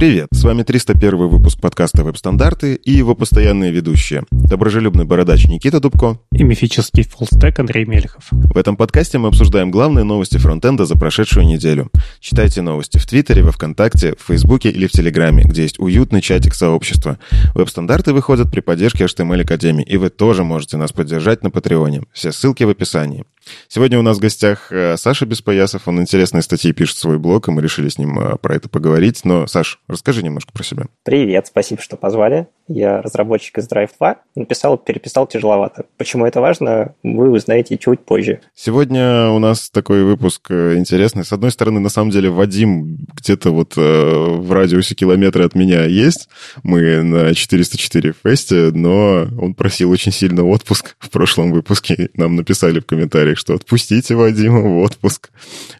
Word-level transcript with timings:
Привет, 0.00 0.28
с 0.32 0.44
вами 0.44 0.62
301 0.62 1.28
выпуск 1.28 1.60
подкаста 1.60 2.02
«Веб-стандарты» 2.04 2.74
и 2.74 2.90
его 2.90 3.14
постоянные 3.14 3.70
ведущие. 3.70 4.24
Доброжелюбный 4.30 5.04
бородач 5.04 5.44
Никита 5.44 5.78
Дубко 5.78 6.18
и 6.32 6.42
мифический 6.42 7.02
фуллстек 7.02 7.58
Андрей 7.58 7.84
Мельхов. 7.84 8.24
В 8.30 8.56
этом 8.56 8.78
подкасте 8.78 9.18
мы 9.18 9.28
обсуждаем 9.28 9.70
главные 9.70 10.04
новости 10.04 10.38
фронтенда 10.38 10.86
за 10.86 10.94
прошедшую 10.94 11.44
неделю. 11.44 11.90
Читайте 12.18 12.62
новости 12.62 12.96
в 12.96 13.06
Твиттере, 13.06 13.42
во 13.42 13.52
Вконтакте, 13.52 14.14
в 14.18 14.28
Фейсбуке 14.28 14.70
или 14.70 14.86
в 14.86 14.90
Телеграме, 14.90 15.42
где 15.44 15.64
есть 15.64 15.78
уютный 15.78 16.22
чатик 16.22 16.54
сообщества. 16.54 17.18
Веб-стандарты 17.54 18.14
выходят 18.14 18.50
при 18.50 18.60
поддержке 18.60 19.04
HTML 19.04 19.42
Академии, 19.42 19.84
и 19.84 19.98
вы 19.98 20.08
тоже 20.08 20.44
можете 20.44 20.78
нас 20.78 20.92
поддержать 20.92 21.42
на 21.42 21.50
Патреоне. 21.50 22.04
Все 22.14 22.32
ссылки 22.32 22.64
в 22.64 22.70
описании. 22.70 23.26
Сегодня 23.68 23.98
у 23.98 24.02
нас 24.02 24.18
в 24.18 24.20
гостях 24.20 24.70
э, 24.70 24.96
Саша 24.96 25.26
Беспоясов. 25.26 25.88
Он 25.88 26.00
интересные 26.00 26.42
статьи 26.42 26.72
пишет 26.72 26.96
в 26.96 27.00
свой 27.00 27.18
блог, 27.18 27.48
и 27.48 27.50
мы 27.50 27.62
решили 27.62 27.88
с 27.88 27.98
ним 27.98 28.18
э, 28.18 28.36
про 28.36 28.54
это 28.54 28.68
поговорить. 28.68 29.24
Но, 29.24 29.46
Саш, 29.46 29.80
расскажи 29.88 30.22
немножко 30.22 30.52
про 30.52 30.62
себя. 30.62 30.84
Привет, 31.04 31.46
спасибо, 31.46 31.80
что 31.80 31.96
позвали. 31.96 32.48
Я 32.72 33.02
разработчик 33.02 33.58
из 33.58 33.68
Drive 33.68 33.90
2. 33.98 34.16
Написал, 34.36 34.78
переписал 34.78 35.26
тяжеловато. 35.26 35.84
Почему 35.98 36.24
это 36.24 36.40
важно, 36.40 36.94
вы 37.02 37.30
узнаете 37.30 37.76
чуть 37.76 38.00
позже. 38.00 38.40
Сегодня 38.54 39.28
у 39.30 39.38
нас 39.38 39.70
такой 39.70 40.04
выпуск 40.04 40.46
э, 40.50 40.76
интересный. 40.76 41.24
С 41.24 41.32
одной 41.32 41.50
стороны, 41.50 41.80
на 41.80 41.88
самом 41.88 42.10
деле, 42.10 42.30
Вадим 42.30 42.98
где-то 43.14 43.50
вот 43.50 43.76
в 43.76 44.52
радиусе 44.52 44.94
километра 44.94 45.44
от 45.44 45.54
меня 45.54 45.84
есть. 45.84 46.28
Мы 46.62 47.02
на 47.02 47.34
404 47.34 48.14
фесте, 48.24 48.70
но 48.72 49.26
он 49.38 49.54
просил 49.54 49.90
очень 49.90 50.12
сильно 50.12 50.44
отпуск 50.44 50.96
в 51.00 51.10
прошлом 51.10 51.52
выпуске. 51.52 52.08
Нам 52.14 52.36
написали 52.36 52.80
в 52.80 52.86
комментариях 52.86 53.10
комментариях, 53.10 53.38
что 53.38 53.54
отпустите 53.54 54.14
Вадима 54.14 54.60
в 54.60 54.78
отпуск. 54.78 55.30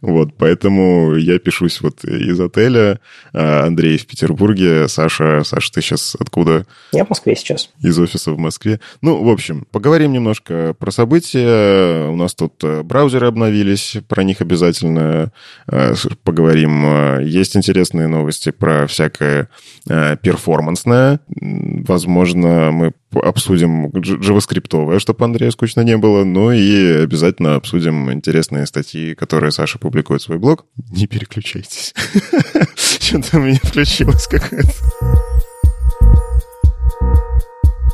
Вот, 0.00 0.34
поэтому 0.36 1.14
я 1.16 1.38
пишусь 1.38 1.80
вот 1.80 2.04
из 2.04 2.40
отеля. 2.40 3.00
А 3.32 3.66
Андрей 3.66 3.98
в 3.98 4.06
Петербурге. 4.06 4.88
Саша, 4.88 5.42
Саша, 5.44 5.72
ты 5.72 5.80
сейчас 5.80 6.16
откуда? 6.18 6.66
Я 6.92 7.04
в 7.04 7.10
Москве 7.10 7.36
сейчас. 7.36 7.70
Из 7.82 7.98
офиса 7.98 8.32
в 8.32 8.38
Москве. 8.38 8.80
Ну, 9.00 9.22
в 9.22 9.28
общем, 9.28 9.66
поговорим 9.70 10.12
немножко 10.12 10.74
про 10.78 10.90
события. 10.90 12.08
У 12.08 12.16
нас 12.16 12.34
тут 12.34 12.54
э, 12.64 12.82
браузеры 12.82 13.28
обновились, 13.28 13.98
про 14.08 14.24
них 14.24 14.40
обязательно 14.40 15.32
э, 15.68 15.94
поговорим. 16.24 17.20
Есть 17.20 17.56
интересные 17.56 18.08
новости 18.08 18.50
про 18.50 18.86
всякое 18.86 19.48
э, 19.88 20.16
перформансное. 20.16 21.20
Возможно, 21.28 22.70
мы 22.72 22.92
обсудим 23.12 23.86
JavaScript, 23.86 24.98
чтобы 24.98 25.24
Андрею 25.24 25.52
скучно 25.52 25.82
не 25.82 25.96
было, 25.96 26.24
ну 26.24 26.50
и 26.50 27.02
обязательно 27.02 27.56
обсудим 27.56 28.12
интересные 28.12 28.66
статьи, 28.66 29.14
которые 29.14 29.52
Саша 29.52 29.78
публикует 29.78 30.22
в 30.22 30.24
свой 30.24 30.38
блог. 30.38 30.66
Не 30.90 31.06
переключайтесь. 31.06 31.94
Что-то 32.76 33.38
у 33.38 33.40
меня 33.40 33.58
включилось 33.62 34.26
какая-то. 34.26 35.29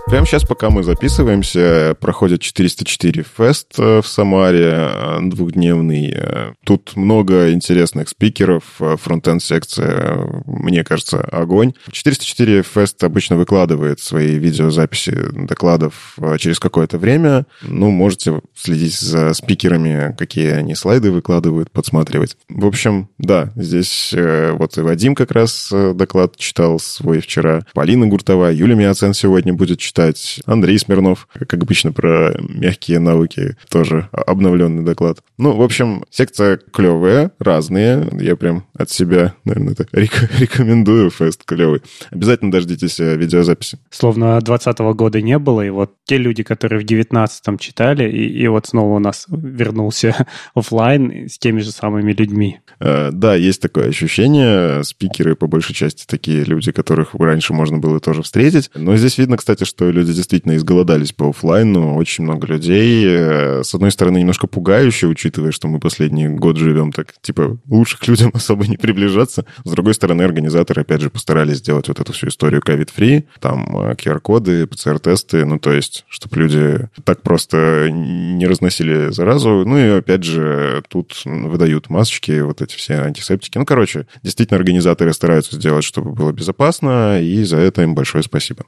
Прямо 0.06 0.24
сейчас, 0.24 0.44
пока 0.44 0.70
мы 0.70 0.84
записываемся, 0.84 1.96
проходит 2.00 2.40
404 2.40 3.24
фест 3.36 3.74
э, 3.76 4.00
в 4.00 4.06
Самаре, 4.06 4.70
э, 4.72 5.18
двухдневный. 5.22 6.12
Э, 6.14 6.52
тут 6.64 6.94
много 6.94 7.50
интересных 7.50 8.08
спикеров, 8.08 8.62
фронтенд 8.78 9.42
секция, 9.42 10.16
мне 10.46 10.84
кажется, 10.84 11.20
огонь. 11.20 11.72
404 11.90 12.62
фест 12.62 13.02
обычно 13.02 13.34
выкладывает 13.34 13.98
свои 13.98 14.38
видеозаписи 14.38 15.12
докладов 15.32 16.16
через 16.38 16.60
какое-то 16.60 16.98
время. 16.98 17.46
Ну, 17.62 17.90
можете 17.90 18.42
следить 18.54 18.96
за 18.96 19.34
спикерами, 19.34 20.14
какие 20.16 20.50
они 20.52 20.76
слайды 20.76 21.10
выкладывают, 21.10 21.72
подсматривать. 21.72 22.36
В 22.48 22.66
общем, 22.66 23.08
да, 23.18 23.52
здесь 23.56 24.14
вот 24.14 24.78
и 24.78 24.82
Вадим 24.82 25.16
как 25.16 25.32
раз 25.32 25.68
доклад 25.72 26.36
читал 26.36 26.78
свой 26.78 27.18
вчера, 27.18 27.66
Полина 27.74 28.06
Гуртова, 28.06 28.52
Юлия 28.52 28.76
Миоцен 28.76 29.12
сегодня 29.12 29.52
будет 29.52 29.80
читать 29.80 29.95
читать. 29.96 30.40
Андрей 30.44 30.78
Смирнов, 30.78 31.26
как 31.32 31.54
обычно, 31.54 31.90
про 31.90 32.34
мягкие 32.38 32.98
навыки, 32.98 33.56
тоже 33.70 34.08
обновленный 34.12 34.84
доклад. 34.84 35.18
Ну, 35.38 35.56
в 35.56 35.62
общем, 35.62 36.04
секция 36.10 36.58
клевая, 36.58 37.30
разные. 37.38 38.06
Я 38.20 38.36
прям 38.36 38.66
от 38.76 38.90
себя, 38.90 39.34
наверное, 39.44 39.72
это 39.72 39.86
рек- 39.92 40.30
рекомендую. 40.38 41.10
Фест 41.10 41.44
клевый. 41.44 41.82
Обязательно 42.10 42.50
дождитесь 42.50 43.00
э, 43.00 43.16
видеозаписи. 43.16 43.78
Словно 43.90 44.38
20 44.40 44.78
года 44.78 45.22
не 45.22 45.38
было, 45.38 45.62
и 45.62 45.70
вот 45.70 45.94
те 46.04 46.18
люди, 46.18 46.42
которые 46.42 46.80
в 46.80 46.84
19-м 46.84 47.58
читали, 47.58 48.10
и, 48.10 48.42
и 48.42 48.48
вот 48.48 48.66
снова 48.66 48.96
у 48.96 48.98
нас 48.98 49.26
вернулся 49.28 50.26
офлайн 50.54 51.28
с 51.28 51.38
теми 51.38 51.60
же 51.60 51.70
самыми 51.70 52.12
людьми. 52.12 52.60
Э, 52.80 53.10
да, 53.12 53.34
есть 53.34 53.62
такое 53.62 53.88
ощущение. 53.88 54.84
Спикеры, 54.84 55.36
по 55.36 55.46
большей 55.46 55.74
части, 55.74 56.04
такие 56.06 56.44
люди, 56.44 56.72
которых 56.72 57.14
раньше 57.14 57.54
можно 57.54 57.78
было 57.78 58.00
тоже 58.00 58.22
встретить. 58.22 58.70
Но 58.74 58.96
здесь 58.96 59.16
видно, 59.16 59.38
кстати, 59.38 59.64
что 59.64 59.85
люди 59.92 60.12
действительно 60.12 60.56
изголодались 60.56 61.12
по 61.12 61.30
офлайну, 61.30 61.94
очень 61.96 62.24
много 62.24 62.46
людей. 62.46 63.04
Э, 63.06 63.62
с 63.62 63.74
одной 63.74 63.90
стороны, 63.90 64.18
немножко 64.18 64.46
пугающе, 64.46 65.06
учитывая, 65.06 65.52
что 65.52 65.68
мы 65.68 65.80
последний 65.80 66.28
год 66.28 66.56
живем 66.56 66.92
так, 66.92 67.14
типа, 67.20 67.58
лучше 67.68 67.98
к 67.98 68.06
людям 68.06 68.30
особо 68.34 68.66
не 68.66 68.76
приближаться. 68.76 69.44
С 69.64 69.70
другой 69.70 69.94
стороны, 69.94 70.22
организаторы, 70.22 70.82
опять 70.82 71.00
же, 71.00 71.10
постарались 71.10 71.58
сделать 71.58 71.88
вот 71.88 72.00
эту 72.00 72.12
всю 72.12 72.28
историю 72.28 72.62
covid-free, 72.62 73.26
там 73.40 73.66
QR-коды, 73.92 74.62
э, 74.62 74.66
ПЦР-тесты, 74.66 75.44
ну, 75.44 75.58
то 75.58 75.72
есть, 75.72 76.04
чтобы 76.08 76.36
люди 76.36 76.88
так 77.04 77.22
просто 77.22 77.88
не 77.90 78.46
разносили 78.46 79.10
заразу. 79.10 79.64
Ну, 79.66 79.78
и, 79.78 79.98
опять 79.98 80.24
же, 80.24 80.82
тут 80.88 81.22
выдают 81.24 81.90
масочки, 81.90 82.40
вот 82.40 82.62
эти 82.62 82.76
все 82.76 82.94
антисептики. 82.94 83.58
Ну, 83.58 83.64
короче, 83.64 84.06
действительно, 84.22 84.58
организаторы 84.58 85.12
стараются 85.12 85.56
сделать, 85.56 85.84
чтобы 85.84 86.12
было 86.12 86.32
безопасно, 86.32 87.20
и 87.20 87.44
за 87.44 87.58
это 87.58 87.82
им 87.82 87.94
большое 87.94 88.22
спасибо. 88.22 88.64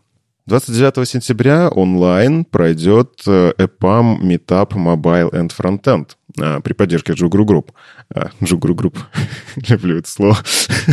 29 0.48 1.06
сентября 1.06 1.69
онлайн 1.69 2.42
пройдет 2.42 3.20
э, 3.26 3.53
EPAM 3.59 4.22
Meetup 4.22 4.70
Mobile 4.70 5.31
and 5.32 5.50
Frontend. 5.53 6.17
А, 6.41 6.60
при 6.60 6.72
поддержке 6.72 7.12
JUG 7.12 7.32
Ru 7.32 7.44
Group. 7.44 7.72
JUG 8.42 8.62
Ru 8.62 8.75
Group. 8.75 8.98
Люблю 9.69 9.99
это 9.99 10.09
слово. 10.09 10.38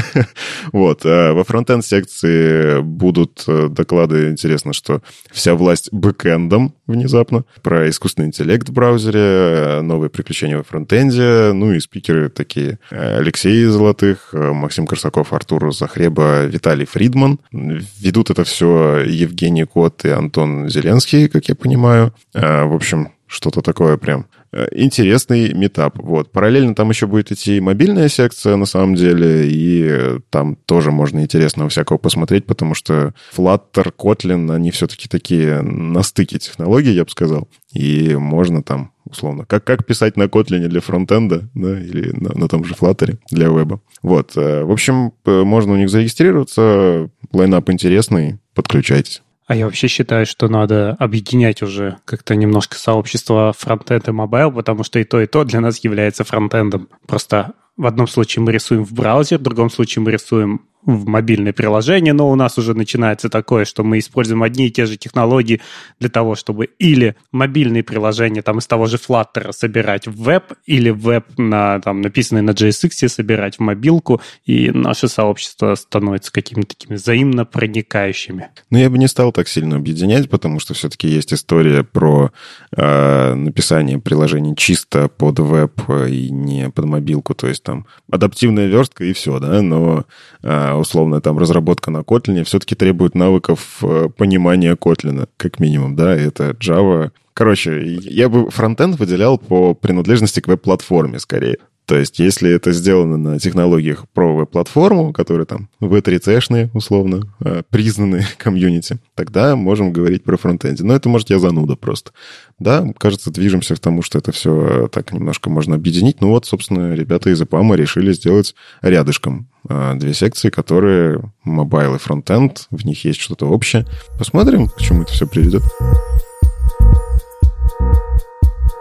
вот. 0.71 1.01
А, 1.05 1.33
во 1.33 1.43
фронтенд 1.43 1.85
секции 1.85 2.81
будут 2.81 3.43
э, 3.47 3.67
доклады. 3.69 4.29
Интересно, 4.29 4.73
что 4.73 5.01
вся 5.31 5.55
власть 5.55 5.91
бэкэндом 5.91 6.73
внезапно. 6.87 7.45
Про 7.61 7.89
искусственный 7.89 8.27
интеллект 8.27 8.67
в 8.67 8.73
браузере, 8.73 9.19
э, 9.19 9.81
новые 9.81 10.09
приключения 10.09 10.57
во 10.57 10.63
фронтенде. 10.63 11.51
Ну 11.53 11.73
и 11.73 11.79
спикеры 11.79 12.29
такие. 12.29 12.79
Алексей 12.89 13.65
Золотых, 13.65 14.29
э, 14.33 14.51
Максим 14.51 14.87
Корсаков, 14.87 15.33
Артур 15.33 15.73
Захреба, 15.73 16.45
Виталий 16.45 16.85
Фридман. 16.85 17.39
Ведут 17.51 18.29
это 18.29 18.43
все 18.43 19.03
Евгений 19.05 19.65
Кот 19.65 20.05
и 20.05 20.09
Антон 20.09 20.69
Зеленский, 20.69 21.27
как 21.27 21.47
я 21.47 21.55
понимаю. 21.55 22.13
В 22.33 22.75
общем, 22.75 23.09
что-то 23.27 23.61
такое 23.61 23.97
прям 23.97 24.25
Э, 24.35 24.44
интересный 24.71 25.53
метап. 25.53 25.97
Вот. 25.97 26.31
Параллельно 26.31 26.75
там 26.75 26.89
еще 26.89 27.07
будет 27.07 27.31
идти 27.31 27.59
мобильная 27.59 28.09
секция, 28.09 28.55
на 28.55 28.65
самом 28.65 28.95
деле, 28.95 29.49
и 29.49 30.19
там 30.29 30.55
тоже 30.65 30.91
можно 30.91 31.19
интересного 31.21 31.69
всякого 31.69 31.97
посмотреть, 31.97 32.45
потому 32.45 32.73
что 32.73 33.13
Flutter, 33.35 33.93
Kotlin, 33.97 34.53
они 34.53 34.71
все-таки 34.71 35.07
такие 35.07 35.61
на 35.61 36.03
стыке 36.03 36.39
технологий, 36.39 36.91
я 36.91 37.03
бы 37.03 37.09
сказал, 37.09 37.47
и 37.73 38.15
можно 38.15 38.63
там 38.63 38.91
условно. 39.09 39.45
Как, 39.45 39.63
как 39.63 39.85
писать 39.85 40.17
на 40.17 40.23
Kotlin 40.23 40.67
для 40.67 40.81
фронтенда, 40.81 41.49
да, 41.53 41.79
или 41.79 42.11
на, 42.11 42.37
на 42.37 42.47
том 42.47 42.63
же 42.63 42.73
Flutter 42.73 43.17
для 43.29 43.47
веба. 43.47 43.81
Вот. 44.01 44.33
Э, 44.35 44.63
в 44.63 44.71
общем, 44.71 45.13
э, 45.25 45.43
можно 45.43 45.73
у 45.73 45.77
них 45.77 45.89
зарегистрироваться. 45.89 47.09
Лайнап 47.31 47.69
интересный. 47.69 48.39
Подключайтесь. 48.53 49.21
А 49.47 49.55
я 49.55 49.65
вообще 49.65 49.87
считаю, 49.87 50.25
что 50.25 50.47
надо 50.47 50.95
объединять 50.99 51.61
уже 51.61 51.97
как-то 52.05 52.35
немножко 52.35 52.77
сообщество 52.77 53.53
фронтенд 53.55 54.07
и 54.07 54.11
mobile, 54.11 54.51
потому 54.51 54.83
что 54.83 54.97
и 54.97 55.03
то, 55.03 55.21
и 55.21 55.27
то 55.27 55.43
для 55.43 55.61
нас 55.61 55.83
является 55.83 56.23
фронтендом. 56.23 56.89
Просто 57.05 57.53
в 57.77 57.85
одном 57.85 58.07
случае 58.07 58.43
мы 58.43 58.51
рисуем 58.51 58.83
в 58.83 58.93
браузер, 58.93 59.37
в 59.37 59.43
другом 59.43 59.69
случае 59.69 60.01
мы 60.03 60.11
рисуем 60.11 60.61
в 60.85 61.07
мобильное 61.07 61.53
приложение, 61.53 62.13
но 62.13 62.29
у 62.29 62.35
нас 62.35 62.57
уже 62.57 62.73
начинается 62.73 63.29
такое, 63.29 63.65
что 63.65 63.83
мы 63.83 63.99
используем 63.99 64.43
одни 64.43 64.67
и 64.67 64.71
те 64.71 64.85
же 64.85 64.97
технологии 64.97 65.61
для 65.99 66.09
того, 66.09 66.35
чтобы 66.35 66.65
или 66.65 67.15
мобильные 67.31 67.83
приложения 67.83 68.41
там 68.41 68.59
из 68.59 68.67
того 68.67 68.85
же 68.85 68.97
Flutter 68.97 69.51
собирать 69.51 70.07
в 70.07 70.21
веб, 70.23 70.53
или 70.65 70.89
веб, 70.89 71.25
на, 71.37 71.79
там, 71.79 72.01
написанный 72.01 72.41
на 72.41 72.51
JSX 72.51 73.09
собирать 73.09 73.57
в 73.57 73.59
мобилку, 73.61 74.21
и 74.45 74.69
наше 74.71 75.07
сообщество 75.07 75.75
становится 75.75 76.31
какими-то 76.31 76.75
такими 76.75 76.95
взаимно 76.95 77.45
проникающими. 77.45 78.49
Ну, 78.69 78.77
я 78.77 78.89
бы 78.89 78.97
не 78.97 79.07
стал 79.07 79.31
так 79.31 79.47
сильно 79.47 79.77
объединять, 79.77 80.29
потому 80.29 80.59
что 80.59 80.73
все-таки 80.73 81.07
есть 81.07 81.33
история 81.33 81.83
про 81.83 82.31
э, 82.75 83.33
написание 83.33 83.99
приложений 83.99 84.55
чисто 84.55 85.07
под 85.07 85.39
веб 85.39 85.81
и 86.07 86.29
не 86.29 86.69
под 86.69 86.85
мобилку, 86.85 87.33
то 87.33 87.47
есть 87.47 87.63
там 87.63 87.87
адаптивная 88.11 88.67
верстка 88.67 89.03
и 89.03 89.13
все, 89.13 89.39
да, 89.39 89.61
но 89.61 90.05
э, 90.43 90.74
условно 90.79 91.21
там 91.21 91.37
разработка 91.37 91.91
на 91.91 91.99
Kotlin 91.99 92.43
все-таки 92.43 92.75
требует 92.75 93.15
навыков 93.15 93.79
э, 93.81 94.09
понимания 94.15 94.75
Kotlin, 94.75 95.27
как 95.37 95.59
минимум, 95.59 95.95
да, 95.95 96.15
это 96.15 96.51
Java. 96.51 97.11
Короче, 97.33 97.83
я 97.85 98.29
бы 98.29 98.49
фронтенд 98.49 98.97
выделял 98.97 99.37
по 99.37 99.73
принадлежности 99.73 100.39
к 100.39 100.47
веб-платформе 100.47 101.19
скорее. 101.19 101.57
То 101.85 101.97
есть, 101.97 102.19
если 102.19 102.51
это 102.51 102.71
сделано 102.71 103.17
на 103.17 103.39
технологиях 103.39 104.05
про 104.09 104.35
веб-платформу, 104.35 105.13
которые 105.13 105.45
там 105.45 105.69
W3C-шные, 105.81 106.69
условно, 106.73 107.31
э, 107.41 107.61
признанные 107.69 108.25
комьюнити, 108.37 108.97
тогда 109.13 109.55
можем 109.55 109.93
говорить 109.93 110.23
про 110.23 110.37
фронтенде. 110.37 110.83
Но 110.83 110.95
это, 110.95 111.09
может, 111.09 111.29
я 111.29 111.37
зануда 111.37 111.75
просто. 111.75 112.11
Да, 112.57 112.85
кажется, 112.97 113.31
движемся 113.31 113.75
к 113.75 113.79
тому, 113.79 114.01
что 114.01 114.17
это 114.17 114.31
все 114.31 114.87
так 114.91 115.13
немножко 115.13 115.49
можно 115.49 115.75
объединить. 115.75 116.21
Ну 116.21 116.29
вот, 116.29 116.45
собственно, 116.45 116.93
ребята 116.95 117.29
из 117.29 117.41
EPAM 117.41 117.75
решили 117.75 118.13
сделать 118.13 118.55
рядышком 118.81 119.47
э, 119.69 119.93
две 119.95 120.13
секции, 120.13 120.49
которые 120.49 121.21
mobile 121.43 121.95
и 121.95 121.99
фронтенд, 121.99 122.67
в 122.71 122.85
них 122.85 123.05
есть 123.05 123.19
что-то 123.19 123.45
общее. 123.45 123.85
Посмотрим, 124.17 124.69
к 124.69 124.79
чему 124.79 125.03
это 125.03 125.13
все 125.13 125.27
приведет. 125.27 125.63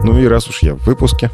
Ну 0.05 0.19
и 0.19 0.27
раз 0.27 0.47
уж 0.47 0.61
я 0.61 0.75
в 0.75 0.85
выпуске, 0.85 1.31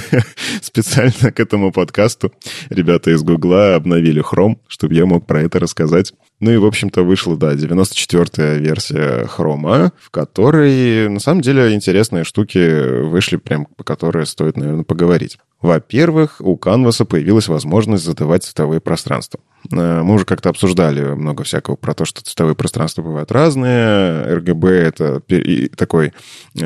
специально 0.62 1.30
к 1.30 1.38
этому 1.38 1.70
подкасту 1.70 2.32
ребята 2.70 3.10
из 3.10 3.22
Гугла 3.22 3.74
обновили 3.74 4.24
Chrome, 4.24 4.56
чтобы 4.68 4.94
я 4.94 5.04
мог 5.04 5.26
про 5.26 5.42
это 5.42 5.58
рассказать. 5.58 6.14
Ну 6.38 6.50
и, 6.50 6.56
в 6.58 6.66
общем-то, 6.66 7.02
вышла, 7.02 7.36
да, 7.36 7.54
94-я 7.54 8.54
версия 8.54 9.24
Chrome, 9.24 9.90
в 9.98 10.10
которой, 10.10 11.08
на 11.08 11.18
самом 11.18 11.40
деле, 11.40 11.74
интересные 11.74 12.24
штуки 12.24 13.02
вышли, 13.02 13.36
прям 13.36 13.66
по 13.66 13.84
которые 13.84 14.26
стоит, 14.26 14.56
наверное, 14.56 14.84
поговорить. 14.84 15.38
Во-первых, 15.62 16.36
у 16.40 16.56
Canvas 16.56 17.02
появилась 17.06 17.48
возможность 17.48 18.04
задавать 18.04 18.44
цветовые 18.44 18.80
пространства. 18.80 19.40
Э, 19.72 20.02
мы 20.02 20.14
уже 20.14 20.24
как-то 20.24 20.50
обсуждали 20.50 21.00
много 21.14 21.44
всякого 21.44 21.76
про 21.76 21.94
то, 21.94 22.04
что 22.04 22.22
цветовые 22.22 22.54
пространства 22.54 23.02
бывают 23.02 23.32
разные. 23.32 24.36
RGB— 24.36 24.68
это 24.68 25.22
такой 25.76 26.12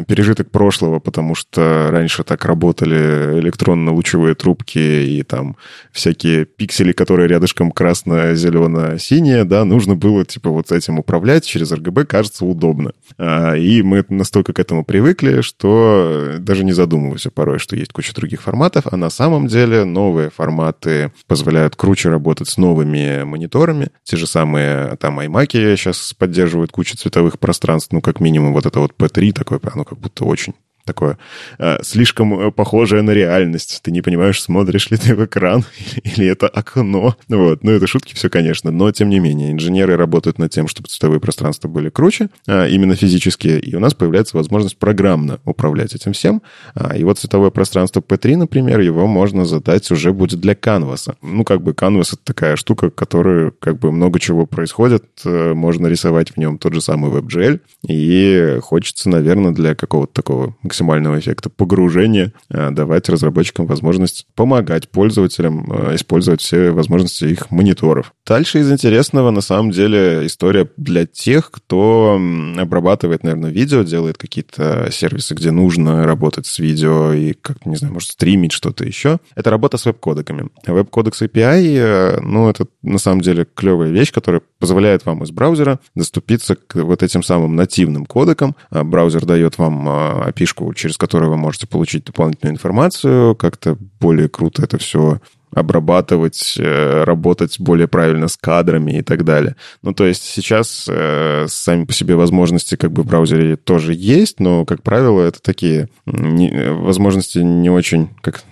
пережиток 0.09 0.51
прошлого, 0.51 0.99
потому 0.99 1.35
что 1.35 1.89
раньше 1.91 2.25
так 2.25 2.45
работали 2.45 3.39
электронно-лучевые 3.41 4.35
трубки 4.35 4.79
и 4.79 5.23
там 5.23 5.57
всякие 5.93 6.45
пиксели, 6.45 6.93
которые 6.93 7.29
рядышком 7.29 7.71
красно-зелено-синие, 7.71 9.45
да, 9.45 9.60
нужно 9.65 9.97
было 9.97 10.25
типа 10.25 10.51
вот 10.51 10.73
этим 10.73 10.99
управлять 10.99 11.45
через 11.45 11.73
RGB, 11.73 12.05
кажется, 12.05 12.45
удобно. 12.45 12.93
А, 13.19 13.55
и 13.55 13.83
мы 13.83 14.05
настолько 14.09 14.53
к 14.53 14.59
этому 14.59 14.85
привыкли, 14.85 15.41
что 15.41 16.37
даже 16.39 16.65
не 16.65 16.73
задумываемся 16.73 17.31
порой, 17.31 17.59
что 17.59 17.77
есть 17.77 17.93
куча 17.93 18.15
других 18.15 18.43
форматов, 18.43 18.85
а 18.91 18.97
на 18.97 19.11
самом 19.11 19.47
деле 19.47 19.85
новые 19.85 20.31
форматы 20.31 21.13
позволяют 21.27 21.77
круче 21.77 22.09
работать 22.09 22.49
с 22.49 22.57
новыми 22.57 23.23
мониторами. 23.25 23.91
Те 24.05 24.17
же 24.17 24.27
самые 24.27 24.97
там 24.97 25.21
iMac 25.21 25.77
сейчас 25.77 26.15
поддерживают 26.15 26.73
кучу 26.73 26.97
цветовых 26.97 27.39
пространств, 27.39 27.93
ну, 27.93 28.01
как 28.01 28.21
минимум 28.21 28.53
вот 28.53 28.67
это 28.67 28.81
вот 28.81 28.93
P3 28.97 29.33
такое, 29.33 29.61
оно 29.73 29.85
как 29.85 29.99
будто 29.99 30.25
очень 30.25 30.55
такое 30.85 31.19
э, 31.59 31.79
слишком 31.83 32.39
э, 32.41 32.51
похожее 32.51 33.03
на 33.03 33.11
реальность. 33.11 33.81
Ты 33.83 33.91
не 33.91 34.03
понимаешь, 34.03 34.41
смотришь 34.41 34.91
ли 34.91 34.97
ты 34.97 35.15
в 35.15 35.25
экран 35.25 35.65
или 36.05 36.27
это 36.27 36.49
окно. 36.49 37.17
Вот. 37.29 37.63
Ну, 37.63 37.71
это 37.71 37.87
шутки 37.87 38.15
все, 38.15 38.29
конечно, 38.29 38.71
но 38.71 38.91
тем 38.93 39.09
не 39.09 39.19
менее. 39.21 39.53
Инженеры 39.53 39.97
работают 39.97 40.39
над 40.39 40.51
тем, 40.51 40.69
чтобы 40.69 40.89
цветовые 40.89 41.21
пространства 41.21 41.69
были 41.69 41.89
круче, 41.89 42.29
э, 42.47 42.71
именно 42.71 42.97
физические, 42.97 43.61
и 43.61 43.75
у 43.75 43.81
нас 43.81 43.95
появляется 43.95 44.37
возможность 44.37 44.77
программно 44.77 45.41
управлять 45.45 45.95
этим 45.95 46.13
всем. 46.13 46.43
А, 46.75 46.97
и 46.97 47.05
вот 47.05 47.19
цветовое 47.19 47.51
пространство 47.51 48.01
P3, 48.01 48.37
например, 48.37 48.81
его 48.81 49.07
можно 49.07 49.45
задать 49.45 49.91
уже 49.91 50.13
будет 50.13 50.41
для 50.41 50.55
Canvas. 50.55 51.15
Ну, 51.23 51.45
как 51.45 51.63
бы 51.63 51.73
Canvas— 51.73 52.09
это 52.13 52.25
такая 52.25 52.57
штука, 52.57 52.91
которая 52.91 53.53
как 53.59 53.79
бы 53.79 53.93
много 53.93 54.19
чего 54.19 54.47
происходит, 54.47 55.05
э, 55.25 55.55
можно 55.55 55.87
рисовать 55.87 56.31
в 56.31 56.37
нем 56.37 56.59
тот 56.59 56.75
же 56.75 56.81
самый 56.81 57.11
WebGL, 57.11 57.61
и 57.89 58.59
хочется, 58.63 59.09
наверное, 59.09 59.53
для 59.53 59.75
какого-то 59.75 60.13
такого 60.13 60.55
максимального 60.71 61.19
эффекта 61.19 61.51
погружения, 61.51 62.33
э, 62.49 62.71
давать 62.71 63.09
разработчикам 63.09 63.67
возможность 63.67 64.27
помогать 64.37 64.89
пользователям 64.89 65.67
э, 65.69 65.97
использовать 65.97 66.41
все 66.41 66.71
возможности 66.71 67.25
их 67.25 67.51
мониторов. 67.51 68.13
Дальше 68.25 68.61
из 68.61 68.71
интересного, 68.71 69.33
на 69.33 69.41
самом 69.41 69.73
деле, 69.73 70.25
история 70.27 70.69
для 70.77 71.07
тех, 71.07 71.51
кто 71.51 72.21
обрабатывает, 72.57 73.25
наверное, 73.25 73.51
видео, 73.51 73.83
делает 73.83 74.17
какие-то 74.17 74.89
сервисы, 74.93 75.35
где 75.35 75.51
нужно 75.51 76.05
работать 76.05 76.47
с 76.47 76.61
видео 76.61 77.13
и, 77.13 77.33
как 77.33 77.67
не 77.67 77.75
знаю, 77.75 77.95
может, 77.95 78.11
стримить 78.11 78.53
что-то 78.53 78.85
еще. 78.85 79.19
Это 79.35 79.51
работа 79.51 79.77
с 79.77 79.87
веб-кодеками. 79.87 80.51
Веб-кодекс 80.65 81.23
API, 81.23 81.77
э, 81.79 82.21
ну, 82.21 82.49
это 82.49 82.67
на 82.83 82.99
самом 82.99 83.23
деле 83.23 83.45
клевая 83.57 83.91
вещь, 83.91 84.13
которая 84.13 84.43
позволяет 84.61 85.05
вам 85.05 85.25
из 85.25 85.33
браузера 85.33 85.81
доступиться 85.97 86.55
к 86.55 86.77
вот 86.77 87.03
этим 87.03 87.25
самым 87.25 87.57
нативным 87.57 88.07
кодекам. 88.07 88.55
Браузер 88.71 89.27
дает 89.27 89.59
вам 89.59 89.89
api 89.89 90.47
через 90.75 90.97
которую 90.97 91.31
вы 91.31 91.37
можете 91.37 91.67
получить 91.67 92.05
дополнительную 92.05 92.55
информацию, 92.55 93.35
как-то 93.37 93.77
более 94.01 94.29
круто 94.29 94.63
это 94.63 94.79
все 94.79 95.21
обрабатывать, 95.53 96.55
э, 96.59 97.05
работать 97.05 97.59
более 97.59 97.89
правильно 97.89 98.29
с 98.29 98.37
кадрами 98.37 98.99
и 98.99 99.03
так 99.03 99.25
далее. 99.25 99.57
Ну, 99.83 99.93
то 99.93 100.07
есть 100.07 100.23
сейчас 100.23 100.87
э, 100.89 101.47
сами 101.49 101.85
по 101.85 101.93
себе 101.93 102.15
возможности 102.15 102.77
как 102.77 102.93
бы 102.93 103.03
в 103.03 103.07
браузере 103.07 103.57
тоже 103.57 103.95
есть, 103.95 104.39
но, 104.39 104.65
как 104.65 104.83
правило, 104.83 105.23
это 105.23 105.43
такие 105.43 105.89
не, 106.07 106.71
возможности 106.71 107.39
не 107.39 107.69
очень, 107.69 108.11
как 108.21 108.45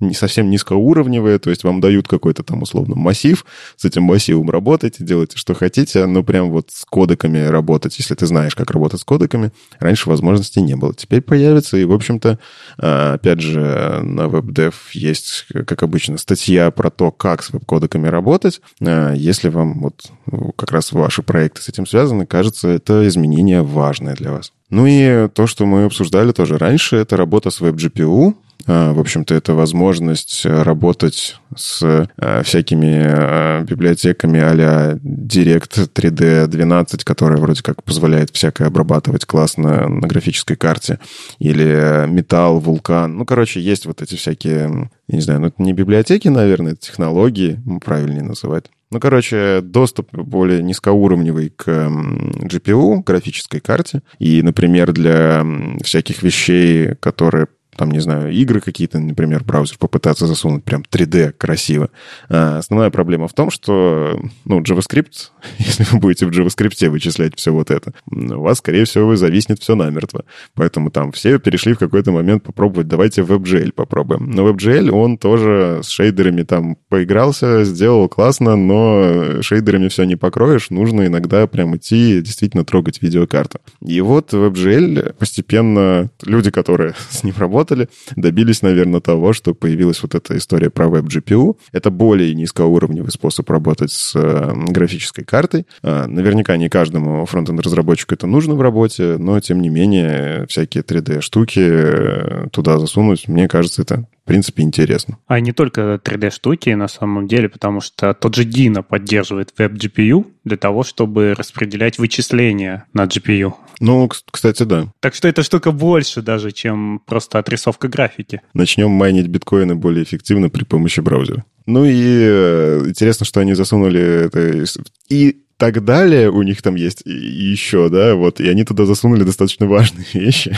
не 0.00 0.14
совсем 0.14 0.50
низкоуровневые, 0.50 1.38
то 1.38 1.50
есть 1.50 1.64
вам 1.64 1.80
дают 1.80 2.08
какой-то 2.08 2.42
там 2.42 2.62
условно 2.62 2.94
массив, 2.96 3.44
с 3.76 3.84
этим 3.84 4.02
массивом 4.02 4.50
работайте, 4.50 5.04
делайте, 5.04 5.36
что 5.36 5.54
хотите, 5.54 6.06
но 6.06 6.22
прям 6.22 6.50
вот 6.50 6.70
с 6.70 6.84
кодеками 6.84 7.38
работать, 7.38 7.98
если 7.98 8.14
ты 8.14 8.26
знаешь, 8.26 8.54
как 8.54 8.70
работать 8.70 9.00
с 9.00 9.04
кодеками, 9.04 9.52
раньше 9.78 10.08
возможности 10.08 10.58
не 10.58 10.76
было. 10.76 10.94
Теперь 10.94 11.22
появится, 11.22 11.76
и, 11.76 11.84
в 11.84 11.92
общем-то, 11.92 12.38
а, 12.78 13.14
опять 13.14 13.40
же, 13.40 14.00
на 14.02 14.22
WebDev 14.22 14.74
есть, 14.92 15.46
как 15.66 15.82
обычно, 15.82 16.18
статья 16.18 16.70
про 16.70 16.90
то, 16.90 17.10
как 17.10 17.42
с 17.42 17.50
веб-кодеками 17.50 18.08
работать. 18.08 18.60
А, 18.80 19.12
если 19.12 19.48
вам 19.48 19.80
вот 19.80 20.10
как 20.56 20.72
раз 20.72 20.92
ваши 20.92 21.22
проекты 21.22 21.62
с 21.62 21.68
этим 21.68 21.86
связаны, 21.86 22.26
кажется, 22.26 22.68
это 22.68 23.06
изменение 23.06 23.62
важное 23.62 24.14
для 24.14 24.32
вас. 24.32 24.52
Ну 24.70 24.86
и 24.86 25.28
то, 25.28 25.46
что 25.46 25.64
мы 25.64 25.84
обсуждали 25.84 26.32
тоже 26.32 26.58
раньше, 26.58 26.96
это 26.96 27.16
работа 27.16 27.50
с 27.50 27.60
WebGPU. 27.60 28.34
А, 28.66 28.92
в 28.92 28.98
общем-то, 28.98 29.34
это 29.34 29.54
возможность 29.54 30.44
работать 30.44 31.36
с 31.56 31.82
а, 31.82 32.42
всякими 32.42 33.02
а, 33.04 33.62
библиотеками 33.62 34.40
а-ля 34.40 34.98
Direct 35.02 35.88
3D 35.94 36.46
12, 36.46 37.04
которая 37.04 37.38
вроде 37.38 37.62
как 37.62 37.84
позволяет 37.84 38.30
всякое 38.30 38.68
обрабатывать 38.68 39.24
классно 39.24 39.88
на 39.88 40.08
графической 40.08 40.56
карте, 40.56 40.98
или 41.38 42.06
Metal, 42.08 42.60
Vulkan. 42.60 43.08
Ну, 43.08 43.24
короче, 43.24 43.60
есть 43.60 43.86
вот 43.86 44.02
эти 44.02 44.16
всякие, 44.16 44.90
я 45.08 45.16
не 45.16 45.20
знаю, 45.20 45.40
ну, 45.40 45.46
это 45.48 45.62
не 45.62 45.72
библиотеки, 45.72 46.28
наверное, 46.28 46.72
это 46.72 46.80
технологии, 46.80 47.60
правильнее 47.84 48.22
называть. 48.22 48.66
Ну, 48.92 49.00
короче, 49.00 49.62
доступ 49.62 50.12
более 50.12 50.62
низкоуровневый 50.62 51.50
к 51.50 51.66
GPU, 51.66 53.02
графической 53.04 53.60
карте. 53.60 54.02
И, 54.20 54.42
например, 54.42 54.92
для 54.92 55.44
всяких 55.82 56.22
вещей, 56.22 56.94
которые 57.00 57.48
там, 57.76 57.90
не 57.90 58.00
знаю, 58.00 58.32
игры 58.32 58.60
какие-то, 58.60 58.98
например, 58.98 59.44
браузер 59.44 59.76
попытаться 59.78 60.26
засунуть 60.26 60.64
прям 60.64 60.82
3D 60.82 61.32
красиво. 61.32 61.90
А 62.28 62.58
основная 62.58 62.90
проблема 62.90 63.28
в 63.28 63.32
том, 63.32 63.50
что, 63.50 64.18
ну, 64.44 64.60
JavaScript, 64.60 65.30
если 65.58 65.84
вы 65.90 65.98
будете 65.98 66.26
в 66.26 66.30
JavaScript 66.30 66.88
вычислять 66.88 67.36
все 67.36 67.52
вот 67.52 67.70
это, 67.70 67.92
у 68.10 68.40
вас, 68.40 68.58
скорее 68.58 68.84
всего, 68.84 69.16
зависнет 69.16 69.60
все 69.60 69.74
намертво. 69.74 70.24
Поэтому 70.54 70.90
там 70.90 71.12
все 71.12 71.38
перешли 71.38 71.74
в 71.74 71.78
какой-то 71.78 72.12
момент 72.12 72.42
попробовать, 72.42 72.88
давайте 72.88 73.22
WebGL 73.22 73.72
попробуем. 73.72 74.30
Но 74.30 74.48
WebGL, 74.48 74.90
он 74.90 75.18
тоже 75.18 75.80
с 75.82 75.88
шейдерами 75.88 76.42
там 76.42 76.76
поигрался, 76.88 77.64
сделал 77.64 78.08
классно, 78.08 78.56
но 78.56 79.42
шейдерами 79.42 79.88
все 79.88 80.04
не 80.04 80.16
покроешь, 80.16 80.70
нужно 80.70 81.06
иногда 81.06 81.46
прям 81.46 81.76
идти 81.76 82.20
действительно 82.20 82.64
трогать 82.64 83.02
видеокарту. 83.02 83.60
И 83.84 84.00
вот 84.00 84.32
WebGL 84.32 85.14
постепенно 85.14 86.10
люди, 86.24 86.50
которые 86.50 86.94
с 87.10 87.22
ним 87.22 87.34
работают, 87.36 87.65
работали, 87.66 87.88
добились, 88.16 88.62
наверное, 88.62 89.00
того, 89.00 89.32
что 89.32 89.54
появилась 89.54 90.02
вот 90.02 90.14
эта 90.14 90.36
история 90.36 90.70
про 90.70 90.86
WebGPU. 90.86 91.56
Это 91.72 91.90
более 91.90 92.34
низкоуровневый 92.34 93.10
способ 93.10 93.48
работать 93.50 93.90
с 93.92 94.14
э, 94.14 94.52
графической 94.68 95.24
картой. 95.24 95.66
А, 95.82 96.06
наверняка 96.06 96.56
не 96.56 96.68
каждому 96.68 97.24
фронтенд-разработчику 97.26 98.14
это 98.14 98.26
нужно 98.26 98.54
в 98.54 98.60
работе, 98.60 99.16
но, 99.18 99.40
тем 99.40 99.60
не 99.60 99.68
менее, 99.68 100.46
всякие 100.48 100.82
3D-штуки 100.82 101.60
э, 101.60 102.46
туда 102.52 102.78
засунуть, 102.78 103.28
мне 103.28 103.48
кажется, 103.48 103.82
это 103.82 104.06
в 104.26 104.28
принципе, 104.28 104.64
интересно. 104.64 105.18
А 105.28 105.38
не 105.38 105.52
только 105.52 106.00
3D-штуки 106.02 106.70
на 106.70 106.88
самом 106.88 107.28
деле, 107.28 107.48
потому 107.48 107.80
что 107.80 108.12
тот 108.12 108.34
же 108.34 108.42
Dino 108.42 108.82
поддерживает 108.82 109.54
WebGPU 109.56 110.26
для 110.42 110.56
того, 110.56 110.82
чтобы 110.82 111.32
распределять 111.34 112.00
вычисления 112.00 112.86
на 112.92 113.04
GPU. 113.04 113.54
Ну, 113.78 114.08
кстати, 114.08 114.64
да. 114.64 114.92
Так 114.98 115.14
что 115.14 115.28
эта 115.28 115.44
штука 115.44 115.70
больше 115.70 116.22
даже, 116.22 116.50
чем 116.50 117.00
просто 117.06 117.38
отрисовка 117.38 117.86
графики. 117.86 118.40
Начнем 118.52 118.90
майнить 118.90 119.28
биткоины 119.28 119.76
более 119.76 120.02
эффективно 120.02 120.50
при 120.50 120.64
помощи 120.64 120.98
браузера. 120.98 121.44
Ну 121.66 121.84
и 121.84 121.94
э, 121.94 122.82
интересно, 122.88 123.26
что 123.26 123.38
они 123.38 123.54
засунули 123.54 124.26
это... 124.26 124.64
И 125.08 125.44
так 125.58 125.84
далее 125.84 126.30
у 126.30 126.42
них 126.42 126.60
там 126.60 126.74
есть 126.74 127.02
еще, 127.04 127.88
да, 127.88 128.14
вот, 128.14 128.40
и 128.40 128.48
они 128.48 128.64
туда 128.64 128.84
засунули 128.84 129.24
достаточно 129.24 129.66
важные 129.66 130.06
вещи. 130.12 130.54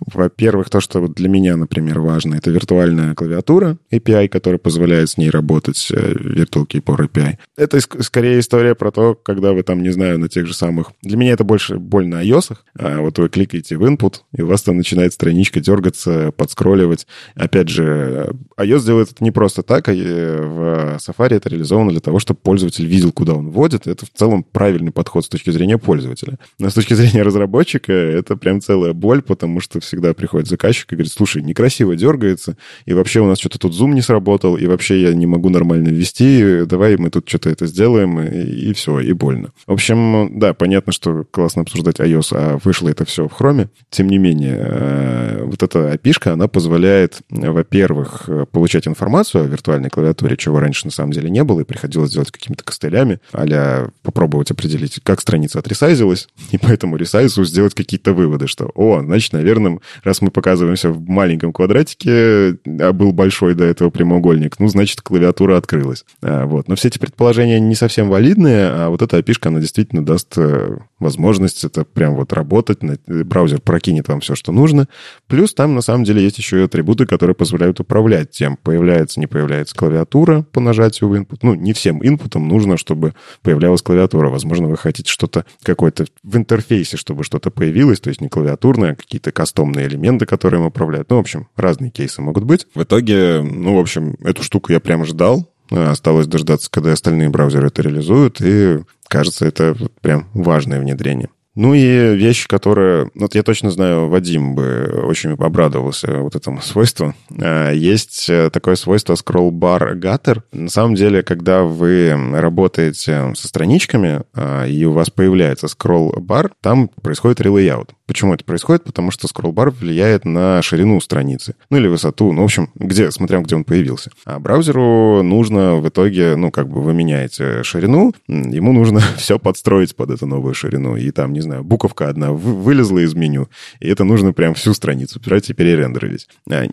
Во-первых, 0.00 0.68
то, 0.68 0.80
что 0.80 1.08
для 1.08 1.28
меня, 1.28 1.56
например, 1.56 2.00
важно, 2.00 2.34
это 2.34 2.50
виртуальная 2.50 3.14
клавиатура 3.14 3.78
API, 3.90 4.28
которая 4.28 4.58
позволяет 4.58 5.08
с 5.08 5.16
ней 5.16 5.30
работать, 5.30 5.88
э, 5.90 6.12
Virtual 6.12 6.66
Keyboard 6.66 7.08
API. 7.08 7.38
Это 7.56 7.80
скорее 8.02 8.40
история 8.40 8.74
про 8.74 8.90
то, 8.90 9.14
когда 9.14 9.52
вы 9.52 9.62
там, 9.62 9.82
не 9.82 9.90
знаю, 9.90 10.18
на 10.18 10.28
тех 10.28 10.46
же 10.46 10.54
самых... 10.54 10.92
Для 11.02 11.16
меня 11.16 11.32
это 11.32 11.44
больше 11.44 11.78
боль 11.78 12.06
на 12.06 12.22
iOS. 12.22 12.56
А 12.78 13.00
вот 13.00 13.18
вы 13.18 13.28
кликаете 13.28 13.76
в 13.76 13.84
input, 13.84 14.16
и 14.36 14.42
у 14.42 14.46
вас 14.46 14.62
там 14.62 14.76
начинает 14.76 15.14
страничка 15.14 15.60
дергаться, 15.60 16.32
подскролливать. 16.36 17.06
Опять 17.34 17.68
же, 17.68 18.34
iOS 18.58 18.84
делает 18.84 19.12
это 19.12 19.24
не 19.24 19.30
просто 19.30 19.62
так, 19.62 19.88
а 19.88 19.94
э, 19.94 20.40
в 20.42 20.98
Safari 20.98 21.36
это 21.36 21.48
реализовано 21.48 21.90
для 21.90 22.00
того, 22.00 22.18
чтобы 22.18 22.40
пользователь 22.42 22.86
видел, 22.86 23.12
куда 23.12 23.34
он 23.34 23.50
вводит. 23.50 23.86
Это 23.86 24.04
в 24.04 24.10
целом 24.10 24.41
правильный 24.42 24.92
подход 24.92 25.24
с 25.24 25.28
точки 25.28 25.50
зрения 25.50 25.78
пользователя. 25.78 26.38
Но 26.58 26.70
с 26.70 26.74
точки 26.74 26.94
зрения 26.94 27.22
разработчика 27.22 27.92
это 27.92 28.36
прям 28.36 28.60
целая 28.60 28.92
боль, 28.92 29.22
потому 29.22 29.60
что 29.60 29.80
всегда 29.80 30.14
приходит 30.14 30.48
заказчик 30.48 30.92
и 30.92 30.96
говорит, 30.96 31.12
слушай, 31.12 31.42
некрасиво 31.42 31.96
дергается, 31.96 32.56
и 32.86 32.92
вообще 32.92 33.20
у 33.20 33.26
нас 33.26 33.38
что-то 33.38 33.58
тут 33.58 33.74
зум 33.74 33.94
не 33.94 34.02
сработал, 34.02 34.56
и 34.56 34.66
вообще 34.66 35.02
я 35.02 35.14
не 35.14 35.26
могу 35.26 35.48
нормально 35.48 35.88
ввести, 35.88 36.64
давай 36.66 36.96
мы 36.96 37.10
тут 37.10 37.28
что-то 37.28 37.50
это 37.50 37.66
сделаем, 37.66 38.20
и, 38.20 38.70
и 38.70 38.72
все, 38.72 39.00
и 39.00 39.12
больно. 39.12 39.52
В 39.66 39.72
общем, 39.72 40.38
да, 40.38 40.54
понятно, 40.54 40.92
что 40.92 41.24
классно 41.30 41.62
обсуждать 41.62 42.00
iOS, 42.00 42.28
а 42.32 42.58
вышло 42.62 42.88
это 42.88 43.04
все 43.04 43.28
в 43.28 43.40
Chrome. 43.40 43.68
Тем 43.90 44.08
не 44.08 44.18
менее, 44.18 44.56
э, 44.58 45.44
вот 45.44 45.62
эта 45.62 45.94
api 45.94 46.12
она 46.30 46.46
позволяет, 46.46 47.20
во-первых, 47.30 48.28
получать 48.50 48.86
информацию 48.86 49.44
о 49.44 49.46
виртуальной 49.46 49.90
клавиатуре, 49.90 50.36
чего 50.36 50.60
раньше 50.60 50.86
на 50.86 50.90
самом 50.90 51.12
деле 51.12 51.30
не 51.30 51.42
было, 51.42 51.60
и 51.60 51.64
приходилось 51.64 52.12
делать 52.12 52.30
какими-то 52.30 52.64
костылями, 52.64 53.20
а 53.32 53.88
попробовать 54.02 54.31
определить, 54.40 55.00
как 55.02 55.20
страница 55.20 55.58
отресайзилась, 55.58 56.28
и 56.50 56.58
по 56.58 56.68
этому 56.68 56.96
ресайзу 56.96 57.44
сделать 57.44 57.74
какие-то 57.74 58.12
выводы, 58.12 58.46
что, 58.46 58.70
о, 58.74 59.00
значит, 59.00 59.32
наверное, 59.32 59.78
раз 60.02 60.22
мы 60.22 60.30
показываемся 60.30 60.90
в 60.90 61.08
маленьком 61.08 61.52
квадратике, 61.52 62.56
а 62.80 62.92
был 62.92 63.12
большой 63.12 63.54
до 63.54 63.64
этого 63.64 63.90
прямоугольник, 63.90 64.58
ну, 64.58 64.68
значит, 64.68 65.00
клавиатура 65.02 65.56
открылась. 65.56 66.04
А, 66.22 66.46
вот. 66.46 66.68
Но 66.68 66.76
все 66.76 66.88
эти 66.88 66.98
предположения 66.98 67.60
не 67.60 67.74
совсем 67.74 68.08
валидные, 68.08 68.68
а 68.68 68.88
вот 68.88 69.02
эта 69.02 69.18
api 69.18 69.32
она 69.42 69.60
действительно 69.60 70.04
даст 70.04 70.34
э, 70.36 70.76
возможность 70.98 71.64
это 71.64 71.84
прям 71.84 72.14
вот 72.14 72.32
работать, 72.32 72.78
браузер 73.06 73.60
прокинет 73.60 74.08
вам 74.08 74.20
все, 74.20 74.34
что 74.34 74.52
нужно. 74.52 74.88
Плюс 75.26 75.54
там, 75.54 75.74
на 75.74 75.80
самом 75.80 76.04
деле, 76.04 76.22
есть 76.22 76.38
еще 76.38 76.60
и 76.60 76.64
атрибуты, 76.64 77.06
которые 77.06 77.34
позволяют 77.34 77.80
управлять 77.80 78.30
тем, 78.30 78.56
появляется, 78.56 79.20
не 79.20 79.26
появляется 79.26 79.74
клавиатура 79.74 80.42
по 80.52 80.60
нажатию 80.60 81.08
в 81.08 81.14
input. 81.14 81.38
Ну, 81.42 81.54
не 81.54 81.72
всем 81.72 82.04
инпутам 82.06 82.48
нужно, 82.48 82.76
чтобы 82.76 83.14
появлялась 83.42 83.82
клавиатура. 83.82 84.21
Возможно, 84.30 84.68
вы 84.68 84.76
хотите 84.76 85.10
что-то 85.10 85.44
какое-то 85.62 86.06
в 86.22 86.36
интерфейсе, 86.36 86.96
чтобы 86.96 87.24
что-то 87.24 87.50
появилось, 87.50 88.00
то 88.00 88.08
есть 88.08 88.20
не 88.20 88.28
клавиатурное, 88.28 88.92
а 88.92 88.96
какие-то 88.96 89.32
кастомные 89.32 89.86
элементы, 89.86 90.26
которые 90.26 90.60
им 90.60 90.66
управляют. 90.66 91.10
Ну, 91.10 91.16
в 91.16 91.20
общем, 91.20 91.48
разные 91.56 91.90
кейсы 91.90 92.22
могут 92.22 92.44
быть. 92.44 92.66
В 92.74 92.82
итоге, 92.82 93.42
ну, 93.42 93.76
в 93.76 93.78
общем, 93.78 94.16
эту 94.24 94.42
штуку 94.42 94.72
я 94.72 94.80
прям 94.80 95.04
ждал, 95.04 95.48
Осталось 95.70 96.26
дождаться, 96.26 96.70
когда 96.70 96.92
остальные 96.92 97.30
браузеры 97.30 97.68
это 97.68 97.82
реализуют, 97.82 98.40
и 98.40 98.80
кажется, 99.08 99.46
это 99.46 99.74
прям 100.02 100.28
важное 100.34 100.80
внедрение. 100.80 101.30
Ну 101.54 101.74
и 101.74 102.16
вещь, 102.16 102.46
которая... 102.46 103.10
Вот 103.14 103.34
я 103.34 103.42
точно 103.42 103.70
знаю, 103.70 104.08
Вадим 104.08 104.54
бы 104.54 105.02
очень 105.04 105.32
обрадовался 105.32 106.18
вот 106.18 106.34
этому 106.34 106.60
свойству. 106.62 107.14
А, 107.38 107.70
есть 107.72 108.28
э, 108.30 108.50
такое 108.50 108.76
свойство 108.76 109.14
scroll 109.14 109.50
bar 109.50 109.94
gutter. 109.94 110.42
На 110.52 110.70
самом 110.70 110.94
деле, 110.94 111.22
когда 111.22 111.62
вы 111.62 112.14
работаете 112.32 113.32
со 113.34 113.48
страничками, 113.48 114.22
а, 114.34 114.66
и 114.66 114.84
у 114.84 114.92
вас 114.92 115.10
появляется 115.10 115.66
scroll 115.66 116.14
bar, 116.16 116.50
там 116.62 116.88
происходит 116.88 117.40
relayout. 117.40 117.90
Почему 118.12 118.34
это 118.34 118.44
происходит? 118.44 118.84
Потому 118.84 119.10
что 119.10 119.26
scroll 119.26 119.55
bar 119.55 119.70
влияет 119.70 120.26
на 120.26 120.60
ширину 120.60 121.00
страницы. 121.00 121.54
Ну, 121.70 121.78
или 121.78 121.86
высоту. 121.86 122.30
Ну, 122.30 122.42
в 122.42 122.44
общем, 122.44 122.68
где, 122.74 123.10
смотря 123.10 123.40
где 123.40 123.56
он 123.56 123.64
появился. 123.64 124.10
А 124.26 124.38
браузеру 124.38 125.22
нужно 125.22 125.76
в 125.76 125.88
итоге, 125.88 126.36
ну, 126.36 126.50
как 126.50 126.68
бы 126.68 126.82
вы 126.82 126.92
меняете 126.92 127.62
ширину, 127.62 128.12
ему 128.28 128.74
нужно 128.74 129.00
все 129.16 129.38
подстроить 129.38 129.96
под 129.96 130.10
эту 130.10 130.26
новую 130.26 130.52
ширину. 130.52 130.94
И 130.94 131.10
там, 131.10 131.32
не 131.32 131.40
знаю, 131.40 131.64
буковка 131.64 132.10
одна 132.10 132.32
вылезла 132.32 132.98
из 132.98 133.14
меню, 133.14 133.48
и 133.80 133.88
это 133.88 134.04
нужно 134.04 134.34
прям 134.34 134.52
всю 134.52 134.74
страницу 134.74 135.18
брать 135.24 135.48
и 135.48 135.54
перерендерить. 135.54 136.28
А, 136.50 136.66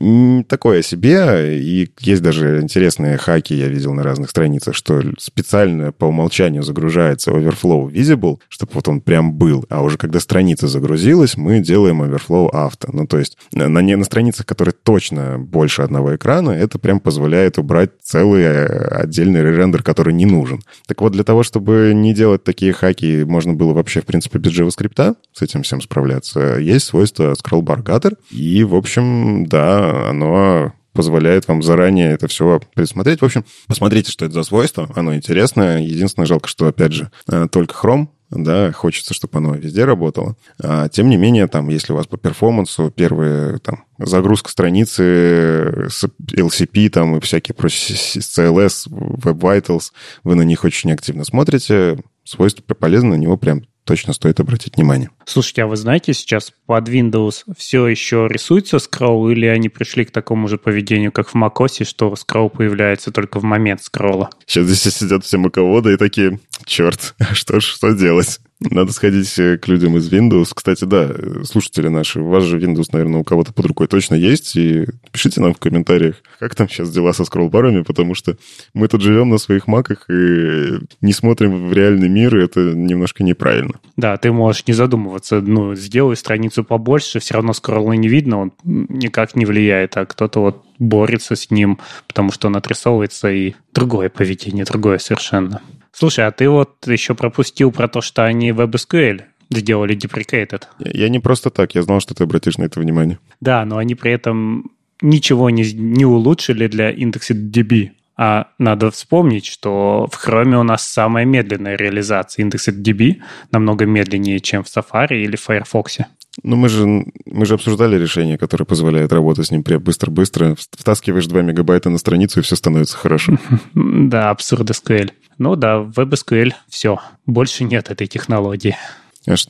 такое 0.46 0.81
себе, 0.81 1.58
и 1.58 1.89
есть 2.01 2.22
даже 2.22 2.60
интересные 2.60 3.15
хаки, 3.15 3.53
я 3.53 3.69
видел 3.69 3.93
на 3.93 4.03
разных 4.03 4.29
страницах, 4.29 4.75
что 4.75 5.01
специально 5.17 5.93
по 5.93 6.03
умолчанию 6.03 6.63
загружается 6.63 7.31
overflow 7.31 7.89
visible, 7.89 8.39
чтобы 8.50 8.74
вот 8.74 8.89
он 8.89 9.00
прям 9.00 9.31
был, 9.31 9.63
а 9.69 9.81
уже 9.81 9.98
когда 9.98 10.19
страница 10.19 10.67
загрузилась, 10.67 11.28
получилось, 11.29 11.38
мы 11.38 11.59
делаем 11.59 12.01
overflow 12.01 12.50
авто. 12.51 12.89
Ну, 12.91 13.07
то 13.07 13.17
есть 13.17 13.38
на, 13.51 13.81
не, 13.81 13.95
на 13.95 14.03
страницах, 14.03 14.45
которые 14.45 14.74
точно 14.74 15.39
больше 15.39 15.81
одного 15.81 16.15
экрана, 16.15 16.51
это 16.51 16.79
прям 16.79 17.00
позволяет 17.00 17.57
убрать 17.57 17.91
целый 18.01 18.43
э, 18.43 18.65
отдельный 18.65 19.41
ререндер, 19.41 19.83
который 19.83 20.13
не 20.13 20.25
нужен. 20.25 20.62
Так 20.88 21.01
вот, 21.01 21.13
для 21.13 21.24
того, 21.24 21.43
чтобы 21.43 21.91
не 21.93 22.13
делать 22.13 22.43
такие 22.43 22.74
хаки, 22.74 23.24
можно 23.24 23.53
было 23.53 23.74
вообще, 23.74 24.01
в 24.01 24.05
принципе, 24.05 24.39
без 24.39 24.57
JavaScript 24.57 25.15
с 25.33 25.41
этим 25.41 25.63
всем 25.63 25.81
справляться. 25.81 26.57
Есть 26.57 26.88
свойство 26.88 27.33
scroll 27.33 27.62
bar 27.62 27.83
gutter, 27.83 28.17
и, 28.31 28.63
в 28.63 28.75
общем, 28.75 29.45
да, 29.45 30.09
оно 30.09 30.74
позволяет 30.93 31.48
вам 31.48 31.62
заранее 31.62 32.12
это 32.12 32.27
все 32.27 32.59
предусмотреть. 32.74 33.21
В 33.21 33.25
общем, 33.25 33.45
посмотрите, 33.67 34.12
что 34.12 34.25
это 34.25 34.33
за 34.33 34.43
свойство. 34.43 34.89
Оно 34.95 35.15
интересное. 35.15 35.79
Единственное, 35.79 36.25
жалко, 36.25 36.50
что, 36.50 36.67
опять 36.67 36.91
же, 36.91 37.09
э, 37.31 37.48
только 37.50 37.74
Chrome 37.74 38.07
да, 38.31 38.71
хочется, 38.71 39.13
чтобы 39.13 39.38
оно 39.39 39.55
везде 39.55 39.86
работало. 39.86 40.36
А, 40.62 40.89
тем 40.89 41.09
не 41.09 41.17
менее, 41.17 41.48
там, 41.48 41.69
если 41.69 41.93
у 41.93 41.95
вас 41.95 42.07
по 42.07 42.17
перформансу 42.17 42.91
первые, 42.91 43.57
там, 43.59 43.86
загрузка 43.98 44.51
страницы 44.51 45.88
с 45.89 46.03
LCP, 46.33 46.89
там, 46.89 47.17
и 47.17 47.21
всякие 47.21 47.55
прочие 47.55 47.98
CLS, 47.98 48.88
Web 48.89 49.39
Vitals, 49.39 49.91
вы 50.24 50.36
на 50.36 50.43
них 50.43 50.63
очень 50.63 50.91
активно 50.91 51.24
смотрите, 51.24 52.00
свойство 52.24 52.62
полезно, 52.62 53.12
на 53.12 53.15
него 53.15 53.38
прям 53.38 53.63
точно 53.89 54.13
стоит 54.13 54.39
обратить 54.39 54.75
внимание. 54.75 55.09
Слушайте, 55.25 55.63
а 55.63 55.67
вы 55.67 55.75
знаете, 55.75 56.13
сейчас 56.13 56.53
под 56.67 56.88
Windows 56.89 57.43
все 57.57 57.88
еще 57.88 58.27
рисуется 58.29 58.77
скролл, 58.77 59.29
или 59.29 59.48
они 59.48 59.67
пришли 59.67 60.05
к 60.05 60.12
такому 60.12 60.48
же 60.48 60.59
поведению, 60.59 61.12
как 61.12 61.29
в 61.29 61.36
macOS, 61.36 61.86
что 61.86 62.15
скролл 62.15 62.51
появляется 62.51 63.12
только 63.12 63.39
в 63.39 63.43
момент 63.43 63.81
скролла? 63.81 64.29
Сейчас 64.45 64.67
здесь 64.67 64.95
сидят 64.95 65.25
все 65.25 65.39
маководы 65.39 65.93
и 65.93 65.98
такие, 65.98 66.39
черт, 66.66 67.16
что 67.34 67.60
ж, 67.60 67.63
что 67.63 67.92
делать? 67.92 68.39
Надо 68.60 68.92
сходить 68.92 69.39
э, 69.39 69.58
к 69.58 69.70
людям 69.70 69.96
из 69.96 70.12
Windows. 70.12 70.51
Кстати, 70.54 70.84
да, 70.84 71.10
слушатели 71.46 71.88
наши, 71.88 72.20
у 72.20 72.28
вас 72.28 72.44
же 72.44 72.60
Windows, 72.60 72.88
наверное, 72.92 73.22
у 73.22 73.24
кого-то 73.24 73.54
под 73.54 73.66
рукой 73.68 73.88
точно 73.88 74.16
есть. 74.16 74.54
И 74.58 74.86
пишите 75.13 75.39
нам 75.39 75.54
в 75.54 75.60
комментариях, 75.60 76.16
как 76.39 76.56
там 76.56 76.68
сейчас 76.68 76.92
дела 76.92 77.13
со 77.13 77.24
скроллбарами, 77.24 77.84
потому 77.84 78.16
что 78.16 78.36
мы 78.74 78.89
тут 78.89 79.01
живем 79.01 79.30
на 79.30 79.38
своих 79.38 79.68
маках 79.68 80.10
и 80.10 80.80
не 81.00 81.13
смотрим 81.13 81.70
в 81.70 81.74
реальный 81.74 82.10
мир, 82.10 82.38
и 82.38 82.44
это 82.44 82.60
немножко 82.60 83.24
неправильно. 83.24 83.80
Да, 83.96 84.18
ты 84.18 84.30
можешь 84.32 84.68
не 84.68 84.74
задумываться, 84.74 85.39
ну, 85.39 85.74
сделай 85.75 86.18
страницу 86.18 86.66
побольше, 86.66 87.20
все 87.20 87.36
равно 87.36 87.54
скролла 87.54 87.94
не 87.94 88.10
видно, 88.10 88.39
он 88.39 88.54
никак 88.63 89.38
не 89.38 89.46
влияет, 89.46 89.96
а 89.96 90.06
кто-то 90.06 90.42
вот 90.42 90.66
борется 90.80 91.36
с 91.36 91.50
ним, 91.50 91.80
потому 92.08 92.32
что 92.32 92.48
он 92.48 92.58
отрисовывается, 92.58 93.32
и 93.32 93.54
другое 93.74 94.10
поведение, 94.10 94.66
другое 94.66 94.98
совершенно. 94.98 95.62
Слушай, 95.91 96.27
а 96.27 96.31
ты 96.31 96.50
вот 96.50 96.88
еще 96.88 97.15
пропустил 97.15 97.72
про 97.72 97.88
то, 97.88 98.01
что 98.01 98.24
они 98.24 98.51
WebSQL 98.51 99.24
сделали 99.51 99.98
deprecated. 99.98 100.63
Я 100.79 101.10
не 101.10 101.19
просто 101.19 101.50
так, 101.50 101.75
я 101.75 101.81
знал, 101.81 102.00
что 102.00 102.13
ты 102.13 102.24
обратишь 102.24 102.58
на 102.58 102.63
это 102.63 102.79
внимание. 102.79 103.19
Да, 103.41 103.65
но 103.65 103.77
они 103.77 103.96
при 103.96 104.12
этом 104.12 104.72
ничего 105.01 105.50
не, 105.50 105.72
не 105.74 106.05
улучшили 106.05 106.67
для 106.67 106.91
IndexedDB. 106.93 107.91
А 108.21 108.47
надо 108.57 108.91
вспомнить, 108.91 109.45
что 109.45 110.09
в 110.11 110.27
Chrome 110.27 110.59
у 110.59 110.63
нас 110.63 110.85
самая 110.85 111.23
медленная 111.23 111.77
реализация 111.77 112.45
IndexedDB, 112.45 113.21
намного 113.53 113.85
медленнее, 113.85 114.41
чем 114.41 114.65
в 114.65 114.67
Safari 114.67 115.21
или 115.23 115.38
в 115.38 115.41
Firefox. 115.41 115.99
Ну, 116.43 116.57
мы 116.57 116.67
же, 116.67 117.05
мы 117.25 117.45
же 117.45 117.53
обсуждали 117.53 117.97
решение, 117.97 118.38
которое 118.38 118.65
позволяет 118.65 119.13
работать 119.13 119.47
с 119.47 119.51
ним 119.51 119.63
быстро-быстро. 119.63 120.57
Втаскиваешь 120.71 121.27
2 121.27 121.43
мегабайта 121.43 121.89
на 121.89 121.97
страницу, 121.97 122.41
и 122.41 122.43
все 122.43 122.57
становится 122.57 122.97
хорошо. 122.97 123.38
Да, 123.73 124.31
абсурд 124.31 124.69
SQL. 124.69 125.11
Ну 125.38 125.55
да, 125.55 125.79
в 125.79 125.91
WebSQL 125.91 126.51
все. 126.67 126.99
Больше 127.25 127.63
нет 127.63 127.89
этой 127.89 128.07
технологии. 128.07 128.75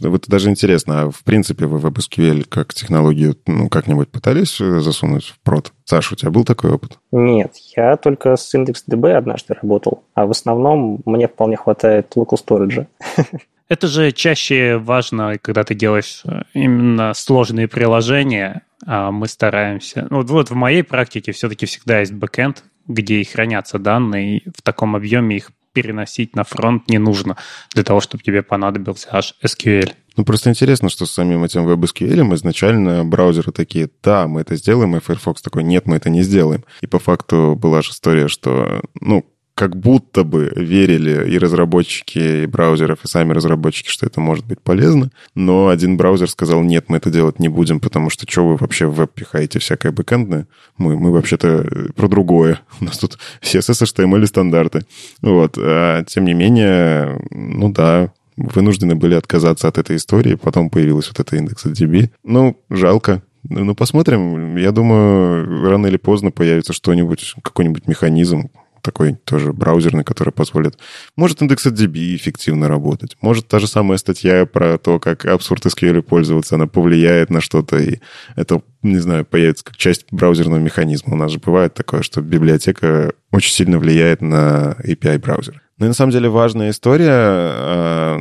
Вот 0.01 0.27
даже 0.27 0.49
интересно, 0.49 1.01
а 1.01 1.09
в 1.09 1.23
принципе 1.23 1.65
вы 1.65 1.79
WebSQL 1.79 2.45
как 2.45 2.73
технологию 2.73 3.35
ну, 3.47 3.69
как-нибудь 3.69 4.09
пытались 4.09 4.59
э, 4.59 4.79
засунуть 4.79 5.27
в 5.27 5.39
прод? 5.39 5.71
Саша, 5.85 6.13
у 6.13 6.17
тебя 6.17 6.31
был 6.31 6.43
такой 6.43 6.71
опыт? 6.71 6.99
Нет, 7.11 7.53
я 7.75 7.95
только 7.97 8.35
с 8.35 8.53
IndexDB 8.53 9.11
однажды 9.11 9.53
работал, 9.53 10.03
а 10.13 10.25
в 10.25 10.31
основном 10.31 11.01
мне 11.05 11.27
вполне 11.27 11.57
хватает 11.57 12.11
local 12.15 12.37
storage. 12.37 12.87
Это 13.69 13.87
же 13.87 14.11
чаще 14.11 14.77
важно, 14.77 15.37
когда 15.39 15.63
ты 15.63 15.75
делаешь 15.75 16.23
э, 16.25 16.41
именно 16.53 17.13
сложные 17.13 17.67
приложения, 17.67 18.63
а 18.85 19.11
мы 19.11 19.27
стараемся... 19.27 20.07
Ну, 20.09 20.17
вот, 20.17 20.29
вот 20.29 20.49
в 20.49 20.55
моей 20.55 20.83
практике 20.83 21.31
все-таки 21.31 21.67
всегда 21.67 21.99
есть 21.99 22.13
бэкэнд, 22.13 22.63
где 22.87 23.17
и 23.17 23.23
хранятся 23.23 23.77
данные, 23.77 24.37
и 24.37 24.49
в 24.49 24.61
таком 24.63 24.95
объеме 24.95 25.37
их 25.37 25.51
переносить 25.81 26.35
на 26.35 26.43
фронт 26.43 26.89
не 26.89 26.97
нужно 26.97 27.37
для 27.73 27.83
того, 27.83 28.01
чтобы 28.01 28.21
тебе 28.21 28.43
понадобился 28.43 29.07
аж 29.11 29.35
SQL. 29.43 29.93
Ну, 30.17 30.25
просто 30.25 30.49
интересно, 30.49 30.89
что 30.89 31.05
с 31.05 31.11
самим 31.11 31.45
этим 31.45 31.65
WebSQL 31.65 32.35
изначально 32.35 33.05
браузеры 33.05 33.53
такие, 33.53 33.89
да, 34.03 34.27
мы 34.27 34.41
это 34.41 34.57
сделаем, 34.57 34.95
и 34.95 34.99
Firefox 34.99 35.41
такой, 35.41 35.63
нет, 35.63 35.85
мы 35.85 35.95
это 35.95 36.09
не 36.09 36.23
сделаем. 36.23 36.65
И 36.81 36.87
по 36.87 36.99
факту 36.99 37.55
была 37.57 37.81
же 37.81 37.91
история, 37.91 38.27
что, 38.27 38.81
ну, 38.99 39.25
как 39.59 39.75
будто 39.75 40.23
бы 40.23 40.53
верили 40.55 41.29
и 41.29 41.37
разработчики 41.37 42.43
и 42.43 42.45
браузеров, 42.45 43.03
и 43.03 43.09
сами 43.09 43.33
разработчики, 43.33 43.89
что 43.89 44.05
это 44.05 44.21
может 44.21 44.45
быть 44.45 44.61
полезно, 44.61 45.11
но 45.35 45.67
один 45.67 45.97
браузер 45.97 46.29
сказал, 46.29 46.61
нет, 46.61 46.85
мы 46.87 46.95
это 46.95 47.11
делать 47.11 47.39
не 47.39 47.49
будем, 47.49 47.81
потому 47.81 48.09
что 48.09 48.25
что 48.25 48.47
вы 48.47 48.55
вообще 48.55 48.85
в 48.85 48.95
веб 48.95 49.11
пихаете 49.11 49.59
всякое 49.59 49.91
бэкэндное? 49.91 50.47
Мы, 50.77 50.97
мы 50.97 51.11
вообще-то 51.11 51.91
про 51.93 52.07
другое. 52.07 52.61
У 52.79 52.85
нас 52.85 52.99
тут 52.99 53.19
CSS, 53.41 53.83
HTML 53.83 54.25
стандарты. 54.27 54.85
Вот. 55.21 55.57
А, 55.57 56.05
тем 56.05 56.23
не 56.23 56.33
менее, 56.33 57.19
ну 57.29 57.69
да, 57.69 58.13
вынуждены 58.37 58.95
были 58.95 59.15
отказаться 59.15 59.67
от 59.67 59.77
этой 59.77 59.97
истории, 59.97 60.35
потом 60.35 60.69
появилась 60.69 61.09
вот 61.09 61.19
эта 61.19 61.35
индекс 61.35 61.65
DB. 61.65 62.11
Ну, 62.23 62.57
жалко, 62.69 63.23
ну, 63.43 63.75
посмотрим. 63.75 64.55
Я 64.55 64.71
думаю, 64.71 65.69
рано 65.69 65.87
или 65.87 65.97
поздно 65.97 66.31
появится 66.31 66.71
что-нибудь, 66.71 67.35
какой-нибудь 67.43 67.87
механизм, 67.87 68.49
такой 68.81 69.15
тоже 69.15 69.53
браузерный, 69.53 70.03
который 70.03 70.31
позволит... 70.31 70.77
Может 71.15 71.41
IndexedDB 71.41 72.15
эффективно 72.15 72.67
работать. 72.67 73.17
Может 73.21 73.47
та 73.47 73.59
же 73.59 73.67
самая 73.67 73.97
статья 73.97 74.45
про 74.45 74.77
то, 74.77 74.99
как 74.99 75.25
абсурд 75.25 75.65
SQL 75.65 76.01
пользоваться, 76.01 76.55
она 76.55 76.67
повлияет 76.67 77.29
на 77.29 77.41
что-то, 77.41 77.77
и 77.77 77.99
это, 78.35 78.61
не 78.81 78.99
знаю, 78.99 79.25
появится 79.25 79.65
как 79.65 79.77
часть 79.77 80.05
браузерного 80.11 80.59
механизма. 80.59 81.13
У 81.13 81.17
нас 81.17 81.31
же 81.31 81.39
бывает 81.39 81.73
такое, 81.73 82.01
что 82.01 82.21
библиотека 82.21 83.13
очень 83.31 83.53
сильно 83.53 83.79
влияет 83.79 84.21
на 84.21 84.75
API 84.83 85.19
браузера. 85.19 85.61
Ну 85.79 85.85
и 85.85 85.87
на 85.87 85.93
самом 85.93 86.11
деле 86.11 86.27
важная 86.27 86.71
история, 86.71 87.09
а, 87.11 88.19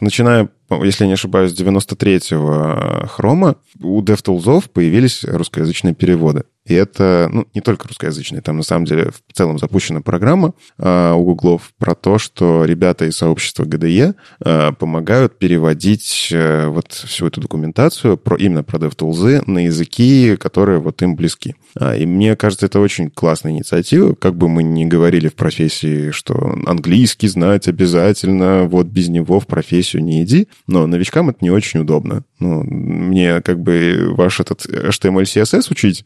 начиная, 0.00 0.48
если 0.82 1.04
я 1.04 1.08
не 1.08 1.14
ошибаюсь, 1.14 1.52
с 1.52 1.60
93-го 1.60 3.06
хрома, 3.08 3.56
у 3.78 4.02
DevTools 4.02 4.70
появились 4.72 5.22
русскоязычные 5.24 5.94
переводы. 5.94 6.44
И 6.66 6.74
это, 6.74 7.28
ну, 7.32 7.46
не 7.54 7.60
только 7.60 7.88
русскоязычные, 7.88 8.40
там 8.40 8.56
на 8.56 8.62
самом 8.62 8.84
деле 8.84 9.10
в 9.10 9.32
целом 9.32 9.58
запущена 9.58 10.00
программа 10.00 10.54
э, 10.78 11.12
у 11.12 11.24
Гуглов 11.24 11.72
про 11.78 11.94
то, 11.94 12.18
что 12.18 12.64
ребята 12.64 13.06
из 13.06 13.16
сообщества 13.16 13.64
GDE 13.64 14.14
э, 14.44 14.72
помогают 14.78 15.38
переводить 15.38 16.28
э, 16.30 16.68
вот 16.68 16.92
всю 16.92 17.26
эту 17.26 17.40
документацию 17.40 18.16
про, 18.16 18.36
именно 18.36 18.62
про 18.62 18.78
DevTools 18.78 19.42
на 19.46 19.64
языки, 19.64 20.36
которые 20.36 20.78
вот 20.78 21.02
им 21.02 21.16
близки. 21.16 21.56
А, 21.78 21.96
и 21.96 22.06
мне 22.06 22.36
кажется, 22.36 22.66
это 22.66 22.78
очень 22.78 23.10
классная 23.10 23.52
инициатива, 23.52 24.14
как 24.14 24.36
бы 24.36 24.48
мы 24.48 24.62
ни 24.62 24.84
говорили 24.84 25.28
в 25.28 25.34
профессии, 25.34 26.10
что 26.10 26.56
английский 26.66 27.28
знать 27.28 27.66
обязательно, 27.66 28.64
вот 28.64 28.86
без 28.86 29.08
него 29.08 29.40
в 29.40 29.46
профессию 29.46 30.04
не 30.04 30.22
иди, 30.22 30.48
но 30.66 30.86
новичкам 30.86 31.30
это 31.30 31.38
не 31.40 31.50
очень 31.50 31.80
удобно. 31.80 32.24
Ну, 32.38 32.62
мне 32.64 33.40
как 33.40 33.60
бы 33.60 34.12
ваш 34.16 34.40
этот 34.40 34.66
HTML, 34.66 35.22
CSS 35.22 35.66
учить, 35.70 36.04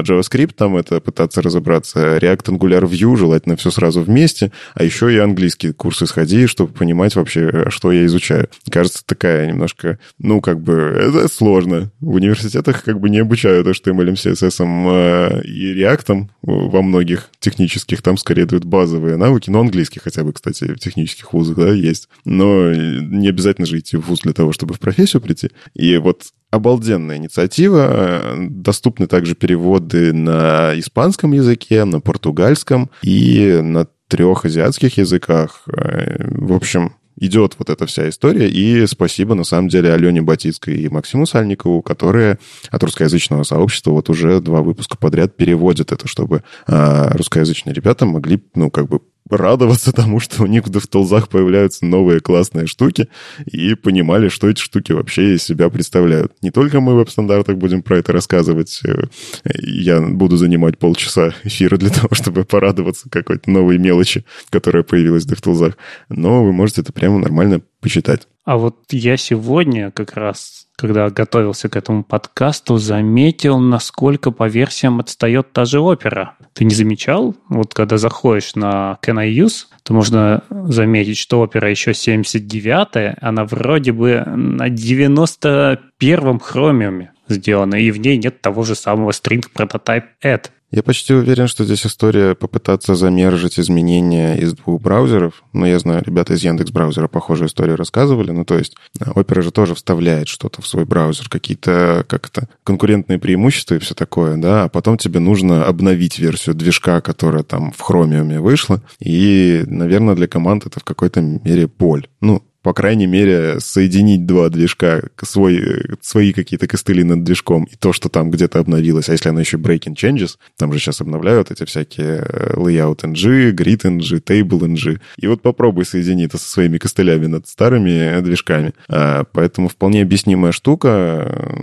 JavaScript 0.00 0.54
там 0.56 0.76
это 0.76 1.00
пытаться 1.00 1.42
разобраться, 1.42 2.18
React, 2.18 2.58
Angular, 2.58 2.82
Vue, 2.82 3.16
желательно 3.16 3.56
все 3.56 3.70
сразу 3.70 4.02
вместе, 4.02 4.52
а 4.74 4.84
еще 4.84 5.12
и 5.12 5.18
английские 5.18 5.72
курсы 5.72 6.06
сходи, 6.06 6.46
чтобы 6.46 6.72
понимать 6.72 7.16
вообще, 7.16 7.66
что 7.70 7.92
я 7.92 8.06
изучаю. 8.06 8.48
Кажется, 8.70 9.02
такая 9.04 9.46
немножко, 9.46 9.98
ну, 10.18 10.40
как 10.40 10.60
бы, 10.60 10.72
это 10.72 11.28
сложно. 11.28 11.90
В 12.00 12.14
университетах 12.14 12.82
как 12.84 13.00
бы 13.00 13.10
не 13.10 13.18
обучают 13.18 13.66
HTML, 13.66 14.14
CSS 14.14 14.56
а, 14.60 15.40
и 15.40 15.74
React 15.74 16.28
во 16.42 16.82
многих 16.82 17.30
технических, 17.40 18.02
там 18.02 18.16
скорее 18.16 18.46
дают 18.46 18.64
базовые 18.64 19.16
навыки, 19.16 19.50
но 19.50 19.60
английский 19.60 20.00
хотя 20.00 20.24
бы, 20.24 20.32
кстати, 20.32 20.64
в 20.64 20.78
технических 20.78 21.32
вузах, 21.32 21.56
да, 21.56 21.72
есть. 21.72 22.08
Но 22.24 22.72
не 22.72 23.28
обязательно 23.28 23.66
же 23.66 23.78
идти 23.78 23.96
в 23.96 24.06
вуз 24.06 24.20
для 24.20 24.32
того, 24.32 24.52
чтобы 24.52 24.74
в 24.74 24.80
профессию 24.80 25.20
прийти. 25.20 25.50
И 25.74 25.96
вот 25.96 26.22
обалденная 26.50 27.16
инициатива. 27.16 28.34
Доступны 28.48 29.06
также 29.06 29.34
переводы 29.34 30.12
на 30.12 30.78
испанском 30.78 31.32
языке, 31.32 31.84
на 31.84 32.00
португальском 32.00 32.90
и 33.02 33.60
на 33.62 33.86
трех 34.08 34.44
азиатских 34.44 34.98
языках. 34.98 35.62
В 35.66 36.52
общем, 36.52 36.92
идет 37.18 37.54
вот 37.58 37.70
эта 37.70 37.86
вся 37.86 38.08
история. 38.08 38.48
И 38.48 38.86
спасибо, 38.86 39.34
на 39.34 39.44
самом 39.44 39.68
деле, 39.68 39.92
Алене 39.92 40.22
Батицкой 40.22 40.76
и 40.76 40.88
Максиму 40.88 41.26
Сальникову, 41.26 41.82
которые 41.82 42.38
от 42.70 42.82
русскоязычного 42.82 43.42
сообщества 43.42 43.92
вот 43.92 44.10
уже 44.10 44.40
два 44.40 44.62
выпуска 44.62 44.96
подряд 44.96 45.36
переводят 45.36 45.92
это, 45.92 46.06
чтобы 46.06 46.42
а, 46.66 47.10
русскоязычные 47.16 47.74
ребята 47.74 48.06
могли, 48.06 48.42
ну, 48.54 48.70
как 48.70 48.88
бы 48.88 49.00
радоваться 49.30 49.92
тому, 49.92 50.20
что 50.20 50.42
у 50.42 50.46
них 50.46 50.66
в 50.66 50.70
DevTools 50.70 51.28
появляются 51.28 51.84
новые 51.84 52.20
классные 52.20 52.66
штуки, 52.66 53.08
и 53.44 53.74
понимали, 53.74 54.28
что 54.28 54.48
эти 54.48 54.60
штуки 54.60 54.92
вообще 54.92 55.34
из 55.34 55.42
себя 55.42 55.68
представляют. 55.68 56.32
Не 56.42 56.50
только 56.50 56.80
мы 56.80 56.94
в 56.94 56.96
веб-стандартах 56.96 57.56
будем 57.56 57.82
про 57.82 57.98
это 57.98 58.12
рассказывать. 58.12 58.80
Э, 58.84 59.04
я 59.44 60.00
буду 60.00 60.36
занимать 60.36 60.78
полчаса 60.78 61.34
эфира 61.44 61.76
для 61.76 61.90
того, 61.90 62.08
чтобы 62.12 62.44
порадоваться 62.44 63.08
какой-то 63.10 63.50
новой 63.50 63.78
мелочи, 63.78 64.24
которая 64.50 64.82
появилась 64.82 65.24
в 65.24 65.32
DevTools, 65.32 65.74
но 66.08 66.44
вы 66.44 66.52
можете 66.52 66.82
это 66.82 66.92
прямо 66.92 67.18
нормально 67.18 67.60
почитать. 67.80 68.26
А 68.44 68.58
вот 68.58 68.76
я 68.90 69.16
сегодня 69.16 69.90
как 69.90 70.14
раз, 70.14 70.65
когда 70.76 71.10
готовился 71.10 71.68
к 71.68 71.76
этому 71.76 72.04
подкасту, 72.04 72.76
заметил, 72.76 73.58
насколько 73.58 74.30
по 74.30 74.48
версиям 74.48 75.00
отстает 75.00 75.52
та 75.52 75.64
же 75.64 75.80
опера. 75.80 76.34
Ты 76.52 76.64
не 76.64 76.74
замечал? 76.74 77.34
Вот 77.48 77.74
когда 77.74 77.96
заходишь 77.96 78.54
на 78.54 78.98
Can 79.02 79.18
I 79.18 79.32
Use, 79.32 79.66
то 79.82 79.94
можно 79.94 80.42
заметить, 80.50 81.18
что 81.18 81.40
опера 81.40 81.70
еще 81.70 81.92
79-я, 81.92 83.16
она 83.20 83.44
вроде 83.44 83.92
бы 83.92 84.22
на 84.26 84.68
91-м 84.68 86.40
хромиуме 86.40 87.12
сделана, 87.28 87.76
и 87.76 87.90
в 87.90 87.98
ней 87.98 88.16
нет 88.18 88.40
того 88.40 88.62
же 88.62 88.74
самого 88.74 89.10
string 89.10 89.44
prototype 89.54 90.04
add. 90.22 90.50
Я 90.70 90.82
почти 90.82 91.14
уверен, 91.14 91.46
что 91.46 91.64
здесь 91.64 91.86
история 91.86 92.34
попытаться 92.34 92.96
замержить 92.96 93.58
изменения 93.58 94.36
из 94.36 94.52
двух 94.52 94.82
браузеров. 94.82 95.44
Но 95.52 95.66
я 95.66 95.78
знаю, 95.78 96.02
ребята 96.04 96.34
из 96.34 96.42
Яндекс 96.42 96.72
браузера 96.72 97.06
похожую 97.06 97.48
историю 97.48 97.76
рассказывали. 97.76 98.32
Ну, 98.32 98.44
то 98.44 98.58
есть 98.58 98.76
Opera 99.00 99.42
же 99.42 99.52
тоже 99.52 99.74
вставляет 99.74 100.28
что-то 100.28 100.62
в 100.62 100.66
свой 100.66 100.84
браузер, 100.84 101.28
какие-то 101.28 102.04
как-то 102.08 102.48
конкурентные 102.64 103.18
преимущества 103.18 103.76
и 103.76 103.78
все 103.78 103.94
такое, 103.94 104.36
да, 104.36 104.64
а 104.64 104.68
потом 104.68 104.98
тебе 104.98 105.20
нужно 105.20 105.64
обновить 105.64 106.18
версию 106.18 106.56
движка, 106.56 107.00
которая 107.00 107.44
там 107.44 107.72
в 107.72 107.88
Chromium 107.88 108.40
вышла. 108.40 108.82
И, 108.98 109.62
наверное, 109.66 110.16
для 110.16 110.26
команд 110.26 110.66
это 110.66 110.80
в 110.80 110.84
какой-то 110.84 111.20
мере 111.20 111.68
боль. 111.68 112.08
Ну, 112.20 112.42
по 112.66 112.74
крайней 112.74 113.06
мере, 113.06 113.60
соединить 113.60 114.26
два 114.26 114.48
движка, 114.48 115.00
свой, 115.22 115.96
свои 116.00 116.32
какие-то 116.32 116.66
костыли 116.66 117.04
над 117.04 117.22
движком 117.22 117.62
и 117.62 117.76
то, 117.76 117.92
что 117.92 118.08
там 118.08 118.28
где-то 118.28 118.58
обновилось. 118.58 119.08
А 119.08 119.12
если 119.12 119.28
оно 119.28 119.38
еще 119.38 119.56
breaking 119.56 119.94
changes, 119.94 120.30
там 120.56 120.72
же 120.72 120.80
сейчас 120.80 121.00
обновляют 121.00 121.52
эти 121.52 121.64
всякие 121.64 122.26
э, 122.28 122.54
layout 122.56 123.04
ng, 123.04 123.52
grid 123.52 123.82
ng, 123.82 124.00
table 124.20 124.58
ng. 124.58 125.00
И 125.16 125.28
вот 125.28 125.42
попробуй 125.42 125.84
соедини 125.84 126.24
это 126.24 126.38
со 126.38 126.50
своими 126.50 126.78
костылями 126.78 127.26
над 127.26 127.46
старыми 127.46 128.20
движками. 128.20 128.72
А, 128.88 129.22
поэтому 129.30 129.68
вполне 129.68 130.02
объяснимая 130.02 130.50
штука. 130.50 131.54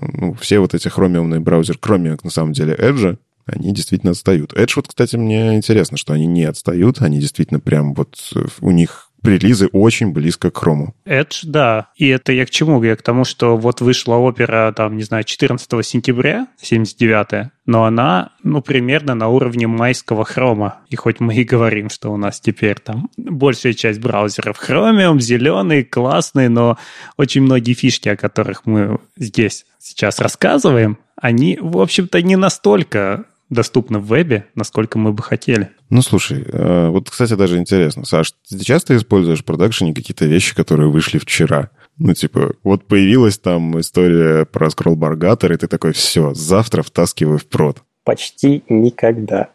Ну, 0.00 0.32
все 0.40 0.58
вот 0.58 0.72
эти 0.72 0.88
хромиумные 0.88 1.40
браузеры, 1.40 1.78
кроме, 1.78 2.16
на 2.22 2.30
самом 2.30 2.54
деле, 2.54 2.74
Edge, 2.74 3.18
они 3.46 3.74
действительно 3.74 4.12
отстают. 4.12 4.54
Edge, 4.54 4.72
вот, 4.76 4.88
кстати, 4.88 5.16
мне 5.16 5.54
интересно, 5.54 5.98
что 5.98 6.14
они 6.14 6.26
не 6.26 6.44
отстают, 6.44 7.02
они 7.02 7.20
действительно 7.20 7.60
прям 7.60 7.92
вот 7.92 8.16
у 8.62 8.70
них 8.70 9.03
релизы 9.24 9.68
очень 9.72 10.12
близко 10.12 10.50
к 10.50 10.58
хрому. 10.58 10.94
Edge, 11.06 11.40
да. 11.44 11.88
И 11.96 12.08
это 12.08 12.32
я 12.32 12.46
к 12.46 12.50
чему? 12.50 12.82
Я 12.82 12.96
к 12.96 13.02
тому, 13.02 13.24
что 13.24 13.56
вот 13.56 13.80
вышла 13.80 14.16
опера, 14.16 14.72
там, 14.76 14.96
не 14.96 15.02
знаю, 15.02 15.24
14 15.24 15.86
сентября, 15.86 16.46
79 16.60 17.50
но 17.66 17.84
она, 17.84 18.30
ну, 18.42 18.60
примерно 18.60 19.14
на 19.14 19.28
уровне 19.28 19.66
майского 19.66 20.24
хрома. 20.24 20.80
И 20.90 20.96
хоть 20.96 21.20
мы 21.20 21.34
и 21.34 21.44
говорим, 21.44 21.88
что 21.88 22.12
у 22.12 22.16
нас 22.16 22.40
теперь 22.40 22.78
там 22.78 23.10
большая 23.16 23.72
часть 23.72 24.00
браузеров 24.00 24.58
Chromium, 24.60 25.18
зеленый, 25.18 25.82
классный, 25.82 26.48
но 26.48 26.76
очень 27.16 27.42
многие 27.42 27.72
фишки, 27.72 28.08
о 28.10 28.16
которых 28.16 28.66
мы 28.66 28.98
здесь 29.16 29.64
сейчас 29.78 30.20
рассказываем, 30.20 30.98
они, 31.16 31.58
в 31.60 31.78
общем-то, 31.78 32.20
не 32.22 32.36
настолько 32.36 33.24
доступны 33.50 33.98
в 33.98 34.06
вебе, 34.06 34.46
насколько 34.54 34.98
мы 34.98 35.12
бы 35.12 35.22
хотели. 35.22 35.70
Ну, 35.90 36.02
слушай, 36.02 36.44
э, 36.46 36.88
вот, 36.88 37.10
кстати, 37.10 37.34
даже 37.34 37.58
интересно. 37.58 38.04
Саш, 38.04 38.32
ты 38.48 38.58
часто 38.64 38.96
используешь 38.96 39.40
в 39.40 39.44
продакшене 39.44 39.94
какие-то 39.94 40.24
вещи, 40.26 40.54
которые 40.54 40.90
вышли 40.90 41.18
вчера? 41.18 41.70
Ну, 41.98 42.14
типа, 42.14 42.54
вот 42.64 42.86
появилась 42.86 43.38
там 43.38 43.78
история 43.78 44.44
про 44.44 44.70
скролл-баргатор, 44.70 45.52
и 45.52 45.56
ты 45.56 45.68
такой, 45.68 45.92
все, 45.92 46.34
завтра 46.34 46.82
втаскиваю 46.82 47.38
в 47.38 47.46
прод. 47.46 47.82
Почти 48.02 48.64
никогда. 48.68 49.48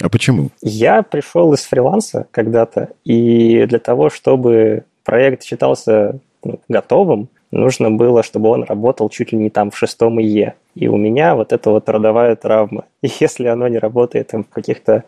А 0.00 0.08
почему? 0.08 0.50
Я 0.60 1.02
пришел 1.02 1.52
из 1.54 1.60
фриланса 1.60 2.26
когда-то, 2.32 2.90
и 3.04 3.64
для 3.66 3.78
того, 3.78 4.10
чтобы 4.10 4.84
проект 5.04 5.42
считался 5.42 6.20
ну, 6.44 6.60
готовым, 6.68 7.30
нужно 7.50 7.90
было, 7.90 8.22
чтобы 8.22 8.48
он 8.50 8.64
работал 8.64 9.08
чуть 9.08 9.32
ли 9.32 9.38
не 9.38 9.50
там 9.50 9.70
в 9.70 9.78
шестом 9.78 10.20
ИЕ. 10.20 10.54
И 10.74 10.88
у 10.88 10.96
меня 10.96 11.34
вот 11.34 11.52
это 11.52 11.70
вот 11.70 11.88
родовая 11.88 12.36
травма. 12.36 12.84
И 13.02 13.08
если 13.20 13.46
оно 13.46 13.68
не 13.68 13.78
работает 13.78 14.32
в 14.32 14.44
каких-то 14.44 15.04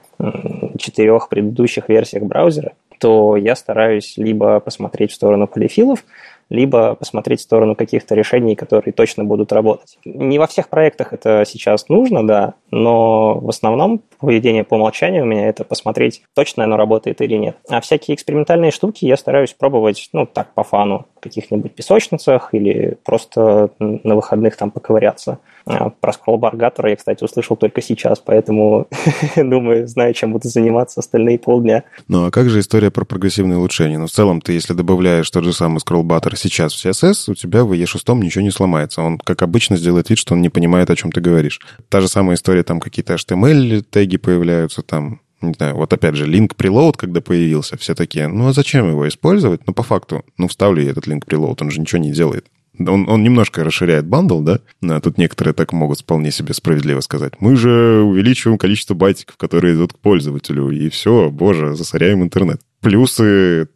четырех 0.78 1.28
предыдущих 1.28 1.88
версиях 1.88 2.24
браузера, 2.24 2.72
то 2.98 3.36
я 3.36 3.56
стараюсь 3.56 4.14
либо 4.16 4.60
посмотреть 4.60 5.12
в 5.12 5.14
сторону 5.14 5.46
полифилов, 5.46 6.04
либо 6.50 6.96
посмотреть 6.96 7.40
в 7.40 7.44
сторону 7.44 7.74
каких-то 7.74 8.14
решений, 8.14 8.56
которые 8.56 8.92
точно 8.92 9.24
будут 9.24 9.52
работать. 9.52 9.98
Не 10.04 10.38
во 10.38 10.46
всех 10.46 10.68
проектах 10.68 11.12
это 11.12 11.44
сейчас 11.46 11.88
нужно, 11.88 12.26
да, 12.26 12.54
но 12.70 13.34
в 13.38 13.48
основном 13.48 14.02
поведение 14.18 14.64
по 14.64 14.74
умолчанию 14.74 15.22
у 15.22 15.26
меня 15.26 15.48
это 15.48 15.64
посмотреть, 15.64 16.22
точно 16.34 16.64
оно 16.64 16.76
работает 16.76 17.20
или 17.20 17.36
нет. 17.36 17.56
А 17.68 17.80
всякие 17.80 18.14
экспериментальные 18.14 18.72
штуки 18.72 19.06
я 19.06 19.16
стараюсь 19.16 19.54
пробовать, 19.54 20.08
ну, 20.12 20.26
так, 20.26 20.52
по 20.54 20.64
фану, 20.64 21.06
в 21.16 21.20
каких-нибудь 21.20 21.74
песочницах 21.74 22.52
или 22.52 22.98
просто 23.04 23.70
на 23.78 24.14
выходных 24.14 24.56
там 24.56 24.70
поковыряться. 24.70 25.38
А, 25.66 25.90
про 25.90 26.12
скроллбар 26.12 26.56
Гаттера 26.56 26.90
я, 26.90 26.96
кстати, 26.96 27.22
услышал 27.24 27.56
только 27.56 27.82
сейчас, 27.82 28.18
поэтому, 28.18 28.88
думаю, 29.36 29.86
знаю, 29.86 30.14
чем 30.14 30.32
буду 30.32 30.48
заниматься 30.48 31.00
остальные 31.00 31.38
полдня. 31.38 31.84
Ну, 32.08 32.26
а 32.26 32.30
как 32.30 32.48
же 32.50 32.60
история 32.60 32.90
про 32.90 33.04
прогрессивное 33.04 33.58
улучшение? 33.58 33.98
Ну, 33.98 34.06
в 34.06 34.10
целом, 34.10 34.40
ты, 34.40 34.52
если 34.52 34.72
добавляешь 34.72 35.30
тот 35.30 35.44
же 35.44 35.52
самый 35.52 35.80
scrollbar 35.80 36.14
gutter 36.14 36.36
сейчас 36.36 36.74
в 36.74 36.84
CSS, 36.84 37.32
у 37.32 37.34
тебя 37.34 37.64
в 37.64 37.72
IE6 37.72 38.18
ничего 38.20 38.42
не 38.42 38.50
сломается. 38.50 39.02
Он, 39.02 39.18
как 39.18 39.42
обычно, 39.42 39.76
сделает 39.76 40.10
вид, 40.10 40.18
что 40.18 40.34
он 40.34 40.42
не 40.42 40.48
понимает, 40.48 40.90
о 40.90 40.96
чем 40.96 41.12
ты 41.12 41.20
говоришь. 41.20 41.60
Та 41.88 42.00
же 42.00 42.08
самая 42.08 42.36
история, 42.36 42.62
там 42.62 42.80
какие-то 42.80 43.14
HTML-теги 43.14 44.16
появляются, 44.16 44.82
там 44.82 45.20
не 45.40 45.54
знаю, 45.54 45.76
вот 45.76 45.92
опять 45.92 46.16
же, 46.16 46.26
link 46.26 46.54
preload, 46.54 46.96
когда 46.98 47.20
появился, 47.20 47.76
все 47.78 47.94
такие, 47.94 48.28
ну 48.28 48.48
а 48.48 48.52
зачем 48.52 48.88
его 48.88 49.08
использовать? 49.08 49.66
Ну, 49.66 49.72
по 49.72 49.82
факту, 49.82 50.22
ну, 50.36 50.48
вставлю 50.48 50.82
я 50.82 50.90
этот 50.90 51.06
link 51.06 51.24
preload, 51.26 51.58
он 51.60 51.70
же 51.70 51.80
ничего 51.80 52.00
не 52.00 52.12
делает. 52.12 52.46
Он, 52.80 53.08
он 53.08 53.22
немножко 53.22 53.62
расширяет 53.64 54.06
bundle, 54.06 54.40
да? 54.40 54.60
А 54.82 55.00
тут 55.00 55.18
некоторые 55.18 55.54
так 55.54 55.72
могут 55.72 56.00
вполне 56.00 56.30
себе 56.30 56.54
справедливо 56.54 57.00
сказать. 57.00 57.34
Мы 57.40 57.56
же 57.56 58.02
увеличиваем 58.02 58.58
количество 58.58 58.94
байтиков, 58.94 59.36
которые 59.36 59.74
идут 59.74 59.92
к 59.92 59.98
пользователю, 59.98 60.70
и 60.70 60.88
все, 60.88 61.30
боже, 61.30 61.74
засоряем 61.74 62.22
интернет 62.22 62.60
плюсы 62.80 63.68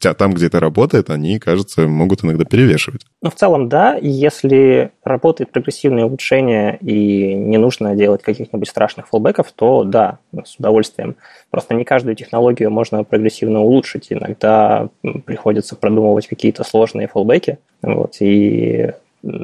там, 0.00 0.32
где 0.34 0.46
это 0.46 0.60
работает, 0.60 1.10
они, 1.10 1.38
кажется, 1.38 1.86
могут 1.86 2.24
иногда 2.24 2.44
перевешивать. 2.44 3.02
Ну, 3.22 3.30
в 3.30 3.34
целом, 3.34 3.68
да. 3.68 3.96
Если 4.00 4.90
работает 5.04 5.52
прогрессивное 5.52 6.04
улучшение 6.04 6.78
и 6.80 7.34
не 7.34 7.56
нужно 7.56 7.94
делать 7.94 8.22
каких-нибудь 8.22 8.68
страшных 8.68 9.08
флбеков, 9.08 9.52
то 9.52 9.84
да, 9.84 10.18
с 10.44 10.56
удовольствием. 10.56 11.16
Просто 11.50 11.74
не 11.74 11.84
каждую 11.84 12.16
технологию 12.16 12.70
можно 12.70 13.04
прогрессивно 13.04 13.60
улучшить. 13.60 14.08
Иногда 14.10 14.88
приходится 15.24 15.76
продумывать 15.76 16.26
какие-то 16.26 16.64
сложные 16.64 17.08
флбеки. 17.08 17.58
Вот, 17.82 18.16
и 18.20 18.92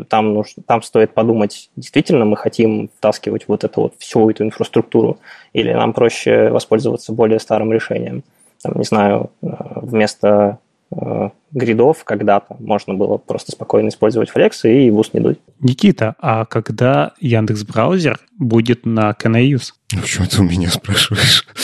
там, 0.09 0.35
нужно, 0.35 0.63
там 0.67 0.83
стоит 0.83 1.13
подумать, 1.13 1.71
действительно 1.77 2.25
мы 2.25 2.37
хотим 2.37 2.91
втаскивать 2.99 3.49
вот 3.49 3.65
эту 3.65 3.83
вот 3.83 3.95
всю 3.99 4.31
эту 4.31 4.45
инфраструктуру, 4.45 5.19
или 5.53 5.73
нам 5.73 5.93
проще 5.93 6.51
воспользоваться 6.51 7.13
более 7.13 7.41
старым 7.41 7.73
решением 7.73 8.23
там, 8.63 8.75
не 8.77 8.85
знаю, 8.85 9.31
э, 9.43 9.47
вместо 9.77 10.59
э, 10.91 11.31
гридов 11.53 12.05
когда-то 12.05 12.57
можно 12.59 12.95
было 12.95 13.19
просто 13.19 13.53
спокойно 13.53 13.89
использовать 13.89 14.31
Flex 14.35 14.53
и 14.65 14.91
ус 14.91 15.13
не 15.13 15.21
дуть. 15.21 15.39
Никита, 15.61 16.15
а 16.19 16.45
когда 16.45 17.13
Яндекс 17.21 17.65
браузер 17.65 18.19
будет 18.39 18.87
на 18.87 19.11
KNUS? 19.13 19.73
Почему 20.01 20.27
ты 20.27 20.41
у 20.41 20.45
меня 20.45 20.71
спрашиваешь? 20.71 21.47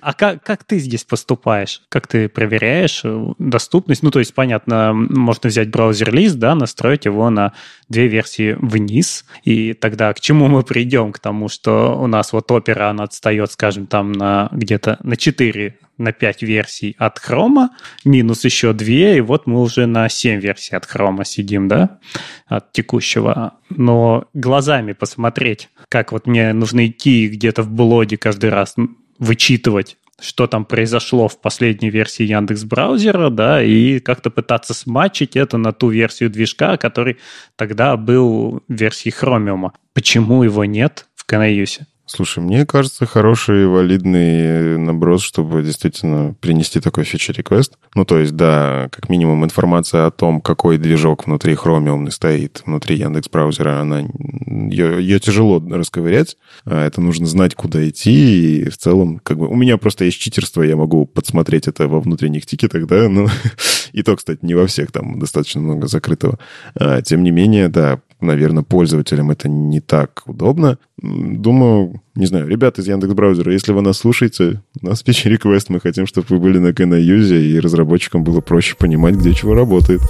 А 0.00 0.14
как, 0.14 0.42
как 0.42 0.64
ты 0.64 0.78
здесь 0.78 1.04
поступаешь? 1.04 1.82
Как 1.88 2.06
ты 2.06 2.28
проверяешь 2.28 3.02
э, 3.04 3.26
доступность? 3.38 4.02
Ну, 4.02 4.10
то 4.10 4.20
есть, 4.20 4.32
понятно, 4.32 4.92
можно 4.94 5.48
взять 5.48 5.70
браузер-лист, 5.70 6.36
да, 6.36 6.54
настроить 6.54 7.04
его 7.04 7.28
на 7.28 7.52
две 7.88 8.08
версии 8.08 8.56
вниз, 8.58 9.26
и 9.44 9.74
тогда 9.74 10.12
к 10.14 10.20
чему 10.20 10.48
мы 10.48 10.62
придем? 10.62 11.12
К 11.12 11.18
тому, 11.18 11.48
что 11.48 11.98
у 12.00 12.06
нас 12.06 12.32
вот 12.32 12.50
опера, 12.50 12.88
она 12.88 13.04
отстает, 13.04 13.52
скажем, 13.52 13.86
там 13.86 14.12
на 14.12 14.48
где-то 14.52 14.98
на 15.02 15.16
4 15.16 15.76
на 15.98 16.12
5 16.12 16.42
версий 16.42 16.94
от 16.98 17.18
хрома, 17.18 17.70
минус 18.04 18.44
еще 18.44 18.72
2, 18.72 18.86
и 18.92 19.20
вот 19.20 19.46
мы 19.46 19.60
уже 19.60 19.86
на 19.86 20.08
7 20.08 20.40
версий 20.40 20.76
от 20.76 20.86
хрома 20.86 21.24
сидим, 21.24 21.68
да, 21.68 21.98
от 22.46 22.72
текущего. 22.72 23.54
Но 23.70 24.26
глазами 24.34 24.92
посмотреть, 24.92 25.68
как 25.88 26.12
вот 26.12 26.26
мне 26.26 26.52
нужно 26.52 26.86
идти 26.86 27.28
где-то 27.28 27.62
в 27.62 27.70
блоге 27.70 28.16
каждый 28.16 28.50
раз 28.50 28.74
вычитывать, 29.18 29.96
что 30.20 30.46
там 30.46 30.64
произошло 30.64 31.28
в 31.28 31.40
последней 31.40 31.90
версии 31.90 32.24
Яндекс 32.24 32.64
браузера, 32.64 33.30
да, 33.30 33.62
и 33.62 34.00
как-то 34.00 34.30
пытаться 34.30 34.74
смачить 34.74 35.36
это 35.36 35.58
на 35.58 35.72
ту 35.72 35.90
версию 35.90 36.30
движка, 36.30 36.76
который 36.76 37.18
тогда 37.56 37.96
был 37.96 38.62
в 38.66 38.72
версии 38.72 39.12
Chromium. 39.12 39.70
Почему 39.94 40.42
его 40.42 40.64
нет 40.64 41.06
в 41.14 41.30
Canayuse? 41.30 41.82
Слушай, 42.10 42.42
мне 42.42 42.64
кажется, 42.64 43.04
хороший 43.04 43.66
валидный 43.66 44.78
наброс, 44.78 45.22
чтобы 45.22 45.62
действительно 45.62 46.34
принести 46.40 46.80
такой 46.80 47.04
фичер-реквест. 47.04 47.74
Ну, 47.94 48.06
то 48.06 48.18
есть, 48.18 48.34
да, 48.34 48.88
как 48.90 49.10
минимум 49.10 49.44
информация 49.44 50.06
о 50.06 50.10
том, 50.10 50.40
какой 50.40 50.78
движок 50.78 51.26
внутри 51.26 51.52
Chromium 51.52 52.10
стоит, 52.10 52.62
внутри 52.64 52.96
Яндекс 52.96 53.28
браузера, 53.28 53.80
она, 53.80 54.00
ее, 54.00 55.02
ее 55.02 55.20
тяжело 55.20 55.62
расковырять. 55.70 56.38
А 56.64 56.86
это 56.86 57.02
нужно 57.02 57.26
знать, 57.26 57.54
куда 57.54 57.86
идти. 57.86 58.62
И 58.62 58.70
в 58.70 58.78
целом, 58.78 59.20
как 59.22 59.38
бы, 59.38 59.46
у 59.46 59.54
меня 59.54 59.76
просто 59.76 60.06
есть 60.06 60.18
читерство, 60.18 60.62
я 60.62 60.76
могу 60.76 61.04
подсмотреть 61.04 61.68
это 61.68 61.88
во 61.88 62.00
внутренних 62.00 62.46
тикетах, 62.46 62.86
да, 62.86 63.06
ну, 63.10 63.28
и 63.92 64.02
то, 64.02 64.16
кстати, 64.16 64.38
не 64.40 64.54
во 64.54 64.66
всех, 64.66 64.92
там 64.92 65.18
достаточно 65.18 65.60
много 65.60 65.86
закрытого. 65.88 66.38
А, 66.74 67.02
тем 67.02 67.22
не 67.22 67.30
менее, 67.30 67.68
да, 67.68 68.00
наверное, 68.20 68.62
пользователям 68.62 69.30
это 69.30 69.48
не 69.48 69.80
так 69.80 70.22
удобно. 70.26 70.78
Думаю, 71.00 72.02
не 72.14 72.26
знаю, 72.26 72.48
ребята 72.48 72.80
из 72.80 72.88
Яндекс 72.88 73.14
браузера, 73.14 73.52
если 73.52 73.72
вы 73.72 73.82
нас 73.82 73.98
слушаете, 73.98 74.62
у 74.80 74.86
нас 74.86 75.02
пич 75.02 75.24
реквест, 75.24 75.68
мы 75.68 75.80
хотим, 75.80 76.06
чтобы 76.06 76.26
вы 76.30 76.38
были 76.38 76.58
на 76.58 76.72
Кэнаюзе, 76.72 77.40
и 77.40 77.60
разработчикам 77.60 78.24
было 78.24 78.40
проще 78.40 78.76
понимать, 78.76 79.14
где 79.14 79.34
чего 79.34 79.54
работает. 79.54 80.00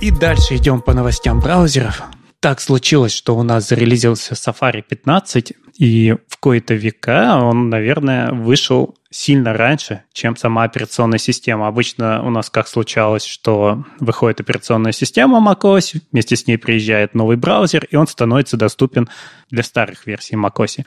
И 0.00 0.10
дальше 0.10 0.56
идем 0.56 0.80
по 0.82 0.92
новостям 0.92 1.40
браузеров. 1.40 2.02
Так 2.40 2.60
случилось, 2.60 3.12
что 3.12 3.36
у 3.36 3.42
нас 3.42 3.68
зарелизился 3.68 4.34
Safari 4.34 4.82
15, 4.86 5.54
и 5.78 6.16
в 6.28 6.38
кои-то 6.38 6.74
века 6.74 7.38
он, 7.40 7.68
наверное, 7.68 8.32
вышел 8.32 8.96
сильно 9.10 9.52
раньше, 9.52 10.02
чем 10.12 10.36
сама 10.36 10.64
операционная 10.64 11.18
система. 11.18 11.68
Обычно 11.68 12.22
у 12.22 12.30
нас 12.30 12.50
как 12.50 12.68
случалось, 12.68 13.24
что 13.24 13.84
выходит 14.00 14.40
операционная 14.40 14.92
система 14.92 15.38
macOS, 15.38 16.00
вместе 16.12 16.36
с 16.36 16.46
ней 16.46 16.58
приезжает 16.58 17.14
новый 17.14 17.36
браузер, 17.36 17.86
и 17.90 17.96
он 17.96 18.06
становится 18.06 18.56
доступен 18.56 19.08
для 19.50 19.62
старых 19.62 20.06
версий 20.06 20.36
macOS. 20.36 20.84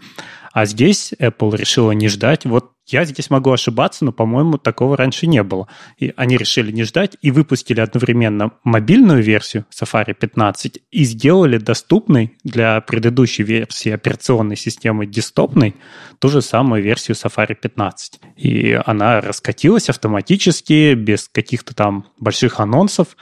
А 0.52 0.66
здесь 0.66 1.14
Apple 1.20 1.56
решила 1.56 1.92
не 1.92 2.08
ждать. 2.08 2.46
Вот 2.46 2.72
я 2.88 3.06
здесь 3.06 3.30
могу 3.30 3.52
ошибаться, 3.52 4.04
но, 4.04 4.12
по-моему, 4.12 4.58
такого 4.58 4.98
раньше 4.98 5.28
не 5.28 5.44
было. 5.44 5.68
И 5.98 6.12
они 6.18 6.38
решили 6.38 6.72
не 6.72 6.84
ждать 6.84 7.18
и 7.22 7.30
выпустили 7.30 7.80
одновременно 7.82 8.52
мобильную 8.64 9.22
версию 9.22 9.66
Safari 9.72 10.14
15 10.14 10.80
и 10.90 11.04
сделали 11.04 11.58
доступной 11.58 12.36
для 12.44 12.82
предыдущей 12.82 13.44
версии 13.44 13.92
операционной 13.92 14.56
системы 14.56 14.79
десктопной 14.82 15.76
ту 16.20 16.30
же 16.30 16.42
самую 16.42 16.84
версию 16.84 17.16
Safari 17.16 17.56
15. 17.56 18.20
И 18.38 18.80
она 18.86 19.22
раскатилась 19.22 19.90
автоматически, 19.90 20.94
без 20.94 21.28
каких-то 21.30 21.76
там 21.76 22.06
больших 22.20 22.60
анонсов, 22.60 23.16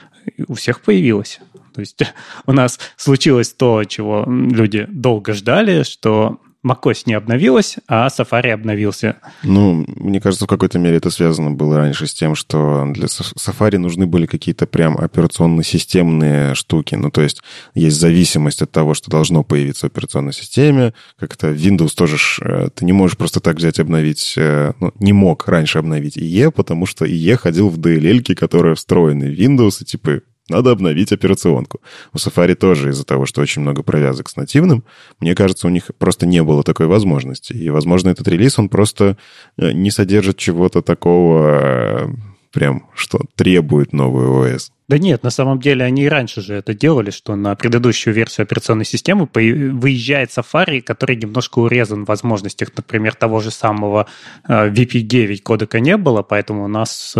у 0.46 0.54
всех 0.54 0.82
появилась. 0.82 1.40
То 1.74 1.80
есть 1.80 2.00
у 2.46 2.52
нас 2.52 2.78
случилось 2.96 3.52
то, 3.52 3.84
чего 3.84 4.24
люди 4.26 4.86
долго 4.88 5.32
ждали, 5.32 5.82
что 5.84 6.40
macOS 6.66 7.02
не 7.06 7.14
обновилась, 7.14 7.76
а 7.86 8.08
Safari 8.08 8.50
обновился. 8.50 9.16
Ну, 9.42 9.84
мне 9.86 10.20
кажется, 10.20 10.44
в 10.44 10.48
какой-то 10.48 10.78
мере 10.78 10.96
это 10.96 11.10
связано 11.10 11.52
было 11.52 11.76
раньше 11.76 12.06
с 12.06 12.14
тем, 12.14 12.34
что 12.34 12.86
для 12.92 13.06
Safari 13.06 13.78
нужны 13.78 14.06
были 14.06 14.26
какие-то 14.26 14.66
прям 14.66 14.96
операционно-системные 14.98 16.54
штуки. 16.54 16.96
Ну, 16.96 17.10
то 17.10 17.22
есть 17.22 17.42
есть 17.74 17.98
зависимость 17.98 18.62
от 18.62 18.70
того, 18.70 18.94
что 18.94 19.10
должно 19.10 19.44
появиться 19.44 19.86
в 19.86 19.90
операционной 19.90 20.32
системе. 20.32 20.94
Как-то 21.18 21.50
Windows 21.50 21.94
тоже... 21.94 22.16
Э, 22.40 22.68
ты 22.74 22.84
не 22.84 22.92
можешь 22.92 23.16
просто 23.16 23.40
так 23.40 23.56
взять 23.56 23.78
обновить... 23.78 24.34
Э, 24.36 24.72
ну, 24.80 24.92
не 24.98 25.12
мог 25.12 25.46
раньше 25.46 25.78
обновить 25.78 26.16
IE, 26.16 26.50
потому 26.50 26.86
что 26.86 27.04
IE 27.04 27.36
ходил 27.36 27.68
в 27.68 27.78
DLL, 27.78 28.34
которая 28.34 28.74
встроена 28.74 29.26
в 29.26 29.38
Windows, 29.38 29.82
и 29.82 29.84
типа 29.84 30.22
надо 30.48 30.70
обновить 30.70 31.12
операционку. 31.12 31.80
У 32.12 32.16
Safari 32.16 32.54
тоже 32.54 32.90
из-за 32.90 33.04
того, 33.04 33.26
что 33.26 33.40
очень 33.40 33.62
много 33.62 33.82
провязок 33.82 34.28
с 34.28 34.36
нативным, 34.36 34.84
мне 35.20 35.34
кажется, 35.34 35.66
у 35.66 35.70
них 35.70 35.90
просто 35.98 36.26
не 36.26 36.42
было 36.42 36.62
такой 36.62 36.86
возможности. 36.86 37.52
И, 37.52 37.70
возможно, 37.70 38.08
этот 38.10 38.28
релиз, 38.28 38.58
он 38.58 38.68
просто 38.68 39.16
э, 39.56 39.72
не 39.72 39.90
содержит 39.90 40.38
чего-то 40.38 40.82
такого 40.82 42.06
э, 42.06 42.08
прям, 42.52 42.88
что 42.94 43.20
требует 43.34 43.92
новый 43.92 44.54
ОС. 44.54 44.70
Да 44.88 44.96
нет, 44.98 45.22
на 45.22 45.30
самом 45.30 45.60
деле 45.60 45.84
они 45.84 46.04
и 46.04 46.08
раньше 46.08 46.40
же 46.40 46.54
это 46.54 46.72
делали, 46.72 47.10
что 47.10 47.36
на 47.36 47.54
предыдущую 47.54 48.14
версию 48.14 48.44
операционной 48.44 48.86
системы 48.86 49.28
выезжает 49.32 50.30
Safari, 50.30 50.80
который 50.80 51.16
немножко 51.16 51.58
урезан 51.58 52.04
в 52.04 52.08
возможностях, 52.08 52.70
например, 52.74 53.14
того 53.14 53.40
же 53.40 53.50
самого 53.50 54.06
VP9 54.48 55.34
э, 55.34 55.36
кодека 55.38 55.80
не 55.80 55.96
было, 55.98 56.22
поэтому 56.22 56.64
у 56.64 56.68
нас 56.68 57.14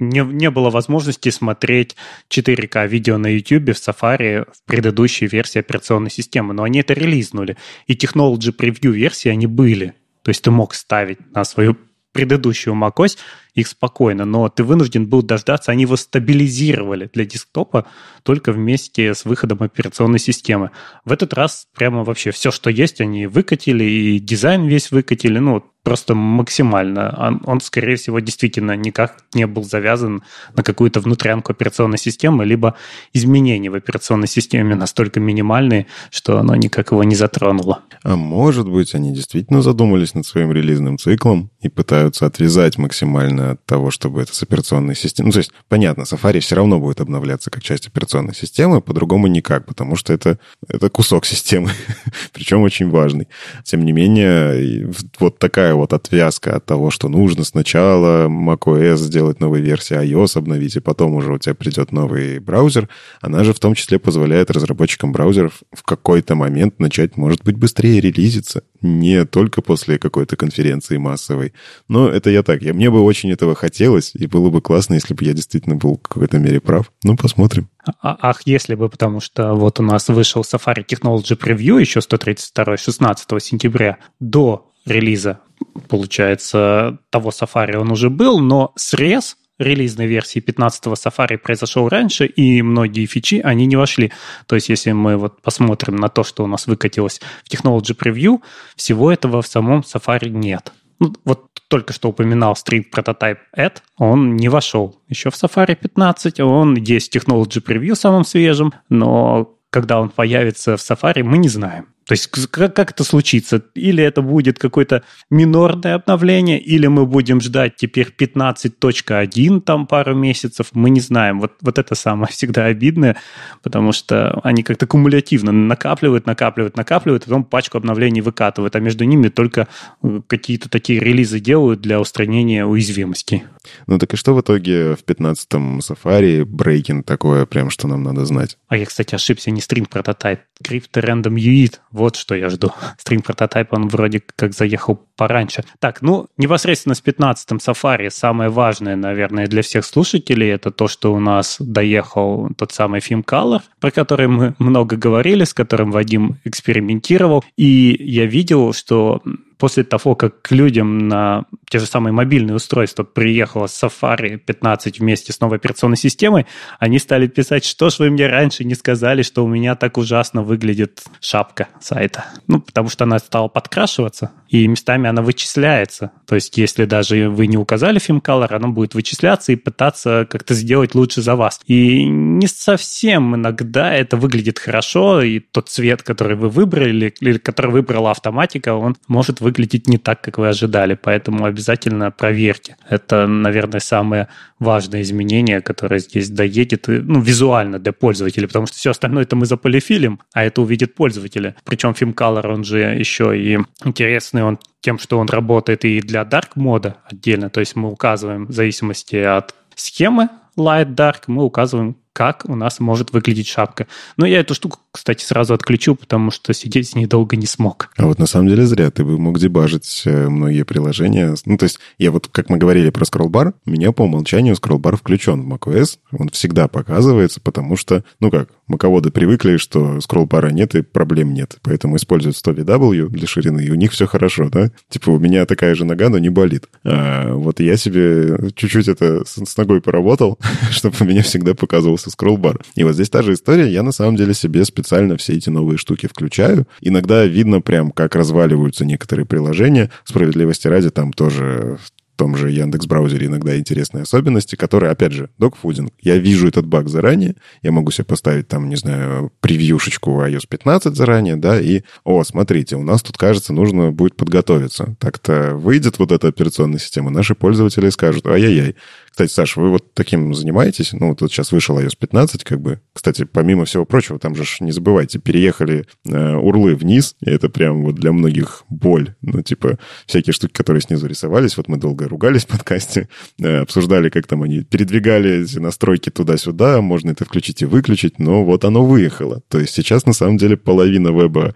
не, 0.00 0.24
не 0.24 0.50
было 0.50 0.70
возможности 0.70 1.28
смотреть 1.28 1.96
4К 2.30 2.86
видео 2.88 3.18
на 3.18 3.28
YouTube 3.28 3.76
в 3.76 3.88
Safari 3.88 4.46
в 4.52 4.64
предыдущей 4.64 5.26
версии 5.26 5.58
операционной 5.60 6.10
системы, 6.10 6.54
но 6.54 6.64
они 6.64 6.80
это 6.80 6.94
релизнули. 6.94 7.56
И 7.86 7.94
Technology 7.94 8.54
Preview 8.56 8.90
версии 8.90 9.28
они 9.28 9.46
были. 9.46 9.94
То 10.22 10.30
есть 10.30 10.42
ты 10.42 10.50
мог 10.50 10.74
ставить 10.74 11.18
на 11.32 11.44
свою 11.44 11.76
предыдущую 12.12 12.74
macOS 12.74 13.16
их 13.54 13.68
спокойно, 13.68 14.24
но 14.24 14.48
ты 14.48 14.64
вынужден 14.64 15.06
был 15.06 15.22
дождаться, 15.22 15.72
они 15.72 15.82
его 15.82 15.96
стабилизировали 15.96 17.10
для 17.12 17.24
десктопа 17.24 17.86
только 18.22 18.52
вместе 18.52 19.14
с 19.14 19.24
выходом 19.24 19.58
операционной 19.60 20.18
системы. 20.18 20.70
В 21.04 21.12
этот 21.12 21.34
раз 21.34 21.66
прямо 21.74 22.04
вообще 22.04 22.30
все, 22.30 22.50
что 22.50 22.70
есть, 22.70 23.00
они 23.00 23.26
выкатили, 23.26 23.84
и 23.84 24.18
дизайн 24.18 24.66
весь 24.66 24.90
выкатили, 24.90 25.38
ну, 25.38 25.64
просто 25.82 26.14
максимально. 26.14 27.14
Он, 27.18 27.42
он, 27.44 27.60
скорее 27.60 27.96
всего, 27.96 28.20
действительно 28.20 28.76
никак 28.76 29.24
не 29.34 29.46
был 29.46 29.64
завязан 29.64 30.22
на 30.54 30.62
какую-то 30.62 31.00
внутрянку 31.00 31.52
операционной 31.52 31.98
системы, 31.98 32.44
либо 32.44 32.76
изменения 33.12 33.70
в 33.70 33.74
операционной 33.74 34.28
системе 34.28 34.74
настолько 34.74 35.20
минимальные, 35.20 35.86
что 36.10 36.38
оно 36.38 36.54
никак 36.54 36.92
его 36.92 37.02
не 37.04 37.14
затронуло. 37.14 37.80
А 38.02 38.16
может 38.16 38.68
быть, 38.68 38.94
они 38.94 39.12
действительно 39.14 39.62
задумались 39.62 40.14
над 40.14 40.26
своим 40.26 40.52
релизным 40.52 40.98
циклом 40.98 41.50
и 41.60 41.68
пытаются 41.68 42.26
отвязать 42.26 42.78
максимально 42.78 43.39
от 43.40 43.64
того, 43.64 43.90
чтобы 43.90 44.22
это 44.22 44.34
с 44.34 44.42
операционной 44.42 44.94
системой... 44.94 45.28
Ну, 45.28 45.32
то 45.32 45.38
есть, 45.38 45.52
понятно, 45.68 46.02
Safari 46.02 46.40
все 46.40 46.56
равно 46.56 46.78
будет 46.78 47.00
обновляться 47.00 47.50
как 47.50 47.62
часть 47.62 47.86
операционной 47.86 48.34
системы, 48.34 48.80
по-другому 48.80 49.26
никак, 49.26 49.66
потому 49.66 49.96
что 49.96 50.12
это, 50.12 50.38
это 50.68 50.88
кусок 50.90 51.26
системы, 51.26 51.70
причем 52.32 52.62
очень 52.62 52.90
важный. 52.90 53.28
Тем 53.64 53.84
не 53.84 53.92
менее, 53.92 54.92
вот 55.18 55.38
такая 55.38 55.74
вот 55.74 55.92
отвязка 55.92 56.56
от 56.56 56.66
того, 56.66 56.90
что 56.90 57.08
нужно 57.08 57.44
сначала 57.44 58.28
macOS 58.28 58.96
сделать 58.96 59.40
новую 59.40 59.62
версию 59.62 60.02
iOS 60.02 60.38
обновить, 60.38 60.76
и 60.76 60.80
потом 60.80 61.14
уже 61.14 61.32
у 61.32 61.38
тебя 61.38 61.54
придет 61.54 61.92
новый 61.92 62.38
браузер, 62.38 62.88
она 63.20 63.44
же 63.44 63.52
в 63.52 63.60
том 63.60 63.74
числе 63.74 63.98
позволяет 63.98 64.50
разработчикам 64.50 65.12
браузеров 65.12 65.62
в 65.72 65.82
какой-то 65.82 66.34
момент 66.34 66.78
начать, 66.78 67.16
может 67.16 67.42
быть, 67.44 67.56
быстрее 67.56 68.00
релизиться. 68.00 68.62
Не 68.82 69.24
только 69.24 69.62
после 69.62 69.98
какой-то 69.98 70.36
конференции 70.36 70.96
массовой. 70.96 71.52
Но 71.88 72.08
это 72.08 72.30
я 72.30 72.42
так. 72.42 72.62
Я, 72.62 72.74
мне 72.74 72.90
бы 72.90 73.00
очень 73.02 73.29
этого 73.32 73.54
хотелось, 73.54 74.12
и 74.14 74.26
было 74.26 74.50
бы 74.50 74.60
классно, 74.60 74.94
если 74.94 75.14
бы 75.14 75.24
я 75.24 75.32
действительно 75.32 75.76
был 75.76 75.96
в 75.96 76.08
какой-то 76.08 76.38
мере 76.38 76.60
прав. 76.60 76.90
Ну, 77.04 77.16
посмотрим. 77.16 77.68
А, 77.84 78.16
ах, 78.20 78.42
если 78.44 78.74
бы, 78.74 78.88
потому 78.88 79.20
что 79.20 79.54
вот 79.54 79.80
у 79.80 79.82
нас 79.82 80.08
вышел 80.08 80.42
Safari 80.42 80.84
Technology 80.86 81.38
Preview 81.38 81.80
еще 81.80 82.00
132 82.00 82.76
16 82.76 83.42
сентября 83.42 83.98
до 84.20 84.70
релиза, 84.86 85.40
получается, 85.88 86.98
того 87.10 87.30
Safari 87.30 87.76
он 87.76 87.90
уже 87.90 88.10
был, 88.10 88.40
но 88.40 88.72
срез 88.76 89.36
релизной 89.60 90.06
версии 90.06 90.40
15-го 90.40 90.94
Safari 90.94 91.38
произошел 91.38 91.88
раньше, 91.88 92.26
и 92.26 92.62
многие 92.62 93.06
фичи, 93.06 93.40
они 93.44 93.66
не 93.66 93.76
вошли. 93.76 94.10
То 94.46 94.56
есть, 94.56 94.70
если 94.70 94.92
мы 94.92 95.16
вот 95.16 95.42
посмотрим 95.42 95.96
на 95.96 96.08
то, 96.08 96.24
что 96.24 96.44
у 96.44 96.46
нас 96.46 96.66
выкатилось 96.66 97.20
в 97.44 97.52
Technology 97.52 97.94
Preview, 97.96 98.40
всего 98.74 99.12
этого 99.12 99.42
в 99.42 99.46
самом 99.46 99.80
Safari 99.80 100.30
нет. 100.30 100.72
Ну, 100.98 101.14
вот 101.24 101.49
только 101.70 101.92
что 101.92 102.08
упоминал 102.08 102.54
String 102.54 102.84
Prototype 102.92 103.38
Add, 103.56 103.76
он 103.96 104.36
не 104.36 104.48
вошел. 104.48 105.00
Еще 105.08 105.30
в 105.30 105.34
Safari 105.34 105.76
15 105.76 106.40
он 106.40 106.74
есть 106.74 107.12
в 107.12 107.16
Technology 107.16 107.64
Preview 107.64 107.94
самым 107.94 108.24
свежим, 108.24 108.74
но 108.88 109.56
когда 109.70 110.00
он 110.00 110.08
появится 110.08 110.76
в 110.76 110.80
Safari, 110.80 111.22
мы 111.22 111.38
не 111.38 111.48
знаем. 111.48 111.86
То 112.10 112.14
есть 112.14 112.26
как, 112.26 112.74
как 112.74 112.90
это 112.90 113.04
случится? 113.04 113.62
Или 113.76 114.02
это 114.02 114.20
будет 114.20 114.58
какое-то 114.58 115.04
минорное 115.30 115.94
обновление, 115.94 116.58
или 116.60 116.88
мы 116.88 117.06
будем 117.06 117.40
ждать 117.40 117.76
теперь 117.76 118.12
15.1 118.18 119.60
там 119.60 119.86
пару 119.86 120.16
месяцев, 120.16 120.70
мы 120.72 120.90
не 120.90 120.98
знаем. 120.98 121.38
Вот, 121.38 121.52
вот 121.60 121.78
это 121.78 121.94
самое 121.94 122.26
всегда 122.32 122.64
обидное, 122.64 123.16
потому 123.62 123.92
что 123.92 124.40
они 124.42 124.64
как-то 124.64 124.88
кумулятивно 124.88 125.52
накапливают, 125.52 126.26
накапливают, 126.26 126.76
накапливают, 126.76 127.26
потом 127.26 127.44
пачку 127.44 127.78
обновлений 127.78 128.22
выкатывают, 128.22 128.74
а 128.74 128.80
между 128.80 129.04
ними 129.04 129.28
только 129.28 129.68
э, 130.02 130.20
какие-то 130.26 130.68
такие 130.68 130.98
релизы 130.98 131.38
делают 131.38 131.80
для 131.80 132.00
устранения 132.00 132.66
уязвимостей. 132.66 133.44
Ну 133.86 133.98
так 133.98 134.12
и 134.14 134.16
что 134.16 134.34
в 134.34 134.40
итоге 134.40 134.96
в 134.96 135.04
15-м 135.04 135.78
Safari 135.78 136.44
брейкинг 136.44 137.06
такое, 137.06 137.46
прям 137.46 137.70
что 137.70 137.86
нам 137.86 138.02
надо 138.02 138.24
знать? 138.24 138.58
А 138.66 138.76
я, 138.76 138.84
кстати, 138.84 139.14
ошибся, 139.14 139.52
не 139.52 139.60
стрим 139.60 139.86
прототайп, 139.86 140.40
Crypto 140.62 141.00
Random 141.02 141.34
UID. 141.34 141.78
Вот 141.90 142.16
что 142.16 142.34
я 142.34 142.48
жду. 142.48 142.72
Стрим 142.98 143.22
прототайп, 143.22 143.72
он 143.72 143.88
вроде 143.88 144.22
как 144.36 144.54
заехал 144.54 145.00
пораньше. 145.16 145.64
Так, 145.78 146.02
ну, 146.02 146.26
непосредственно 146.36 146.94
с 146.94 147.02
15-м 147.02 147.58
Safari 147.58 148.10
самое 148.10 148.50
важное, 148.50 148.96
наверное, 148.96 149.46
для 149.46 149.62
всех 149.62 149.84
слушателей, 149.84 150.50
это 150.50 150.70
то, 150.70 150.88
что 150.88 151.12
у 151.12 151.20
нас 151.20 151.56
доехал 151.58 152.48
тот 152.56 152.72
самый 152.72 153.00
фильм 153.00 153.24
Color, 153.26 153.62
про 153.80 153.90
который 153.90 154.28
мы 154.28 154.54
много 154.58 154.96
говорили, 154.96 155.44
с 155.44 155.54
которым 155.54 155.90
Вадим 155.90 156.38
экспериментировал. 156.44 157.44
И 157.56 157.96
я 158.00 158.26
видел, 158.26 158.72
что 158.72 159.22
после 159.60 159.84
того, 159.84 160.14
как 160.16 160.40
к 160.40 160.50
людям 160.52 161.06
на 161.06 161.44
те 161.68 161.78
же 161.78 161.86
самые 161.86 162.12
мобильные 162.12 162.56
устройства 162.56 163.04
приехала 163.04 163.66
Safari 163.66 164.38
15 164.38 164.98
вместе 164.98 165.32
с 165.32 165.40
новой 165.40 165.58
операционной 165.58 165.98
системой, 165.98 166.46
они 166.78 166.98
стали 166.98 167.26
писать, 167.26 167.64
что 167.64 167.90
ж 167.90 167.98
вы 167.98 168.10
мне 168.10 168.26
раньше 168.26 168.64
не 168.64 168.74
сказали, 168.74 169.22
что 169.22 169.44
у 169.44 169.48
меня 169.48 169.76
так 169.76 169.98
ужасно 169.98 170.42
выглядит 170.42 171.02
шапка 171.20 171.68
сайта. 171.78 172.24
Ну, 172.48 172.60
потому 172.60 172.88
что 172.88 173.04
она 173.04 173.18
стала 173.18 173.48
подкрашиваться, 173.48 174.32
и 174.48 174.66
местами 174.66 175.08
она 175.08 175.20
вычисляется. 175.20 176.10
То 176.26 176.36
есть, 176.36 176.56
если 176.56 176.86
даже 176.86 177.28
вы 177.28 177.46
не 177.46 177.58
указали 177.58 178.00
film 178.00 178.22
color, 178.22 178.52
она 178.54 178.68
будет 178.68 178.94
вычисляться 178.94 179.52
и 179.52 179.56
пытаться 179.56 180.26
как-то 180.28 180.54
сделать 180.54 180.94
лучше 180.94 181.20
за 181.20 181.36
вас. 181.36 181.60
И 181.66 182.04
не 182.04 182.46
совсем 182.46 183.36
иногда 183.36 183.92
это 183.92 184.16
выглядит 184.16 184.58
хорошо, 184.58 185.20
и 185.20 185.38
тот 185.38 185.68
цвет, 185.68 186.02
который 186.02 186.36
вы 186.36 186.48
выбрали, 186.48 187.14
или 187.20 187.36
который 187.36 187.70
выбрала 187.70 188.10
автоматика, 188.10 188.74
он 188.74 188.96
может 189.06 189.40
выглядеть 189.40 189.49
не 189.58 189.98
так, 189.98 190.20
как 190.20 190.38
вы 190.38 190.48
ожидали. 190.48 190.98
Поэтому 191.00 191.44
обязательно 191.44 192.10
проверьте. 192.10 192.76
Это, 192.88 193.26
наверное, 193.26 193.80
самое 193.80 194.28
важное 194.58 195.02
изменение, 195.02 195.60
которое 195.60 195.98
здесь 195.98 196.28
доедет, 196.28 196.86
ну, 196.86 197.20
визуально 197.20 197.78
для 197.78 197.92
пользователя, 197.92 198.46
потому 198.46 198.66
что 198.66 198.76
все 198.76 198.90
остальное 198.90 199.22
это 199.22 199.36
мы 199.36 199.46
заполифилим, 199.46 200.20
а 200.32 200.44
это 200.44 200.60
увидит 200.60 200.94
пользователя. 200.94 201.56
Причем 201.64 201.90
Film 201.90 202.14
Color, 202.14 202.52
он 202.52 202.64
же 202.64 202.78
еще 202.78 203.38
и 203.38 203.58
интересный 203.84 204.42
он 204.42 204.58
тем, 204.80 204.98
что 204.98 205.18
он 205.18 205.28
работает 205.28 205.84
и 205.84 206.00
для 206.00 206.22
Dark 206.22 206.50
мода 206.54 206.96
отдельно, 207.04 207.50
то 207.50 207.60
есть 207.60 207.76
мы 207.76 207.90
указываем 207.90 208.46
в 208.46 208.52
зависимости 208.52 209.16
от 209.16 209.54
схемы 209.74 210.28
Light 210.56 210.94
Dark, 210.94 211.24
мы 211.26 211.44
указываем, 211.44 211.96
как 212.12 212.44
у 212.46 212.54
нас 212.54 212.80
может 212.80 213.12
выглядеть 213.12 213.48
шапка. 213.48 213.86
Но 214.16 214.26
я 214.26 214.40
эту 214.40 214.54
штуку, 214.54 214.78
кстати, 214.92 215.24
сразу 215.24 215.54
отключу, 215.54 215.94
потому 215.94 216.30
что 216.30 216.52
сидеть 216.52 216.88
с 216.88 216.94
ней 216.94 217.06
долго 217.06 217.36
не 217.36 217.46
смог. 217.46 217.90
А 217.96 218.06
вот 218.06 218.18
на 218.18 218.26
самом 218.26 218.48
деле 218.48 218.66
зря. 218.66 218.90
Ты 218.90 219.04
бы 219.04 219.18
мог 219.18 219.38
дебажить 219.38 220.02
э, 220.04 220.28
многие 220.28 220.64
приложения. 220.64 221.34
Ну, 221.44 221.56
то 221.56 221.64
есть 221.64 221.78
я 221.98 222.10
вот, 222.10 222.28
как 222.28 222.50
мы 222.50 222.58
говорили 222.58 222.90
про 222.90 223.04
скроллбар, 223.04 223.54
у 223.64 223.70
меня 223.70 223.92
по 223.92 224.02
умолчанию 224.02 224.56
скроллбар 224.56 224.96
включен 224.96 225.42
в 225.42 225.52
macOS. 225.52 225.98
Он 226.12 226.28
всегда 226.30 226.68
показывается, 226.68 227.40
потому 227.40 227.76
что, 227.76 228.04
ну 228.18 228.30
как, 228.30 228.50
маководы 228.66 229.10
привыкли, 229.10 229.56
что 229.56 230.00
скроллбара 230.00 230.50
нет 230.50 230.74
и 230.74 230.82
проблем 230.82 231.34
нет. 231.34 231.58
Поэтому 231.62 231.96
используют 231.96 232.36
100 232.36 232.52
VW 232.52 233.08
для 233.08 233.26
ширины, 233.26 233.60
и 233.64 233.70
у 233.70 233.74
них 233.74 233.92
все 233.92 234.06
хорошо, 234.06 234.48
да? 234.50 234.70
Типа 234.88 235.10
у 235.10 235.18
меня 235.18 235.46
такая 235.46 235.74
же 235.74 235.84
нога, 235.84 236.08
но 236.08 236.18
не 236.18 236.30
болит. 236.30 236.68
А 236.84 237.32
вот 237.34 237.60
я 237.60 237.76
себе 237.76 238.50
чуть-чуть 238.54 238.88
это 238.88 239.24
с 239.24 239.56
ногой 239.56 239.80
поработал, 239.80 240.38
чтобы 240.70 240.96
у 241.00 241.04
меня 241.04 241.22
всегда 241.22 241.54
показывался 242.00 242.10
скроллбар. 242.10 242.60
И 242.74 242.84
вот 242.84 242.94
здесь 242.94 243.10
та 243.10 243.22
же 243.22 243.34
история. 243.34 243.68
Я 243.70 243.82
на 243.82 243.92
самом 243.92 244.16
деле 244.16 244.34
себе 244.34 244.64
специально 244.64 245.16
все 245.16 245.34
эти 245.34 245.50
новые 245.50 245.78
штуки 245.78 246.08
включаю. 246.08 246.66
Иногда 246.80 247.24
видно 247.26 247.60
прям, 247.60 247.90
как 247.90 248.16
разваливаются 248.16 248.84
некоторые 248.84 249.26
приложения. 249.26 249.90
Справедливости 250.04 250.68
ради, 250.68 250.90
там 250.90 251.12
тоже 251.12 251.78
том 252.16 252.36
же 252.36 252.50
Яндекс 252.50 252.84
браузере 252.84 253.28
иногда 253.28 253.56
интересные 253.56 254.02
особенности, 254.02 254.54
которые, 254.54 254.92
опять 254.92 255.12
же, 255.12 255.30
докфудинг. 255.38 255.90
Я 256.02 256.18
вижу 256.18 256.48
этот 256.48 256.66
баг 256.66 256.86
заранее, 256.90 257.34
я 257.62 257.72
могу 257.72 257.90
себе 257.92 258.04
поставить 258.04 258.46
там, 258.46 258.68
не 258.68 258.76
знаю, 258.76 259.32
превьюшечку 259.40 260.10
iOS 260.10 260.42
15 260.46 260.94
заранее, 260.94 261.36
да, 261.36 261.58
и, 261.58 261.80
о, 262.04 262.22
смотрите, 262.22 262.76
у 262.76 262.82
нас 262.82 263.00
тут, 263.00 263.16
кажется, 263.16 263.54
нужно 263.54 263.90
будет 263.90 264.16
подготовиться. 264.16 264.96
Так-то 264.98 265.54
выйдет 265.54 265.98
вот 265.98 266.12
эта 266.12 266.28
операционная 266.28 266.78
система, 266.78 267.08
наши 267.08 267.34
пользователи 267.34 267.88
скажут, 267.88 268.26
ай-яй-яй, 268.26 268.76
кстати, 269.10 269.32
Саш, 269.32 269.56
вы 269.56 269.70
вот 269.70 269.92
таким 269.94 270.34
занимаетесь? 270.34 270.92
Ну, 270.92 271.08
вот 271.08 271.20
сейчас 271.30 271.52
вышел 271.52 271.78
iOS 271.78 271.96
15, 271.98 272.44
как 272.44 272.60
бы. 272.60 272.80
Кстати, 272.92 273.24
помимо 273.24 273.64
всего 273.64 273.84
прочего, 273.84 274.18
там 274.18 274.34
же, 274.34 274.44
не 274.60 274.72
забывайте, 274.72 275.18
переехали 275.18 275.84
э, 276.06 276.34
урлы 276.36 276.74
вниз, 276.74 277.16
и 277.20 277.30
это 277.30 277.48
прям 277.48 277.82
вот 277.82 277.96
для 277.96 278.12
многих 278.12 278.64
боль. 278.70 279.14
Ну, 279.20 279.42
типа, 279.42 279.78
всякие 280.06 280.32
штуки, 280.32 280.52
которые 280.52 280.80
снизу 280.80 281.06
рисовались, 281.06 281.56
вот 281.56 281.68
мы 281.68 281.76
долго 281.76 282.08
ругались 282.08 282.44
в 282.44 282.48
подкасте, 282.48 283.08
обсуждали, 283.42 284.08
как 284.08 284.26
там 284.26 284.42
они 284.42 284.62
передвигали 284.62 285.42
эти 285.42 285.58
настройки 285.58 286.10
туда-сюда, 286.10 286.80
можно 286.80 287.10
это 287.10 287.24
включить 287.24 287.62
и 287.62 287.66
выключить, 287.66 288.18
но 288.18 288.44
вот 288.44 288.64
оно 288.64 288.84
выехало. 288.84 289.42
То 289.48 289.58
есть 289.58 289.74
сейчас, 289.74 290.06
на 290.06 290.12
самом 290.12 290.36
деле, 290.36 290.56
половина 290.56 291.08
веба, 291.08 291.54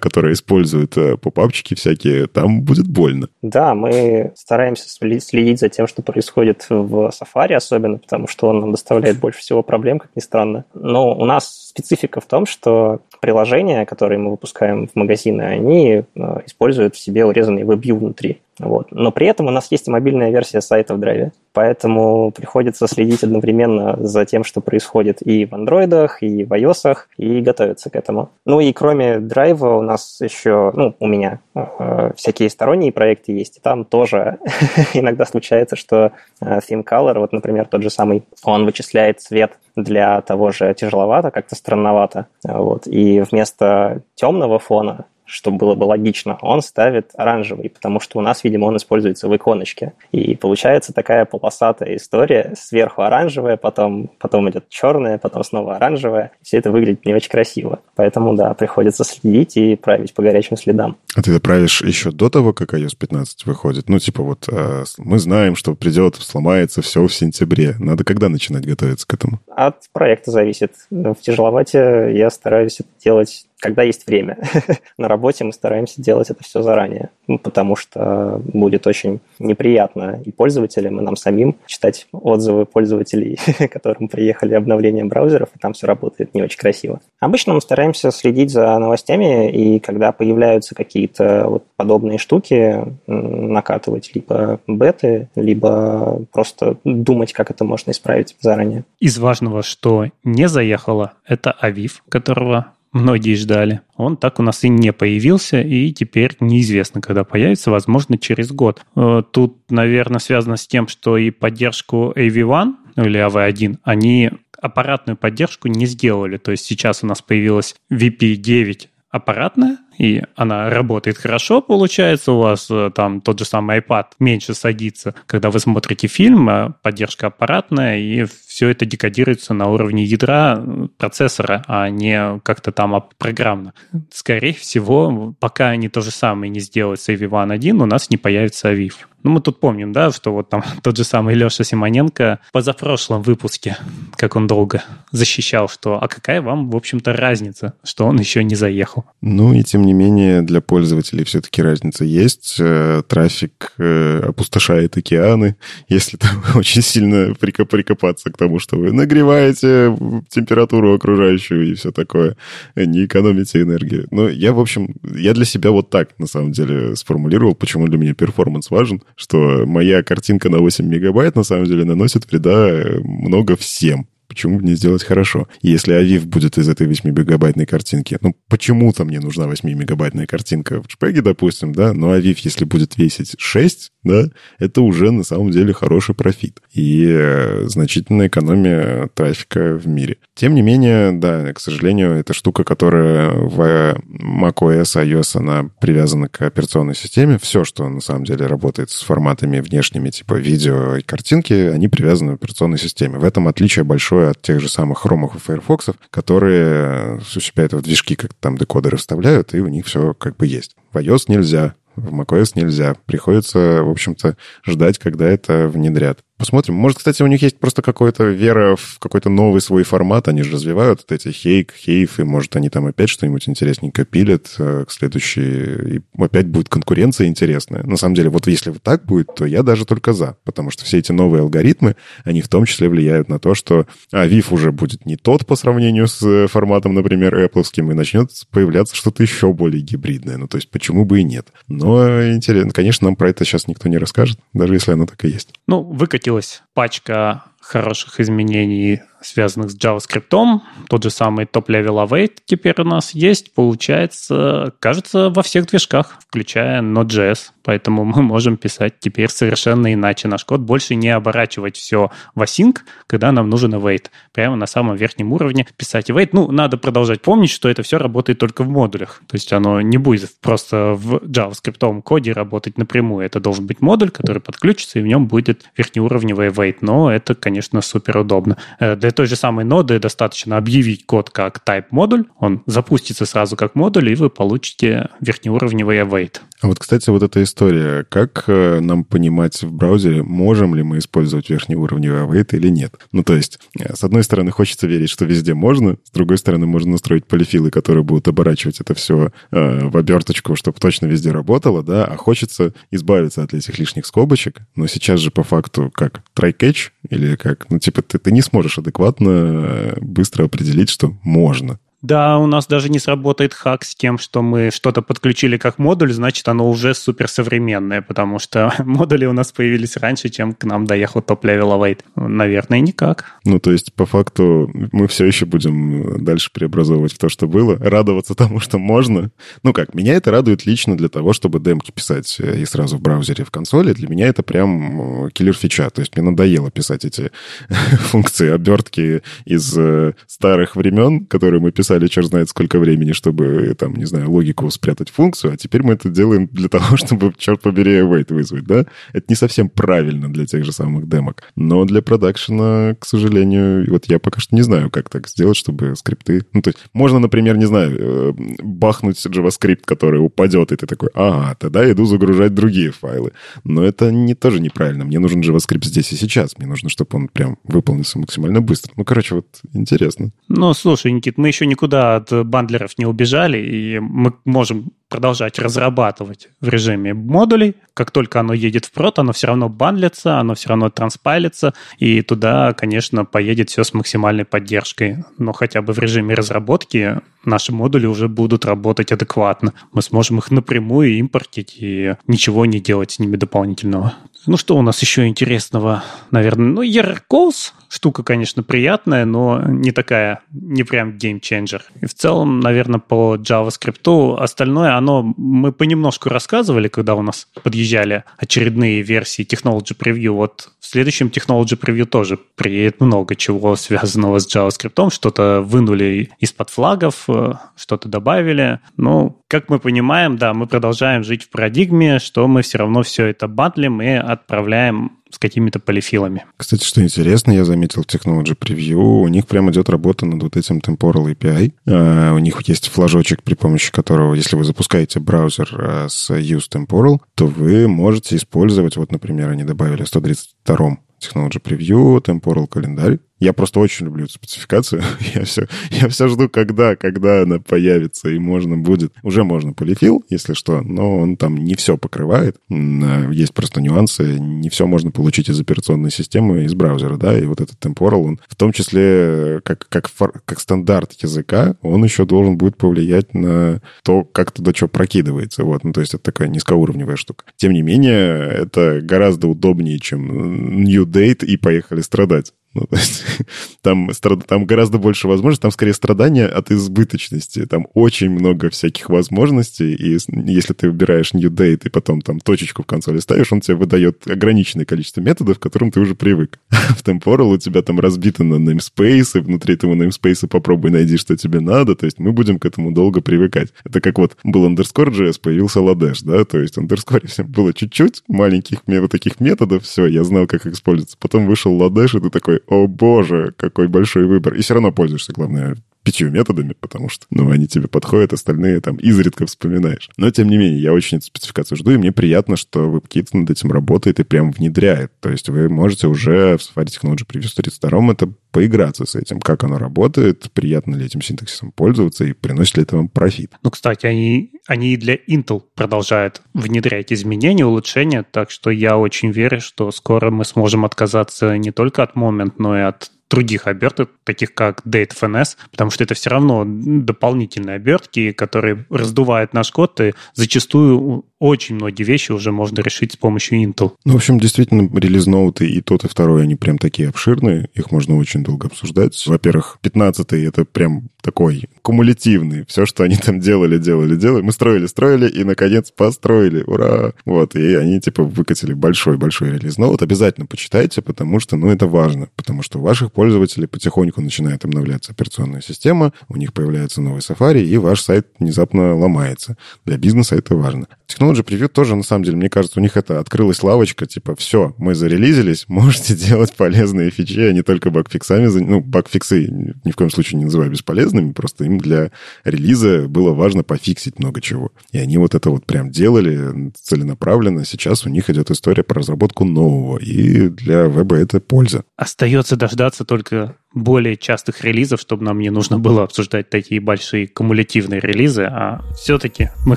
которая 0.00 0.34
использует 0.34 0.94
попапчики 1.20 1.74
всякие, 1.74 2.26
там 2.26 2.62
будет 2.62 2.86
больно. 2.86 3.28
Да, 3.42 3.74
мы 3.74 4.32
стараемся 4.36 4.88
следить 4.88 5.58
за 5.60 5.68
тем, 5.68 5.86
что 5.86 6.02
происходит 6.02 6.66
в 6.82 7.10
Safari 7.10 7.54
особенно, 7.54 7.98
потому 7.98 8.26
что 8.26 8.48
он 8.48 8.60
нам 8.60 8.70
доставляет 8.72 9.18
больше 9.18 9.40
всего 9.40 9.62
проблем, 9.62 9.98
как 9.98 10.10
ни 10.14 10.20
странно. 10.20 10.64
Но 10.74 11.16
у 11.16 11.24
нас 11.24 11.68
специфика 11.68 12.20
в 12.20 12.26
том, 12.26 12.46
что 12.46 13.00
приложения, 13.20 13.86
которые 13.86 14.18
мы 14.18 14.30
выпускаем 14.30 14.88
в 14.88 14.94
магазины, 14.94 15.42
они 15.42 15.88
э, 15.92 16.02
используют 16.46 16.94
в 16.94 16.98
себе 16.98 17.24
урезанный 17.24 17.62
WebView 17.62 17.94
внутри. 17.94 18.40
Вот. 18.58 18.88
Но 18.90 19.10
при 19.10 19.26
этом 19.26 19.46
у 19.46 19.50
нас 19.50 19.68
есть 19.70 19.88
и 19.88 19.90
мобильная 19.90 20.30
версия 20.30 20.60
сайта 20.60 20.94
в 20.94 21.00
драйве, 21.00 21.32
поэтому 21.52 22.30
приходится 22.30 22.86
следить 22.86 23.24
одновременно 23.24 23.96
за 23.98 24.24
тем, 24.24 24.44
что 24.44 24.60
происходит 24.60 25.18
и 25.22 25.44
в 25.44 25.54
андроидах, 25.54 26.22
и 26.22 26.44
в 26.44 26.52
iOS, 26.52 26.96
и 27.16 27.40
готовиться 27.40 27.90
к 27.90 27.96
этому. 27.96 28.30
Ну 28.44 28.60
и 28.60 28.72
кроме 28.72 29.18
драйва 29.18 29.76
у 29.76 29.82
нас 29.82 30.20
еще, 30.20 30.72
ну, 30.74 30.94
у 31.00 31.06
меня 31.06 31.40
э, 31.54 32.12
всякие 32.16 32.50
сторонние 32.50 32.92
проекты 32.92 33.32
есть, 33.32 33.58
и 33.58 33.60
там 33.60 33.84
тоже 33.84 34.38
иногда 34.94 35.24
случается, 35.24 35.76
что 35.76 36.12
э, 36.40 36.58
Theme 36.58 36.84
Color, 36.84 37.18
вот, 37.18 37.32
например, 37.32 37.66
тот 37.66 37.82
же 37.82 37.90
самый, 37.90 38.24
он 38.44 38.64
вычисляет 38.64 39.20
цвет 39.20 39.58
для 39.76 40.20
того 40.20 40.50
же 40.50 40.72
тяжеловато, 40.74 41.30
как-то 41.30 41.54
странновато. 41.56 42.26
Вот. 42.44 42.86
И 42.86 43.20
вместо 43.20 44.02
темного 44.14 44.58
фона 44.58 45.06
что 45.24 45.50
было 45.50 45.74
бы 45.74 45.84
логично, 45.84 46.38
он 46.42 46.62
ставит 46.62 47.10
оранжевый, 47.14 47.70
потому 47.70 48.00
что 48.00 48.18
у 48.18 48.22
нас, 48.22 48.44
видимо, 48.44 48.66
он 48.66 48.76
используется 48.76 49.28
в 49.28 49.36
иконочке. 49.36 49.94
И 50.12 50.36
получается 50.36 50.92
такая 50.92 51.24
полосатая 51.24 51.96
история, 51.96 52.54
сверху 52.56 53.02
оранжевая, 53.02 53.56
потом, 53.56 54.10
потом 54.18 54.50
идет 54.50 54.68
черная, 54.68 55.18
потом 55.18 55.44
снова 55.44 55.76
оранжевая. 55.76 56.32
Все 56.42 56.58
это 56.58 56.70
выглядит 56.70 57.04
не 57.06 57.14
очень 57.14 57.30
красиво. 57.30 57.80
Поэтому, 57.94 58.34
да, 58.34 58.52
приходится 58.54 59.04
следить 59.04 59.56
и 59.56 59.76
править 59.76 60.14
по 60.14 60.22
горячим 60.22 60.56
следам. 60.56 60.96
А 61.14 61.22
ты 61.22 61.30
это 61.30 61.40
правишь 61.40 61.80
еще 61.80 62.10
до 62.10 62.28
того, 62.28 62.52
как 62.52 62.74
iOS 62.74 62.96
15 62.98 63.46
выходит? 63.46 63.88
Ну, 63.88 63.98
типа 63.98 64.22
вот 64.22 64.48
э, 64.50 64.84
мы 64.98 65.18
знаем, 65.18 65.56
что 65.56 65.74
придет, 65.74 66.16
сломается 66.16 66.82
все 66.82 67.06
в 67.06 67.14
сентябре. 67.14 67.76
Надо 67.78 68.04
когда 68.04 68.28
начинать 68.28 68.66
готовиться 68.66 69.06
к 69.06 69.14
этому? 69.14 69.40
От 69.48 69.88
проекта 69.92 70.30
зависит. 70.30 70.72
В 70.90 71.16
тяжеловате 71.16 72.12
я 72.14 72.30
стараюсь 72.30 72.80
это 72.80 72.88
делать 73.02 73.46
когда 73.64 73.82
есть 73.82 74.06
время. 74.06 74.36
На 74.98 75.08
работе 75.08 75.42
мы 75.42 75.52
стараемся 75.54 76.02
делать 76.02 76.28
это 76.28 76.44
все 76.44 76.60
заранее, 76.60 77.08
ну, 77.26 77.38
потому 77.38 77.76
что 77.76 78.42
будет 78.44 78.86
очень 78.86 79.20
неприятно 79.38 80.20
и 80.22 80.30
пользователям, 80.30 80.98
и 80.98 81.02
нам 81.02 81.16
самим 81.16 81.56
читать 81.64 82.06
отзывы 82.12 82.66
пользователей, 82.66 83.38
которым 83.70 84.08
приехали 84.08 84.52
обновления 84.52 85.06
браузеров, 85.06 85.48
и 85.56 85.58
там 85.58 85.72
все 85.72 85.86
работает 85.86 86.34
не 86.34 86.42
очень 86.42 86.58
красиво. 86.58 87.00
Обычно 87.20 87.54
мы 87.54 87.62
стараемся 87.62 88.10
следить 88.10 88.50
за 88.50 88.78
новостями, 88.78 89.50
и 89.50 89.78
когда 89.80 90.12
появляются 90.12 90.74
какие-то 90.74 91.46
вот 91.48 91.64
подобные 91.76 92.18
штуки, 92.18 92.84
накатывать 93.06 94.10
либо 94.14 94.60
беты, 94.66 95.30
либо 95.36 96.22
просто 96.32 96.76
думать, 96.84 97.32
как 97.32 97.50
это 97.50 97.64
можно 97.64 97.92
исправить 97.92 98.36
заранее. 98.40 98.84
Из 99.00 99.16
важного, 99.16 99.62
что 99.62 100.04
не 100.22 100.48
заехало, 100.48 101.14
это 101.26 101.52
Авив, 101.52 102.04
которого 102.10 102.73
многие 102.94 103.34
ждали. 103.34 103.82
Он 103.96 104.16
так 104.16 104.40
у 104.40 104.42
нас 104.42 104.64
и 104.64 104.70
не 104.70 104.92
появился, 104.92 105.60
и 105.60 105.92
теперь 105.92 106.36
неизвестно, 106.40 107.02
когда 107.02 107.24
появится, 107.24 107.70
возможно, 107.70 108.16
через 108.16 108.50
год. 108.50 108.80
Э, 108.96 109.22
тут, 109.30 109.70
наверное, 109.70 110.20
связано 110.20 110.56
с 110.56 110.66
тем, 110.66 110.88
что 110.88 111.18
и 111.18 111.30
поддержку 111.30 112.12
AV1 112.16 112.74
ну, 112.96 113.04
или 113.04 113.20
AV1, 113.20 113.78
они 113.82 114.30
аппаратную 114.60 115.16
поддержку 115.16 115.68
не 115.68 115.86
сделали. 115.86 116.38
То 116.38 116.52
есть 116.52 116.64
сейчас 116.64 117.02
у 117.02 117.06
нас 117.06 117.20
появилась 117.20 117.74
VP9 117.92 118.88
аппаратная, 119.10 119.78
и 119.98 120.22
она 120.34 120.70
работает 120.70 121.18
хорошо, 121.18 121.60
получается, 121.60 122.32
у 122.32 122.38
вас 122.38 122.68
э, 122.70 122.90
там 122.94 123.20
тот 123.20 123.38
же 123.38 123.44
самый 123.44 123.78
iPad 123.78 124.06
меньше 124.18 124.54
садится, 124.54 125.14
когда 125.26 125.50
вы 125.50 125.60
смотрите 125.60 126.08
фильм, 126.08 126.48
а 126.48 126.74
поддержка 126.82 127.28
аппаратная, 127.28 127.98
и 127.98 128.24
все 128.24 128.68
это 128.68 128.86
декодируется 128.86 129.54
на 129.54 129.68
уровне 129.68 130.04
ядра 130.04 130.58
э, 130.58 130.88
процессора, 130.98 131.64
а 131.66 131.88
не 131.88 132.40
как-то 132.40 132.72
там 132.72 133.04
программно. 133.18 133.74
Скорее 134.10 134.54
всего, 134.54 135.34
пока 135.40 135.68
они 135.68 135.88
то 135.88 136.00
же 136.00 136.10
самое 136.10 136.50
не 136.50 136.60
сделают 136.60 137.00
с 137.00 137.08
AV1 137.08 137.52
1, 137.52 137.80
у 137.80 137.86
нас 137.86 138.10
не 138.10 138.16
появится 138.16 138.72
AVIF. 138.72 138.94
Ну, 139.24 139.30
мы 139.30 139.40
тут 139.40 139.58
помним, 139.58 139.92
да, 139.92 140.12
что 140.12 140.32
вот 140.32 140.50
там 140.50 140.62
тот 140.82 140.96
же 140.96 141.04
самый 141.04 141.34
Леша 141.34 141.64
Симоненко 141.64 142.40
позапрошлом 142.52 143.22
выпуске, 143.22 143.76
как 144.16 144.36
он 144.36 144.46
долго 144.46 144.84
защищал, 145.10 145.68
что 145.68 145.98
а 146.00 146.08
какая 146.08 146.42
вам, 146.42 146.70
в 146.70 146.76
общем-то, 146.76 147.14
разница, 147.14 147.72
что 147.82 148.04
он 148.04 148.18
еще 148.18 148.44
не 148.44 148.54
заехал. 148.54 149.06
Ну 149.22 149.54
и 149.54 149.62
тем 149.62 149.83
не 149.84 149.92
менее 149.92 150.42
для 150.42 150.60
пользователей 150.60 151.24
все-таки 151.24 151.62
разница 151.62 152.04
есть. 152.04 152.56
Э, 152.58 153.02
трафик 153.06 153.72
э, 153.78 154.20
опустошает 154.28 154.96
океаны, 154.96 155.56
если 155.88 156.16
там 156.16 156.42
очень 156.54 156.82
сильно 156.82 157.34
прикопаться 157.34 158.30
к 158.30 158.36
тому, 158.36 158.58
что 158.58 158.76
вы 158.76 158.92
нагреваете 158.92 159.96
температуру 160.28 160.94
окружающую 160.94 161.70
и 161.70 161.74
все 161.74 161.92
такое, 161.92 162.36
не 162.76 163.04
экономите 163.04 163.62
энергию. 163.62 164.06
Но 164.10 164.28
я, 164.28 164.52
в 164.52 164.60
общем, 164.60 164.94
я 165.14 165.32
для 165.34 165.44
себя 165.44 165.70
вот 165.70 165.90
так, 165.90 166.10
на 166.18 166.26
самом 166.26 166.52
деле, 166.52 166.96
сформулировал, 166.96 167.54
почему 167.54 167.86
для 167.86 167.98
меня 167.98 168.14
performance 168.14 168.70
важен, 168.70 169.02
что 169.16 169.64
моя 169.66 170.02
картинка 170.02 170.48
на 170.48 170.58
8 170.58 170.86
мегабайт, 170.86 171.36
на 171.36 171.44
самом 171.44 171.66
деле, 171.66 171.84
наносит 171.84 172.30
вреда 172.30 172.68
э, 172.68 173.00
много 173.00 173.56
всем 173.56 174.06
почему 174.34 174.58
бы 174.58 174.64
не 174.64 174.74
сделать 174.74 175.04
хорошо? 175.04 175.48
Если 175.62 175.92
AVIF 175.92 176.26
будет 176.26 176.58
из 176.58 176.68
этой 176.68 176.88
8-мегабайтной 176.88 177.66
картинки, 177.66 178.18
ну, 178.20 178.34
почему-то 178.48 179.04
мне 179.04 179.20
нужна 179.20 179.44
8-мегабайтная 179.44 180.26
картинка 180.26 180.82
в 180.82 180.86
JPEG, 180.86 181.22
допустим, 181.22 181.72
да, 181.72 181.92
но 181.92 182.10
AVIF, 182.10 182.38
если 182.40 182.64
будет 182.64 182.98
весить 182.98 183.36
6, 183.38 183.92
да, 184.04 184.28
это 184.58 184.82
уже 184.82 185.10
на 185.10 185.24
самом 185.24 185.50
деле 185.50 185.72
хороший 185.72 186.14
профит 186.14 186.60
и 186.72 187.06
э, 187.08 187.64
значительная 187.66 188.28
экономия 188.28 189.08
трафика 189.14 189.74
в 189.74 189.86
мире. 189.86 190.18
Тем 190.34 190.54
не 190.54 190.62
менее, 190.62 191.12
да, 191.12 191.52
к 191.52 191.60
сожалению, 191.60 192.12
это 192.12 192.34
штука, 192.34 192.64
которая 192.64 193.30
в 193.30 193.96
macOS, 194.06 195.02
iOS, 195.02 195.38
она 195.38 195.70
привязана 195.80 196.28
к 196.28 196.42
операционной 196.42 196.94
системе. 196.94 197.38
Все, 197.40 197.64
что 197.64 197.88
на 197.88 198.00
самом 198.00 198.24
деле 198.24 198.46
работает 198.46 198.90
с 198.90 199.02
форматами 199.02 199.60
внешними, 199.60 200.10
типа 200.10 200.34
видео 200.34 200.96
и 200.96 201.02
картинки, 201.02 201.52
они 201.52 201.88
привязаны 201.88 202.32
к 202.32 202.42
операционной 202.42 202.78
системе. 202.78 203.18
В 203.18 203.24
этом 203.24 203.48
отличие 203.48 203.84
большое 203.84 204.30
от 204.30 204.42
тех 204.42 204.60
же 204.60 204.68
самых 204.68 204.98
хромов 204.98 205.34
и 205.34 205.38
Firefox, 205.38 205.90
которые 206.10 207.16
у 207.18 207.40
себя 207.40 207.64
это 207.64 207.78
в 207.78 207.82
движки 207.82 208.16
как 208.16 208.34
там 208.34 208.58
декодеры 208.58 208.96
вставляют, 208.96 209.54
и 209.54 209.60
у 209.60 209.68
них 209.68 209.86
все 209.86 210.14
как 210.14 210.36
бы 210.36 210.46
есть. 210.46 210.76
В 210.92 210.98
iOS 210.98 211.24
нельзя, 211.28 211.74
в 211.96 212.20
macOS 212.20 212.52
нельзя. 212.54 212.94
Приходится, 213.06 213.82
в 213.82 213.90
общем-то, 213.90 214.36
ждать, 214.64 214.98
когда 214.98 215.26
это 215.28 215.68
внедрят. 215.68 216.20
Посмотрим. 216.44 216.74
Может, 216.74 216.98
кстати, 216.98 217.22
у 217.22 217.26
них 217.26 217.40
есть 217.40 217.58
просто 217.58 217.80
какая-то 217.80 218.24
вера 218.24 218.76
в 218.76 218.98
какой-то 218.98 219.30
новый 219.30 219.62
свой 219.62 219.82
формат. 219.82 220.28
Они 220.28 220.42
же 220.42 220.52
развивают 220.52 221.00
вот 221.00 221.10
эти 221.10 221.32
хейк, 221.32 221.72
хейф, 221.74 222.20
и, 222.20 222.22
может, 222.22 222.54
они 222.54 222.68
там 222.68 222.84
опять 222.84 223.08
что-нибудь 223.08 223.48
интересненько 223.48 224.04
пилят 224.04 224.54
э, 224.58 224.84
к 224.86 224.92
следующей... 224.92 225.96
И 225.96 226.00
опять 226.18 226.46
будет 226.48 226.68
конкуренция 226.68 227.28
интересная. 227.28 227.82
На 227.84 227.96
самом 227.96 228.14
деле, 228.14 228.28
вот 228.28 228.46
если 228.46 228.68
вот 228.68 228.82
так 228.82 229.06
будет, 229.06 229.34
то 229.34 229.46
я 229.46 229.62
даже 229.62 229.86
только 229.86 230.12
за. 230.12 230.36
Потому 230.44 230.70
что 230.70 230.84
все 230.84 230.98
эти 230.98 231.12
новые 231.12 231.40
алгоритмы, 231.40 231.96
они 232.24 232.42
в 232.42 232.48
том 232.48 232.66
числе 232.66 232.90
влияют 232.90 233.30
на 233.30 233.38
то, 233.38 233.54
что 233.54 233.86
а, 234.12 234.26
VIF 234.26 234.48
уже 234.50 234.70
будет 234.70 235.06
не 235.06 235.16
тот 235.16 235.46
по 235.46 235.56
сравнению 235.56 236.08
с 236.08 236.22
э, 236.22 236.46
форматом, 236.46 236.92
например, 236.92 237.34
Apple, 237.42 237.64
и 237.74 237.82
начнет 237.94 238.30
появляться 238.50 238.94
что-то 238.94 239.22
еще 239.22 239.50
более 239.54 239.80
гибридное. 239.80 240.36
Ну, 240.36 240.46
то 240.46 240.58
есть, 240.58 240.70
почему 240.70 241.06
бы 241.06 241.20
и 241.20 241.24
нет. 241.24 241.48
Но 241.68 242.22
интересно. 242.34 242.70
Конечно, 242.72 243.06
нам 243.06 243.16
про 243.16 243.30
это 243.30 243.46
сейчас 243.46 243.66
никто 243.66 243.88
не 243.88 243.96
расскажет, 243.96 244.38
даже 244.52 244.74
если 244.74 244.92
оно 244.92 245.06
так 245.06 245.24
и 245.24 245.28
есть. 245.28 245.48
Ну, 245.66 245.80
выкатил 245.80 246.33
появилась 246.34 246.62
пачка 246.74 247.44
хороших 247.60 248.18
изменений 248.18 249.00
связанных 249.24 249.70
с 249.70 249.76
JavaScript. 249.76 250.60
Тот 250.88 251.02
же 251.02 251.10
самый 251.10 251.46
топ-level 251.46 252.06
await 252.06 252.32
теперь 252.44 252.74
у 252.78 252.84
нас 252.84 253.12
есть. 253.12 253.54
Получается, 253.54 254.72
кажется, 254.78 255.30
во 255.30 255.42
всех 255.42 255.66
движках, 255.66 256.18
включая 256.28 256.80
Node.js. 256.82 257.50
Поэтому 257.64 258.04
мы 258.04 258.22
можем 258.22 258.56
писать 258.56 259.00
теперь 259.00 259.30
совершенно 259.30 259.92
иначе 259.92 260.28
наш 260.28 260.44
код. 260.44 260.60
Больше 260.60 260.94
не 260.94 261.08
оборачивать 261.08 261.76
все 261.76 262.10
в 262.34 262.42
async, 262.42 262.78
когда 263.06 263.32
нам 263.32 263.48
нужен 263.48 263.74
await. 263.74 264.06
Прямо 264.32 264.56
на 264.56 264.66
самом 264.66 264.96
верхнем 264.96 265.32
уровне 265.32 265.66
писать 265.76 266.10
await. 266.10 266.30
Ну, 266.32 266.50
надо 266.50 266.76
продолжать 266.76 267.22
помнить, 267.22 267.50
что 267.50 267.68
это 267.68 267.82
все 267.82 267.98
работает 267.98 268.38
только 268.38 268.62
в 268.62 268.68
модулях. 268.68 269.22
То 269.26 269.36
есть 269.36 269.52
оно 269.52 269.80
не 269.80 269.96
будет 269.96 270.30
просто 270.40 270.94
в 270.94 271.16
JavaScript 271.24 272.02
коде 272.02 272.32
работать 272.32 272.78
напрямую. 272.78 273.24
Это 273.24 273.40
должен 273.40 273.66
быть 273.66 273.80
модуль, 273.80 274.10
который 274.10 274.42
подключится, 274.42 274.98
и 274.98 275.02
в 275.02 275.06
нем 275.06 275.26
будет 275.26 275.70
верхнеуровневый 275.76 276.48
await 276.48 276.84
но 276.84 277.10
это, 277.10 277.34
конечно, 277.34 277.80
супер 277.80 278.18
удобно. 278.18 278.56
Э, 278.78 278.96
для 278.96 279.10
той 279.14 279.26
же 279.26 279.36
самой 279.36 279.64
ноды 279.64 279.98
достаточно 279.98 280.56
объявить 280.56 281.06
код 281.06 281.30
как 281.30 281.62
type 281.66 281.86
модуль, 281.90 282.24
он 282.38 282.62
запустится 282.66 283.26
сразу 283.26 283.56
как 283.56 283.74
модуль, 283.74 284.10
и 284.10 284.14
вы 284.14 284.30
получите 284.30 285.08
верхнеуровневый 285.20 285.98
await. 286.00 286.40
А 286.64 286.66
вот, 286.66 286.78
кстати, 286.78 287.10
вот 287.10 287.22
эта 287.22 287.42
история. 287.42 288.06
Как 288.08 288.44
э, 288.46 288.80
нам 288.80 289.04
понимать 289.04 289.62
в 289.62 289.70
браузере, 289.70 290.22
можем 290.22 290.74
ли 290.74 290.82
мы 290.82 290.96
использовать 290.96 291.50
верхнеуровневый 291.50 292.22
await 292.22 292.56
или 292.56 292.68
нет? 292.68 292.94
Ну, 293.12 293.22
то 293.22 293.34
есть, 293.34 293.58
э, 293.78 293.94
с 293.94 294.02
одной 294.02 294.24
стороны, 294.24 294.50
хочется 294.50 294.86
верить, 294.86 295.10
что 295.10 295.26
везде 295.26 295.52
можно, 295.52 295.98
с 296.04 296.10
другой 296.10 296.38
стороны, 296.38 296.64
можно 296.64 296.92
настроить 296.92 297.26
полифилы, 297.26 297.70
которые 297.70 298.02
будут 298.02 298.28
оборачивать 298.28 298.80
это 298.80 298.94
все 298.94 299.30
э, 299.50 299.88
в 299.88 299.96
оберточку, 299.96 300.56
чтобы 300.56 300.78
точно 300.78 301.04
везде 301.04 301.32
работало, 301.32 301.82
да, 301.82 302.06
а 302.06 302.16
хочется 302.16 302.72
избавиться 302.90 303.42
от 303.42 303.52
этих 303.52 303.78
лишних 303.78 304.06
скобочек. 304.06 304.60
Но 304.74 304.86
сейчас 304.86 305.20
же 305.20 305.30
по 305.30 305.42
факту 305.42 305.90
как 305.94 306.22
try-catch 306.34 306.92
или 307.10 307.36
как, 307.36 307.68
ну, 307.68 307.78
типа, 307.78 308.00
ты, 308.00 308.18
ты 308.18 308.32
не 308.32 308.40
сможешь 308.40 308.78
адекватно 308.78 309.03
э, 309.20 309.96
быстро 310.00 310.44
определить, 310.44 310.90
что 310.90 311.14
можно. 311.22 311.78
Да, 312.04 312.36
у 312.36 312.46
нас 312.46 312.66
даже 312.66 312.90
не 312.90 312.98
сработает 312.98 313.54
хак 313.54 313.82
с 313.82 313.94
тем, 313.94 314.18
что 314.18 314.42
мы 314.42 314.70
что-то 314.70 315.00
подключили 315.00 315.56
как 315.56 315.78
модуль, 315.78 316.12
значит, 316.12 316.46
оно 316.48 316.68
уже 316.68 316.94
суперсовременное, 316.94 318.02
потому 318.02 318.38
что 318.38 318.74
модули 318.84 319.24
у 319.24 319.32
нас 319.32 319.52
появились 319.52 319.96
раньше, 319.96 320.28
чем 320.28 320.52
к 320.52 320.64
нам 320.64 320.84
доехал 320.84 321.22
top-level 321.22 321.72
await. 321.72 322.00
Наверное, 322.14 322.80
никак. 322.80 323.24
Ну, 323.46 323.58
то 323.58 323.72
есть, 323.72 323.94
по 323.94 324.04
факту, 324.04 324.70
мы 324.92 325.08
все 325.08 325.24
еще 325.24 325.46
будем 325.46 326.22
дальше 326.22 326.50
преобразовывать 326.52 327.14
в 327.14 327.18
то, 327.18 327.30
что 327.30 327.48
было, 327.48 327.78
радоваться 327.78 328.34
тому, 328.34 328.60
что 328.60 328.78
можно. 328.78 329.30
Ну 329.62 329.72
как, 329.72 329.94
меня 329.94 330.12
это 330.12 330.30
радует 330.30 330.66
лично 330.66 330.98
для 330.98 331.08
того, 331.08 331.32
чтобы 331.32 331.58
демки 331.58 331.90
писать 331.90 332.36
э, 332.38 332.60
и 332.60 332.66
сразу 332.66 332.98
в 332.98 333.00
браузере, 333.00 333.46
в 333.46 333.50
консоли. 333.50 333.94
Для 333.94 334.08
меня 334.08 334.28
это 334.28 334.42
прям 334.42 335.24
э, 335.24 335.30
киллер-фича. 335.30 335.88
То 335.88 336.00
есть, 336.02 336.14
мне 336.14 336.30
надоело 336.30 336.70
писать 336.70 337.06
эти 337.06 337.32
функции 337.70 338.50
обертки 338.50 339.22
из 339.46 339.74
э, 339.74 340.12
старых 340.26 340.76
времен, 340.76 341.24
которые 341.24 341.62
мы 341.62 341.72
писали 341.72 341.93
писали 341.94 342.08
черт 342.08 342.26
знает 342.26 342.48
сколько 342.48 342.78
времени, 342.78 343.12
чтобы, 343.12 343.74
там, 343.78 343.94
не 343.94 344.04
знаю, 344.04 344.30
логику 344.30 344.70
спрятать 344.70 345.10
функцию, 345.10 345.52
а 345.52 345.56
теперь 345.56 345.82
мы 345.82 345.94
это 345.94 346.08
делаем 346.08 346.48
для 346.50 346.68
того, 346.68 346.96
чтобы, 346.96 347.32
черт 347.36 347.60
побери, 347.60 348.00
await 348.00 348.32
вызвать, 348.32 348.64
да? 348.64 348.86
Это 349.12 349.26
не 349.28 349.36
совсем 349.36 349.68
правильно 349.68 350.32
для 350.32 350.46
тех 350.46 350.64
же 350.64 350.72
самых 350.72 351.08
демок. 351.08 351.42
Но 351.56 351.84
для 351.84 352.02
продакшена, 352.02 352.96
к 352.98 353.06
сожалению, 353.06 353.86
вот 353.90 354.06
я 354.08 354.18
пока 354.18 354.40
что 354.40 354.54
не 354.54 354.62
знаю, 354.62 354.90
как 354.90 355.08
так 355.08 355.28
сделать, 355.28 355.56
чтобы 355.56 355.94
скрипты... 355.96 356.42
Ну, 356.52 356.62
то 356.62 356.70
есть 356.70 356.80
можно, 356.92 357.18
например, 357.18 357.56
не 357.56 357.66
знаю, 357.66 357.96
э, 357.96 358.32
бахнуть 358.62 359.24
JavaScript, 359.24 359.82
который 359.84 360.18
упадет, 360.18 360.72
и 360.72 360.76
ты 360.76 360.86
такой, 360.86 361.10
ага, 361.14 361.54
тогда 361.58 361.90
иду 361.90 362.06
загружать 362.06 362.54
другие 362.54 362.90
файлы. 362.90 363.32
Но 363.64 363.84
это 363.84 364.10
не, 364.10 364.34
тоже 364.34 364.60
неправильно. 364.60 365.04
Мне 365.04 365.18
нужен 365.18 365.40
JavaScript 365.40 365.84
здесь 365.84 366.12
и 366.12 366.16
сейчас. 366.16 366.58
Мне 366.58 366.66
нужно, 366.66 366.88
чтобы 366.88 367.10
он 367.16 367.28
прям 367.28 367.58
выполнился 367.64 368.18
максимально 368.18 368.60
быстро. 368.60 368.92
Ну, 368.96 369.04
короче, 369.04 369.36
вот 369.36 369.46
интересно. 369.72 370.32
Ну, 370.48 370.74
слушай, 370.74 371.12
Никит, 371.12 371.38
мы 371.38 371.48
еще 371.48 371.66
никуда 371.66 371.83
никуда 371.84 372.16
от 372.16 372.46
бандлеров 372.46 372.98
не 372.98 373.06
убежали, 373.06 373.58
и 373.58 373.98
мы 373.98 374.32
можем 374.44 374.92
продолжать 375.08 375.58
разрабатывать 375.58 376.48
в 376.60 376.68
режиме 376.68 377.14
модулей. 377.14 377.74
Как 377.92 378.10
только 378.10 378.40
оно 378.40 378.54
едет 378.54 378.86
в 378.86 378.92
прод, 378.92 379.18
оно 379.18 379.32
все 379.32 379.48
равно 379.48 379.68
бандлится, 379.68 380.40
оно 380.40 380.54
все 380.54 380.70
равно 380.70 380.90
транспайлится, 380.90 381.74
и 381.98 382.22
туда, 382.22 382.72
конечно, 382.72 383.24
поедет 383.24 383.70
все 383.70 383.84
с 383.84 383.94
максимальной 383.94 384.44
поддержкой. 384.44 385.18
Но 385.38 385.52
хотя 385.52 385.82
бы 385.82 385.92
в 385.92 385.98
режиме 385.98 386.34
разработки 386.34 387.20
наши 387.44 387.72
модули 387.72 388.06
уже 388.06 388.28
будут 388.28 388.64
работать 388.64 389.12
адекватно. 389.12 389.74
Мы 389.92 390.02
сможем 390.02 390.38
их 390.38 390.50
напрямую 390.50 391.10
импортить 391.18 391.76
и 391.78 392.14
ничего 392.26 392.66
не 392.66 392.80
делать 392.80 393.12
с 393.12 393.18
ними 393.18 393.36
дополнительного. 393.36 394.14
Ну, 394.46 394.56
что 394.56 394.76
у 394.76 394.82
нас 394.82 395.00
еще 395.00 395.26
интересного, 395.26 396.04
наверное? 396.30 396.66
Ну, 396.66 396.82
ERCOS 396.82 397.72
штука, 397.94 398.22
конечно, 398.24 398.62
приятная, 398.62 399.24
но 399.24 399.62
не 399.62 399.92
такая, 399.92 400.40
не 400.50 400.82
прям 400.82 401.16
геймченджер. 401.16 401.84
И 402.00 402.06
в 402.06 402.14
целом, 402.14 402.60
наверное, 402.60 402.98
по 402.98 403.36
JavaScript 403.36 404.36
остальное, 404.36 404.96
оно 404.96 405.22
мы 405.36 405.72
понемножку 405.72 406.28
рассказывали, 406.28 406.88
когда 406.88 407.14
у 407.14 407.22
нас 407.22 407.46
подъезжали 407.62 408.24
очередные 408.36 409.02
версии 409.02 409.46
Technology 409.46 409.96
Preview. 409.96 410.32
Вот 410.32 410.70
в 410.80 410.86
следующем 410.86 411.28
Technology 411.28 411.78
Preview 411.80 412.04
тоже 412.04 412.36
приедет 412.56 413.00
много 413.00 413.36
чего 413.36 413.76
связанного 413.76 414.40
с 414.40 414.54
JavaScript. 414.54 415.10
Что-то 415.10 415.62
вынули 415.64 416.30
из-под 416.40 416.70
флагов, 416.70 417.24
э, 417.28 417.52
что-то 417.76 418.08
добавили. 418.08 418.80
Ну, 418.96 419.40
как 419.54 419.68
мы 419.68 419.78
понимаем, 419.78 420.36
да, 420.36 420.52
мы 420.52 420.66
продолжаем 420.66 421.22
жить 421.22 421.44
в 421.44 421.48
парадигме, 421.48 422.18
что 422.18 422.48
мы 422.48 422.62
все 422.62 422.78
равно 422.78 423.04
все 423.04 423.26
это 423.26 423.46
батлим 423.46 424.02
и 424.02 424.08
отправляем 424.08 425.18
с 425.30 425.38
какими-то 425.38 425.78
полифилами. 425.78 426.44
Кстати, 426.56 426.82
что 426.82 427.00
интересно, 427.04 427.52
я 427.52 427.64
заметил 427.64 428.02
в 428.02 428.06
Technology 428.06 428.58
Preview, 428.58 428.96
у 428.96 429.28
них 429.28 429.46
прям 429.46 429.70
идет 429.70 429.88
работа 429.88 430.26
над 430.26 430.42
вот 430.42 430.56
этим 430.56 430.78
Temporal 430.78 431.32
API. 431.32 431.72
Uh, 431.86 432.34
у 432.34 432.40
них 432.40 432.60
есть 432.66 432.88
флажочек, 432.88 433.44
при 433.44 433.54
помощи 433.54 433.92
которого, 433.92 434.34
если 434.34 434.56
вы 434.56 434.64
запускаете 434.64 435.20
браузер 435.20 435.68
uh, 435.72 436.08
с 436.08 436.30
Use 436.30 436.68
Temporal, 436.68 437.20
то 437.36 437.46
вы 437.46 437.86
можете 437.86 438.34
использовать, 438.34 438.96
вот, 438.96 439.12
например, 439.12 439.50
они 439.50 439.62
добавили 439.62 440.02
в 440.02 440.08
132 440.08 440.98
Technology 441.20 441.62
Preview, 441.62 442.20
Temporal 442.20 442.66
календарь, 442.66 443.20
я 443.44 443.52
просто 443.52 443.80
очень 443.80 444.06
люблю 444.06 444.24
эту 444.24 444.34
спецификацию. 444.34 445.02
я, 445.34 445.44
все, 445.44 445.66
я 445.90 446.08
все 446.08 446.28
жду, 446.28 446.48
когда, 446.48 446.96
когда 446.96 447.42
она 447.42 447.58
появится, 447.58 448.28
и 448.30 448.38
можно 448.38 448.76
будет... 448.76 449.12
Уже 449.22 449.44
можно 449.44 449.72
полифил, 449.72 450.24
если 450.30 450.54
что, 450.54 450.80
но 450.80 451.18
он 451.18 451.36
там 451.36 451.56
не 451.56 451.74
все 451.74 451.96
покрывает. 451.96 452.56
А, 452.70 453.30
есть 453.30 453.54
просто 453.54 453.80
нюансы. 453.80 454.38
Не 454.38 454.70
все 454.70 454.86
можно 454.86 455.10
получить 455.10 455.48
из 455.48 455.60
операционной 455.60 456.10
системы, 456.10 456.64
из 456.64 456.74
браузера, 456.74 457.16
да, 457.16 457.38
и 457.38 457.44
вот 457.44 457.60
этот 457.60 457.78
temporal, 457.78 458.24
он 458.24 458.40
в 458.48 458.56
том 458.56 458.72
числе 458.72 459.60
как, 459.64 459.86
как, 459.88 460.10
как 460.44 460.60
стандарт 460.60 461.12
языка, 461.22 461.76
он 461.82 462.02
еще 462.04 462.24
должен 462.24 462.56
будет 462.56 462.76
повлиять 462.76 463.34
на 463.34 463.80
то, 464.02 464.24
как 464.24 464.52
туда 464.52 464.72
что 464.74 464.88
прокидывается. 464.88 465.64
Вот, 465.64 465.84
ну, 465.84 465.92
то 465.92 466.00
есть 466.00 466.14
это 466.14 466.22
такая 466.24 466.48
низкоуровневая 466.48 467.16
штука. 467.16 467.44
Тем 467.56 467.72
не 467.72 467.82
менее, 467.82 468.48
это 468.48 469.00
гораздо 469.02 469.48
удобнее, 469.48 469.98
чем 469.98 470.82
new 470.82 471.04
date 471.04 471.44
и 471.44 471.56
поехали 471.56 472.00
страдать. 472.00 472.52
Ну, 472.74 472.86
то 472.86 472.96
есть, 472.96 473.24
там, 473.82 474.10
там 474.46 474.64
гораздо 474.64 474.98
больше 474.98 475.28
возможностей, 475.28 475.62
там 475.62 475.70
скорее 475.70 475.94
страдания 475.94 476.46
от 476.46 476.70
избыточности. 476.70 477.66
Там 477.66 477.86
очень 477.94 478.30
много 478.30 478.70
всяких 478.70 479.08
возможностей, 479.08 479.94
и 479.94 480.18
если 480.50 480.72
ты 480.74 480.90
выбираешь 480.90 481.34
new 481.34 481.50
date 481.50 481.82
и 481.84 481.88
потом 481.88 482.20
там 482.20 482.40
точечку 482.40 482.82
в 482.82 482.86
консоли 482.86 483.18
ставишь, 483.18 483.52
он 483.52 483.60
тебе 483.60 483.76
выдает 483.76 484.28
ограниченное 484.28 484.84
количество 484.84 485.20
методов, 485.20 485.58
к 485.58 485.62
которым 485.62 485.90
ты 485.90 486.00
уже 486.00 486.14
привык. 486.14 486.58
в 486.70 487.02
Temporal 487.04 487.54
у 487.54 487.58
тебя 487.58 487.82
там 487.82 488.00
разбито 488.00 488.44
на 488.44 488.56
namespace, 488.56 489.38
и 489.38 489.40
внутри 489.40 489.74
этого 489.74 489.94
namespace 489.94 490.46
попробуй 490.48 490.90
найди, 490.90 491.16
что 491.16 491.36
тебе 491.36 491.60
надо. 491.60 491.94
То 491.94 492.06
есть 492.06 492.18
мы 492.18 492.32
будем 492.32 492.58
к 492.58 492.66
этому 492.66 492.92
долго 492.92 493.20
привыкать. 493.20 493.72
Это 493.84 494.00
как 494.00 494.18
вот 494.18 494.36
был 494.42 494.68
underscore 494.68 495.10
JS, 495.10 495.40
появился 495.40 495.80
Ladesh, 495.80 496.20
да, 496.24 496.44
то 496.44 496.58
есть 496.58 496.76
underscore 496.78 497.44
было 497.44 497.72
чуть-чуть 497.72 498.22
маленьких 498.28 498.78
вот 498.86 499.10
таких 499.10 499.40
методов, 499.40 499.84
все, 499.84 500.06
я 500.06 500.24
знал, 500.24 500.46
как 500.46 500.66
их 500.66 500.72
использоваться. 500.72 501.16
Потом 501.18 501.46
вышел 501.46 501.78
Ladesh, 501.78 502.16
и 502.16 502.20
ты 502.20 502.30
такой, 502.30 502.60
о 502.66 502.86
боже, 502.86 503.54
какой 503.56 503.88
большой 503.88 504.26
выбор. 504.26 504.54
И 504.54 504.62
все 504.62 504.74
равно 504.74 504.92
пользуешься, 504.92 505.32
главное, 505.32 505.76
пятью 506.04 506.30
методами, 506.30 506.74
потому 506.78 507.08
что, 507.08 507.26
ну, 507.30 507.50
они 507.50 507.66
тебе 507.66 507.88
подходят, 507.88 508.32
остальные 508.32 508.80
там 508.80 508.96
изредка 508.96 509.46
вспоминаешь. 509.46 510.10
Но, 510.16 510.30
тем 510.30 510.48
не 510.48 510.58
менее, 510.58 510.80
я 510.80 510.92
очень 510.92 511.18
эту 511.18 511.26
спецификацию 511.26 511.78
жду, 511.78 511.92
и 511.92 511.96
мне 511.96 512.12
приятно, 512.12 512.56
что 512.56 512.86
WebKit 512.86 513.28
над 513.32 513.50
этим 513.50 513.72
работает 513.72 514.20
и 514.20 514.24
прям 514.24 514.52
внедряет. 514.52 515.12
То 515.20 515.30
есть 515.30 515.48
вы 515.48 515.68
можете 515.68 516.06
уже 516.06 516.58
в 516.58 516.60
Safari 516.60 516.86
Technology 516.86 517.26
Preview 517.26 517.48
132 517.48 518.12
это 518.12 518.32
поиграться 518.52 519.04
с 519.04 519.16
этим, 519.16 519.40
как 519.40 519.64
оно 519.64 519.78
работает, 519.78 520.50
приятно 520.52 520.94
ли 520.94 521.06
этим 521.06 521.20
синтаксисом 521.20 521.72
пользоваться 521.72 522.24
и 522.24 522.32
приносит 522.32 522.76
ли 522.76 522.82
это 522.84 522.96
вам 522.96 523.08
профит. 523.08 523.52
Ну, 523.62 523.70
кстати, 523.70 524.06
они, 524.06 524.52
они 524.68 524.92
и 524.92 524.96
для 524.96 525.16
Intel 525.16 525.62
продолжают 525.74 526.40
внедрять 526.52 527.12
изменения, 527.12 527.66
улучшения, 527.66 528.22
так 528.22 528.52
что 528.52 528.70
я 528.70 528.96
очень 528.96 529.32
верю, 529.32 529.60
что 529.60 529.90
скоро 529.90 530.30
мы 530.30 530.44
сможем 530.44 530.84
отказаться 530.84 531.58
не 531.58 531.72
только 531.72 532.04
от 532.04 532.14
Moment, 532.14 532.52
но 532.58 532.78
и 532.78 532.82
от 532.82 533.10
других 533.30 533.66
оберток, 533.66 534.10
таких 534.24 534.54
как 534.54 534.82
DateFNS, 534.86 535.56
потому 535.70 535.90
что 535.90 536.04
это 536.04 536.14
все 536.14 536.30
равно 536.30 536.64
дополнительные 536.66 537.76
обертки, 537.76 538.32
которые 538.32 538.86
раздувают 538.90 539.54
наш 539.54 539.70
код, 539.70 540.00
и 540.00 540.14
зачастую 540.34 541.24
очень 541.38 541.74
многие 541.74 542.04
вещи 542.04 542.32
уже 542.32 542.52
можно 542.52 542.80
решить 542.80 543.12
с 543.12 543.16
помощью 543.16 543.62
Intel. 543.62 543.92
Ну, 544.04 544.12
в 544.12 544.16
общем, 544.16 544.38
действительно, 544.38 544.88
релиз-ноуты 544.94 545.68
и 545.68 545.80
тот, 545.80 546.04
и 546.04 546.08
второй, 546.08 546.42
они 546.42 546.54
прям 546.54 546.78
такие 546.78 547.08
обширные, 547.08 547.68
их 547.74 547.90
можно 547.90 548.16
очень 548.16 548.42
долго 548.42 548.68
обсуждать. 548.68 549.22
Во-первых, 549.26 549.78
15-й— 549.82 550.46
это 550.46 550.64
прям 550.64 551.08
такой 551.20 551.64
кумулятивный. 551.82 552.64
Все, 552.66 552.86
что 552.86 553.02
они 553.02 553.16
там 553.16 553.40
делали, 553.40 553.78
делали, 553.78 554.16
делали. 554.16 554.42
Мы 554.42 554.52
строили, 554.52 554.86
строили, 554.86 555.28
и, 555.28 555.44
наконец, 555.44 555.90
построили. 555.90 556.62
Ура! 556.62 557.12
Вот, 557.24 557.56
и 557.56 557.74
они, 557.74 558.00
типа, 558.00 558.22
выкатили 558.22 558.74
большой-большой 558.74 559.52
релиз-ноут. 559.52 560.02
Обязательно 560.02 560.46
почитайте, 560.46 561.02
потому 561.02 561.40
что, 561.40 561.56
ну, 561.56 561.68
это 561.68 561.86
важно. 561.86 562.28
Потому 562.36 562.62
что 562.62 562.78
у 562.78 562.82
ваших 562.82 563.12
пользователей 563.14 563.66
потихоньку 563.66 564.20
начинает 564.20 564.64
обновляться 564.64 565.12
операционная 565.12 565.62
система, 565.62 566.12
у 566.28 566.36
них 566.36 566.52
появляется 566.52 567.00
новый 567.00 567.20
Safari, 567.20 567.62
и 567.62 567.76
ваш 567.78 568.02
сайт 568.02 568.28
внезапно 568.38 568.94
ломается. 568.96 569.56
Для 569.84 569.96
бизнеса 569.96 570.36
это 570.36 570.54
важно. 570.56 570.88
Technology 571.08 571.44
Preview 571.44 571.68
тоже, 571.68 571.96
на 571.96 572.02
самом 572.02 572.24
деле, 572.24 572.36
мне 572.36 572.48
кажется, 572.48 572.80
у 572.80 572.82
них 572.82 572.96
это 572.96 573.20
открылась 573.20 573.62
лавочка, 573.62 574.06
типа, 574.06 574.34
все, 574.36 574.74
мы 574.78 574.94
зарелизились, 574.94 575.64
можете 575.68 576.14
делать 576.14 576.52
полезные 576.54 577.10
фичи, 577.10 577.40
а 577.40 577.52
не 577.52 577.62
только 577.62 577.90
багфиксами. 577.90 578.46
Ну, 578.46 578.80
багфиксы 578.80 579.48
ни 579.84 579.90
в 579.90 579.96
коем 579.96 580.10
случае 580.10 580.38
не 580.38 580.44
называю 580.44 580.70
бесполезными, 580.70 581.32
просто 581.32 581.64
им 581.64 581.78
для 581.78 582.10
релиза 582.44 583.08
было 583.08 583.32
важно 583.32 583.62
пофиксить 583.62 584.18
много 584.18 584.40
чего. 584.40 584.72
И 584.92 584.98
они 584.98 585.18
вот 585.18 585.34
это 585.34 585.50
вот 585.50 585.66
прям 585.66 585.90
делали 585.90 586.72
целенаправленно. 586.74 587.64
Сейчас 587.64 588.06
у 588.06 588.08
них 588.08 588.28
идет 588.30 588.50
история 588.50 588.82
про 588.82 589.00
разработку 589.00 589.44
нового, 589.44 589.98
и 589.98 590.48
для 590.48 590.84
веба 590.84 591.16
это 591.16 591.40
польза. 591.40 591.84
Остается 591.96 592.56
дождаться 592.56 593.03
только 593.04 593.56
более 593.72 594.16
частых 594.16 594.62
релизов, 594.62 595.00
чтобы 595.00 595.24
нам 595.24 595.40
не 595.40 595.50
нужно 595.50 595.78
было 595.78 596.04
обсуждать 596.04 596.50
такие 596.50 596.80
большие 596.80 597.28
кумулятивные 597.28 598.00
релизы, 598.00 598.44
а 598.44 598.82
все-таки 598.94 599.50
мы 599.66 599.76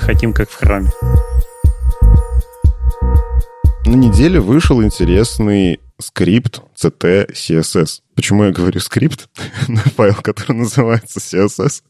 хотим 0.00 0.32
как 0.32 0.50
в 0.50 0.54
храме. 0.54 0.90
На 3.86 3.94
неделе 3.94 4.40
вышел 4.40 4.82
интересный 4.82 5.80
скрипт 5.98 6.62
ct.css. 6.82 8.00
Почему 8.14 8.42
я 8.42 8.50
говорю 8.50 8.80
скрипт 8.80 9.28
на 9.68 9.78
файл, 9.80 10.14
который 10.14 10.52
называется 10.52 11.20
CSS? 11.20 11.82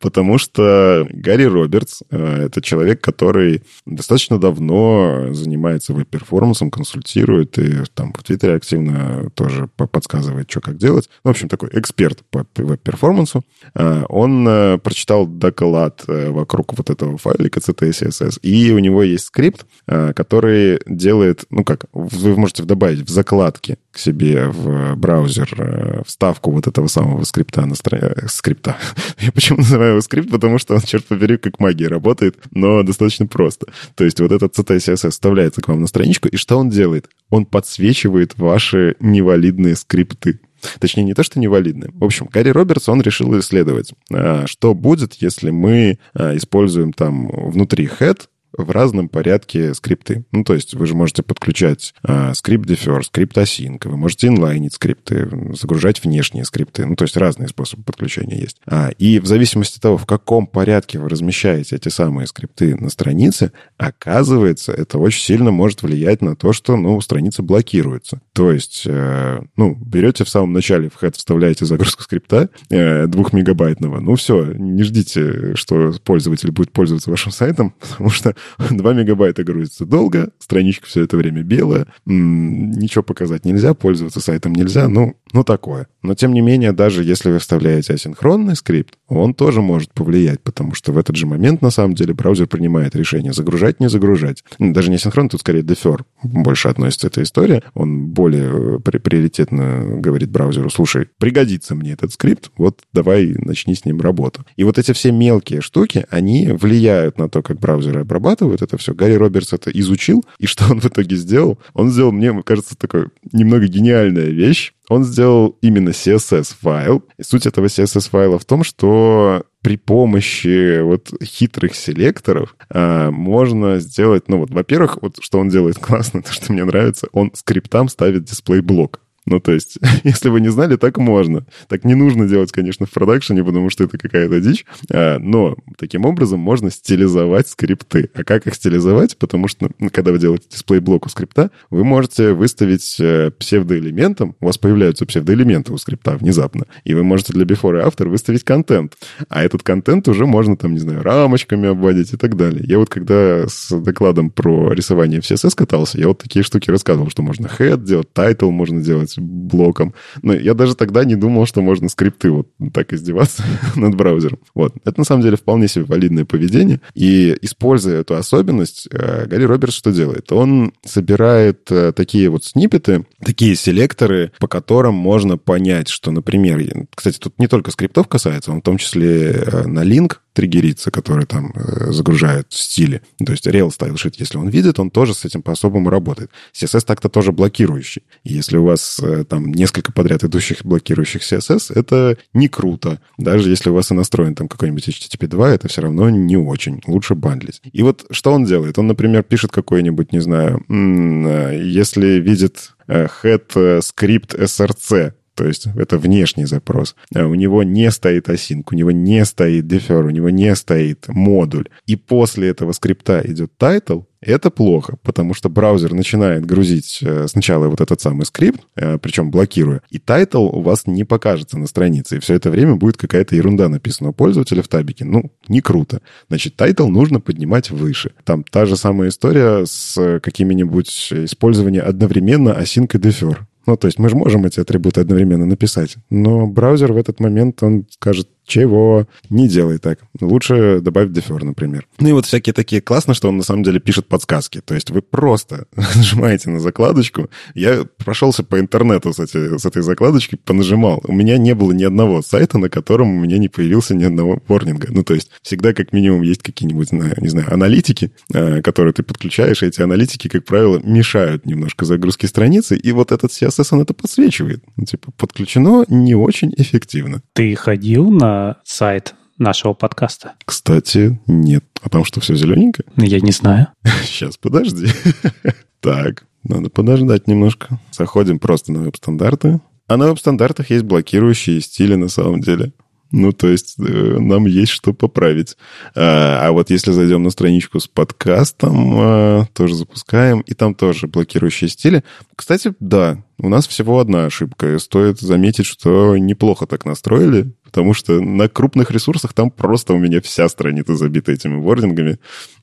Потому 0.00 0.38
что 0.38 1.06
Гарри 1.10 1.44
Робертс 1.44 2.02
э,— 2.10 2.46
это 2.46 2.60
человек, 2.60 3.00
который 3.00 3.62
достаточно 3.86 4.40
давно 4.40 5.32
занимается 5.32 5.92
веб-перформансом, 5.92 6.72
консультирует 6.72 7.58
и 7.58 7.84
там 7.94 8.12
в 8.12 8.24
Твиттере 8.24 8.54
активно 8.54 9.30
тоже 9.34 9.68
подсказывает, 9.68 10.50
что 10.50 10.60
как 10.60 10.78
делать. 10.78 11.08
В 11.22 11.28
общем, 11.28 11.48
такой 11.48 11.70
эксперт 11.72 12.24
по 12.28 12.44
веб-перформансу. 12.56 13.44
Э, 13.74 14.04
он 14.08 14.48
э, 14.48 14.78
прочитал 14.78 15.26
доклад 15.26 16.02
вокруг 16.08 16.76
вот 16.76 16.90
этого 16.90 17.18
файлика 17.18 17.60
CSS, 17.60 18.40
и 18.42 18.72
у 18.72 18.78
него 18.80 19.02
есть 19.02 19.26
скрипт, 19.26 19.64
который 19.86 20.80
делает, 20.86 21.44
ну 21.50 21.64
как, 21.64 21.84
вы 21.92 22.36
можете 22.36 22.64
добавить 22.64 23.00
в 23.00 23.08
закладки 23.08 23.78
к 23.92 23.98
себе 23.98 24.27
в 24.36 24.94
браузер 24.96 25.48
Э, 25.78 26.02
вставку 26.06 26.50
вот 26.50 26.66
этого 26.66 26.86
самого 26.88 27.24
скрипта 27.24 27.64
на 27.66 27.74
стра... 27.74 27.98
Э, 27.98 28.28
скрипта. 28.28 28.76
Я 29.18 29.32
почему 29.32 29.58
называю 29.58 29.90
его 29.92 30.00
скрипт? 30.00 30.30
Потому 30.30 30.58
что 30.58 30.74
он, 30.74 30.80
черт 30.80 31.04
побери, 31.04 31.36
как 31.36 31.60
магия 31.60 31.88
работает, 31.88 32.36
но 32.50 32.82
достаточно 32.82 33.26
просто. 33.26 33.66
То 33.94 34.04
есть 34.04 34.20
вот 34.20 34.32
этот 34.32 34.56
CSS 34.58 35.10
вставляется 35.10 35.60
к 35.60 35.68
вам 35.68 35.80
на 35.80 35.86
страничку, 35.86 36.28
и 36.28 36.36
что 36.36 36.56
он 36.56 36.70
делает? 36.70 37.08
Он 37.30 37.46
подсвечивает 37.46 38.38
ваши 38.38 38.96
невалидные 39.00 39.76
скрипты. 39.76 40.40
Точнее, 40.80 41.04
не 41.04 41.14
то, 41.14 41.22
что 41.22 41.38
невалидные. 41.38 41.90
В 41.92 42.04
общем, 42.04 42.28
Гарри 42.32 42.50
Робертс, 42.50 42.88
он 42.88 43.00
решил 43.00 43.38
исследовать, 43.38 43.92
э, 44.10 44.46
что 44.46 44.74
будет, 44.74 45.14
если 45.14 45.50
мы 45.50 45.98
используем 46.14 46.92
там 46.92 47.28
внутри 47.28 47.86
head 47.86 48.22
в 48.64 48.70
разном 48.70 49.08
порядке 49.08 49.74
скрипты. 49.74 50.24
Ну, 50.32 50.44
то 50.44 50.54
есть 50.54 50.74
вы 50.74 50.86
же 50.86 50.94
можете 50.94 51.22
подключать 51.22 51.94
а, 52.02 52.34
скрипт 52.34 52.68
defer, 52.68 53.02
скрипт 53.02 53.36
async, 53.36 53.88
вы 53.88 53.96
можете 53.96 54.28
инлайнить 54.28 54.74
скрипты, 54.74 55.28
загружать 55.54 56.02
внешние 56.02 56.44
скрипты. 56.44 56.86
Ну, 56.86 56.96
то 56.96 57.04
есть 57.04 57.16
разные 57.16 57.48
способы 57.48 57.82
подключения 57.82 58.38
есть. 58.38 58.60
А, 58.66 58.90
и 58.98 59.18
в 59.20 59.26
зависимости 59.26 59.76
от 59.76 59.82
того, 59.82 59.96
в 59.96 60.06
каком 60.06 60.46
порядке 60.46 60.98
вы 60.98 61.08
размещаете 61.08 61.76
эти 61.76 61.88
самые 61.88 62.26
скрипты 62.26 62.76
на 62.76 62.90
странице, 62.90 63.52
оказывается, 63.76 64.72
это 64.72 64.98
очень 64.98 65.22
сильно 65.22 65.50
может 65.50 65.82
влиять 65.82 66.22
на 66.22 66.36
то, 66.36 66.52
что, 66.52 66.76
ну, 66.76 67.00
страница 67.00 67.42
блокируется. 67.42 68.20
То 68.32 68.52
есть, 68.52 68.84
э, 68.86 69.40
ну, 69.56 69.74
берете 69.74 70.24
в 70.24 70.28
самом 70.28 70.52
начале 70.52 70.90
в 70.90 71.02
head, 71.02 71.14
вставляете 71.16 71.64
загрузку 71.64 72.02
скрипта 72.02 72.50
э, 72.70 73.06
двухмегабайтного, 73.06 74.00
ну, 74.00 74.14
все, 74.14 74.52
не 74.52 74.82
ждите, 74.82 75.54
что 75.54 75.92
пользователь 76.04 76.50
будет 76.50 76.72
пользоваться 76.72 77.10
вашим 77.10 77.32
сайтом, 77.32 77.74
потому 77.80 78.10
что 78.10 78.34
2 78.58 78.92
мегабайта 78.92 79.44
грузится 79.44 79.86
долго, 79.86 80.30
страничка 80.38 80.86
все 80.86 81.04
это 81.04 81.16
время 81.16 81.42
белая, 81.42 81.86
ничего 82.04 83.02
показать 83.02 83.44
нельзя, 83.44 83.74
пользоваться 83.74 84.20
сайтом 84.20 84.52
нельзя, 84.52 84.88
ну, 84.88 85.16
ну 85.32 85.44
такое. 85.44 85.88
Но 86.02 86.14
тем 86.14 86.32
не 86.32 86.40
менее, 86.40 86.72
даже 86.72 87.04
если 87.04 87.30
вы 87.30 87.38
вставляете 87.38 87.94
асинхронный 87.94 88.56
скрипт, 88.56 88.97
он 89.08 89.34
тоже 89.34 89.62
может 89.62 89.92
повлиять, 89.92 90.40
потому 90.42 90.74
что 90.74 90.92
в 90.92 90.98
этот 90.98 91.16
же 91.16 91.26
момент, 91.26 91.62
на 91.62 91.70
самом 91.70 91.94
деле, 91.94 92.14
браузер 92.14 92.46
принимает 92.46 92.94
решение 92.94 93.32
загружать, 93.32 93.80
не 93.80 93.88
загружать. 93.88 94.44
Даже 94.58 94.90
не 94.90 94.96
асинхронный, 94.96 95.30
тут 95.30 95.40
скорее 95.40 95.62
дефер 95.62 96.04
больше 96.22 96.68
относится 96.68 97.06
эта 97.06 97.22
история. 97.22 97.62
Он 97.74 98.08
более 98.08 98.76
э, 98.76 98.78
при 98.80 98.98
приоритетно 98.98 100.00
говорит 100.00 100.30
браузеру, 100.30 100.70
слушай, 100.70 101.08
пригодится 101.18 101.74
мне 101.74 101.92
этот 101.92 102.12
скрипт, 102.12 102.50
вот 102.56 102.82
давай 102.92 103.34
начни 103.38 103.74
с 103.74 103.84
ним 103.84 104.00
работу. 104.00 104.44
И 104.56 104.64
вот 104.64 104.78
эти 104.78 104.92
все 104.92 105.12
мелкие 105.12 105.60
штуки, 105.60 106.06
они 106.10 106.48
влияют 106.48 107.18
на 107.18 107.28
то, 107.28 107.42
как 107.42 107.58
браузеры 107.58 108.00
обрабатывают 108.00 108.62
это 108.62 108.76
все. 108.76 108.94
Гарри 108.94 109.14
Робертс 109.14 109.52
это 109.52 109.70
изучил, 109.70 110.24
и 110.38 110.46
что 110.46 110.70
он 110.70 110.80
в 110.80 110.86
итоге 110.86 111.16
сделал? 111.16 111.58
Он 111.74 111.90
сделал, 111.90 112.12
мне 112.12 112.42
кажется, 112.42 112.76
такой 112.76 113.06
немного 113.32 113.66
гениальная 113.66 114.26
вещь 114.26 114.72
он 114.88 115.04
сделал 115.04 115.58
именно 115.60 115.90
CSS-файл. 115.90 117.04
И 117.18 117.22
суть 117.22 117.46
этого 117.46 117.66
CSS-файла 117.66 118.38
в 118.38 118.44
том, 118.44 118.64
что 118.64 119.44
при 119.62 119.76
помощи 119.76 120.80
вот 120.80 121.10
хитрых 121.22 121.74
селекторов 121.74 122.56
а, 122.70 123.10
можно 123.10 123.78
сделать, 123.78 124.28
ну 124.28 124.38
вот, 124.38 124.50
во-первых, 124.50 124.98
вот 125.02 125.16
что 125.20 125.38
он 125.38 125.48
делает 125.48 125.78
классно, 125.80 126.22
то, 126.22 126.32
что 126.32 126.52
мне 126.52 126.64
нравится, 126.64 127.08
он 127.12 127.32
скриптам 127.34 127.88
ставит 127.88 128.24
дисплей-блок. 128.24 129.00
Ну, 129.28 129.40
то 129.40 129.52
есть, 129.52 129.78
если 130.04 130.30
вы 130.30 130.40
не 130.40 130.48
знали, 130.48 130.76
так 130.76 130.96
можно. 130.98 131.44
Так 131.68 131.84
не 131.84 131.94
нужно 131.94 132.26
делать, 132.26 132.50
конечно, 132.50 132.86
в 132.86 132.90
продакшене, 132.90 133.44
потому 133.44 133.68
что 133.68 133.84
это 133.84 133.98
какая-то 133.98 134.40
дичь. 134.40 134.64
А, 134.90 135.18
но 135.18 135.56
таким 135.76 136.06
образом 136.06 136.40
можно 136.40 136.70
стилизовать 136.70 137.48
скрипты. 137.48 138.10
А 138.14 138.24
как 138.24 138.46
их 138.46 138.54
стилизовать? 138.54 139.18
Потому 139.18 139.48
что, 139.48 139.70
ну, 139.78 139.90
когда 139.92 140.12
вы 140.12 140.18
делаете 140.18 140.46
дисплей-блок 140.50 141.06
у 141.06 141.08
скрипта, 141.10 141.50
вы 141.70 141.84
можете 141.84 142.32
выставить 142.32 142.96
э, 143.00 143.30
псевдоэлементом, 143.38 144.34
у 144.40 144.46
вас 144.46 144.56
появляются 144.56 145.04
псевдоэлементы 145.04 145.72
у 145.72 145.78
скрипта 145.78 146.16
внезапно, 146.16 146.64
и 146.84 146.94
вы 146.94 147.04
можете 147.04 147.32
для 147.34 147.44
before 147.44 147.78
и 147.78 147.84
after 147.84 148.08
выставить 148.08 148.44
контент. 148.44 148.94
А 149.28 149.44
этот 149.44 149.62
контент 149.62 150.08
уже 150.08 150.24
можно 150.24 150.56
там, 150.56 150.72
не 150.72 150.78
знаю, 150.78 151.02
рамочками 151.02 151.68
обводить 151.68 152.14
и 152.14 152.16
так 152.16 152.36
далее. 152.36 152.64
Я 152.66 152.78
вот 152.78 152.88
когда 152.88 153.46
с 153.46 153.70
докладом 153.70 154.30
про 154.30 154.72
рисование 154.72 155.20
в 155.20 155.30
CSS 155.30 155.54
катался, 155.54 155.98
я 155.98 156.08
вот 156.08 156.18
такие 156.18 156.42
штуки 156.42 156.70
рассказывал, 156.70 157.10
что 157.10 157.22
можно 157.22 157.46
head 157.46 157.84
делать, 157.84 158.08
title 158.14 158.50
можно 158.50 158.80
делать, 158.80 159.17
блоком. 159.20 159.94
Но 160.22 160.32
я 160.34 160.54
даже 160.54 160.74
тогда 160.74 161.04
не 161.04 161.16
думал, 161.16 161.46
что 161.46 161.62
можно 161.62 161.88
скрипты 161.88 162.30
вот 162.30 162.48
так 162.72 162.92
издеваться 162.92 163.44
над 163.76 163.94
браузером. 163.94 164.38
Вот. 164.54 164.74
Это 164.84 165.00
на 165.00 165.04
самом 165.04 165.22
деле 165.22 165.36
вполне 165.36 165.68
себе 165.68 165.84
валидное 165.84 166.24
поведение. 166.24 166.80
И 166.94 167.36
используя 167.42 168.00
эту 168.00 168.14
особенность, 168.16 168.88
э, 168.90 169.26
Гарри 169.26 169.44
Робертс 169.44 169.76
что 169.76 169.92
делает? 169.92 170.32
Он 170.32 170.72
собирает 170.84 171.70
э, 171.70 171.92
такие 171.92 172.28
вот 172.28 172.44
снипеты, 172.44 173.06
такие 173.24 173.54
селекторы, 173.54 174.32
по 174.38 174.48
которым 174.48 174.94
можно 174.94 175.36
понять, 175.38 175.88
что, 175.88 176.10
например, 176.10 176.58
кстати, 176.94 177.18
тут 177.18 177.38
не 177.38 177.46
только 177.46 177.70
скриптов 177.70 178.08
касается, 178.08 178.52
он 178.52 178.60
в 178.60 178.64
том 178.64 178.78
числе 178.78 179.32
э, 179.32 179.66
на 179.66 179.82
линк 179.82 180.22
триггерится, 180.32 180.90
который 180.90 181.26
там 181.26 181.52
э, 181.54 181.90
загружает 181.90 182.46
стили. 182.50 183.02
То 183.24 183.32
есть 183.32 183.46
real 183.46 183.68
style 183.68 183.94
sheet, 183.94 184.14
если 184.18 184.38
он 184.38 184.48
видит, 184.48 184.78
он 184.78 184.90
тоже 184.90 185.14
с 185.14 185.24
этим 185.24 185.42
по-особому 185.42 185.90
работает. 185.90 186.30
CSS 186.52 186.84
так-то 186.84 187.08
тоже 187.08 187.32
блокирующий. 187.32 188.02
Если 188.24 188.56
у 188.56 188.64
вас 188.64 189.00
э, 189.02 189.24
там 189.24 189.52
несколько 189.52 189.92
подряд 189.92 190.24
идущих 190.24 190.64
блокирующих 190.64 191.22
CSS, 191.22 191.72
это 191.74 192.16
не 192.34 192.48
круто. 192.48 193.00
Даже 193.18 193.50
если 193.50 193.70
у 193.70 193.74
вас 193.74 193.90
и 193.90 193.94
настроен 193.94 194.34
там 194.34 194.48
какой-нибудь 194.48 194.88
HTTP 194.88 195.26
2, 195.26 195.50
это 195.50 195.68
все 195.68 195.82
равно 195.82 196.08
не 196.10 196.36
очень. 196.36 196.80
Лучше 196.86 197.14
бандлить. 197.14 197.60
И 197.72 197.82
вот 197.82 198.06
что 198.10 198.32
он 198.32 198.44
делает? 198.44 198.78
Он, 198.78 198.86
например, 198.86 199.22
пишет 199.22 199.50
какой-нибудь, 199.50 200.12
не 200.12 200.20
знаю, 200.20 200.64
э, 200.68 201.60
если 201.64 202.20
видит 202.20 202.74
head 202.88 203.82
script 203.82 204.34
src, 204.34 205.12
то 205.38 205.46
есть 205.46 205.68
это 205.76 205.98
внешний 205.98 206.46
запрос. 206.46 206.96
А 207.14 207.24
у 207.24 207.36
него 207.36 207.62
не 207.62 207.92
стоит 207.92 208.28
async, 208.28 208.64
у 208.72 208.74
него 208.74 208.90
не 208.90 209.24
стоит 209.24 209.66
defer, 209.66 210.04
у 210.04 210.10
него 210.10 210.30
не 210.30 210.52
стоит 210.56 211.06
модуль. 211.06 211.68
И 211.86 211.94
после 211.94 212.48
этого 212.48 212.72
скрипта 212.72 213.22
идет 213.24 213.52
title, 213.56 214.06
это 214.20 214.50
плохо, 214.50 214.96
потому 215.04 215.32
что 215.34 215.48
браузер 215.48 215.94
начинает 215.94 216.44
грузить 216.44 216.98
э, 217.02 217.28
сначала 217.28 217.68
вот 217.68 217.80
этот 217.80 218.00
самый 218.00 218.26
скрипт, 218.26 218.62
э, 218.74 218.98
причем 218.98 219.30
блокируя, 219.30 219.80
и 219.90 220.00
title 220.00 220.44
у 220.46 220.60
вас 220.60 220.88
не 220.88 221.04
покажется 221.04 221.56
на 221.56 221.68
странице, 221.68 222.16
и 222.16 222.18
все 222.18 222.34
это 222.34 222.50
время 222.50 222.74
будет 222.74 222.96
какая-то 222.96 223.36
ерунда 223.36 223.68
написана 223.68 224.10
у 224.10 224.12
пользователя 224.12 224.62
в 224.62 224.68
табике. 224.68 225.04
Ну, 225.04 225.30
не 225.46 225.60
круто. 225.60 226.00
Значит, 226.28 226.56
title 226.56 226.88
нужно 226.88 227.20
поднимать 227.20 227.70
выше. 227.70 228.10
Там 228.24 228.42
та 228.42 228.66
же 228.66 228.76
самая 228.76 229.10
история 229.10 229.64
с 229.64 230.18
какими-нибудь 230.20 231.12
использованием 231.12 231.84
одновременно 231.86 232.48
async 232.60 232.90
и 232.94 232.98
defer. 232.98 233.36
Ну, 233.68 233.76
то 233.76 233.86
есть 233.86 233.98
мы 233.98 234.08
же 234.08 234.16
можем 234.16 234.46
эти 234.46 234.60
атрибуты 234.60 235.02
одновременно 235.02 235.44
написать, 235.44 235.96
но 236.08 236.46
браузер 236.46 236.94
в 236.94 236.96
этот 236.96 237.20
момент, 237.20 237.62
он 237.62 237.84
скажет, 237.90 238.30
Чего? 238.48 239.06
Не 239.28 239.46
делай 239.46 239.76
так. 239.76 239.98
Лучше 240.22 240.80
добавь 240.80 241.10
defer, 241.10 241.44
например. 241.44 241.86
Ну 242.00 242.08
и 242.08 242.12
вот 242.12 242.24
всякие 242.24 242.54
такие 242.54 242.80
классно, 242.80 243.12
что 243.12 243.28
он 243.28 243.36
на 243.36 243.42
самом 243.42 243.62
деле 243.62 243.78
пишет 243.78 244.08
подсказки. 244.08 244.62
То 244.64 244.74
есть 244.74 244.90
вы 244.90 245.02
просто 245.02 245.66
нажимаете 245.76 246.48
на 246.48 246.58
закладочку. 246.58 247.28
Я 247.54 247.84
прошелся 247.98 248.42
по 248.42 248.58
интернету 248.58 249.12
с, 249.12 249.18
эти, 249.18 249.58
с 249.58 249.66
этой 249.66 249.82
закладочкой, 249.82 250.38
понажимал. 250.42 251.02
У 251.06 251.12
меня 251.12 251.36
не 251.36 251.54
было 251.54 251.72
ни 251.72 251.84
одного 251.84 252.22
сайта, 252.22 252.56
на 252.56 252.70
котором 252.70 253.18
у 253.18 253.20
меня 253.20 253.36
не 253.36 253.48
появился 253.48 253.94
ни 253.94 254.04
одного 254.04 254.42
ворнинга. 254.48 254.88
Ну, 254.90 255.04
то 255.04 255.12
есть 255.12 255.30
всегда 255.42 255.74
как 255.74 255.92
минимум 255.92 256.22
есть 256.22 256.42
какие-нибудь, 256.42 256.90
не 256.90 257.28
знаю, 257.28 257.52
аналитики, 257.52 258.12
э, 258.32 258.62
которые 258.62 258.94
ты 258.94 259.02
подключаешь, 259.02 259.62
и 259.62 259.66
эти 259.66 259.82
аналитики, 259.82 260.28
как 260.28 260.46
правило, 260.46 260.80
мешают 260.82 261.44
немножко 261.44 261.84
загрузке 261.84 262.28
страницы, 262.28 262.78
и 262.78 262.92
вот 262.92 263.12
этот 263.12 263.30
CSS, 263.30 263.68
он 263.72 263.82
это 263.82 263.92
подсвечивает. 263.92 264.64
Ну, 264.76 264.86
типа, 264.86 265.12
подключено 265.18 265.84
не 265.88 266.14
очень 266.14 266.54
эффективно. 266.56 267.20
Ты 267.34 267.54
ходил 267.54 268.10
на 268.10 268.37
сайт 268.64 269.14
нашего 269.38 269.72
подкаста? 269.72 270.34
Кстати, 270.44 271.20
нет. 271.26 271.64
А 271.82 271.88
там 271.88 272.04
что, 272.04 272.20
все 272.20 272.34
зелененькое? 272.34 272.86
Ну, 272.96 273.04
я 273.04 273.20
не 273.20 273.32
знаю. 273.32 273.68
Сейчас, 274.04 274.36
подожди. 274.36 274.88
Так, 275.80 276.24
надо 276.42 276.70
подождать 276.70 277.28
немножко. 277.28 277.78
Заходим 277.92 278.40
просто 278.40 278.72
на 278.72 278.80
веб-стандарты. 278.80 279.60
А 279.86 279.96
на 279.96 280.08
веб-стандартах 280.08 280.70
есть 280.70 280.82
блокирующие 280.82 281.60
стили 281.60 281.94
на 281.94 282.08
самом 282.08 282.40
деле. 282.40 282.72
Ну, 283.10 283.32
то 283.32 283.48
есть 283.48 283.76
э, 283.78 284.18
нам 284.18 284.46
есть 284.46 284.72
что 284.72 284.92
поправить. 284.92 285.56
А, 285.94 286.46
а 286.46 286.52
вот 286.52 286.68
если 286.70 286.92
зайдем 286.92 287.22
на 287.22 287.30
страничку 287.30 287.80
с 287.80 287.88
подкастом, 287.88 288.94
а, 288.98 289.46
тоже 289.54 289.74
запускаем, 289.76 290.40
и 290.40 290.54
там 290.54 290.74
тоже 290.74 291.06
блокирующие 291.06 291.70
стили. 291.70 292.04
Кстати, 292.36 292.74
да, 292.80 293.24
у 293.38 293.48
нас 293.48 293.66
всего 293.66 293.98
одна 293.98 294.26
ошибка. 294.26 294.78
Стоит 294.78 295.20
заметить, 295.20 295.64
что 295.64 296.16
неплохо 296.18 296.66
так 296.66 296.84
настроили, 296.84 297.52
потому 297.64 297.94
что 297.94 298.20
на 298.20 298.48
крупных 298.48 298.90
ресурсах 298.90 299.32
там 299.32 299.50
просто 299.50 299.94
у 299.94 299.98
меня 299.98 300.20
вся 300.20 300.48
страница 300.48 300.94
забита 300.94 301.32
этими 301.32 301.56
вордингами. 301.56 302.18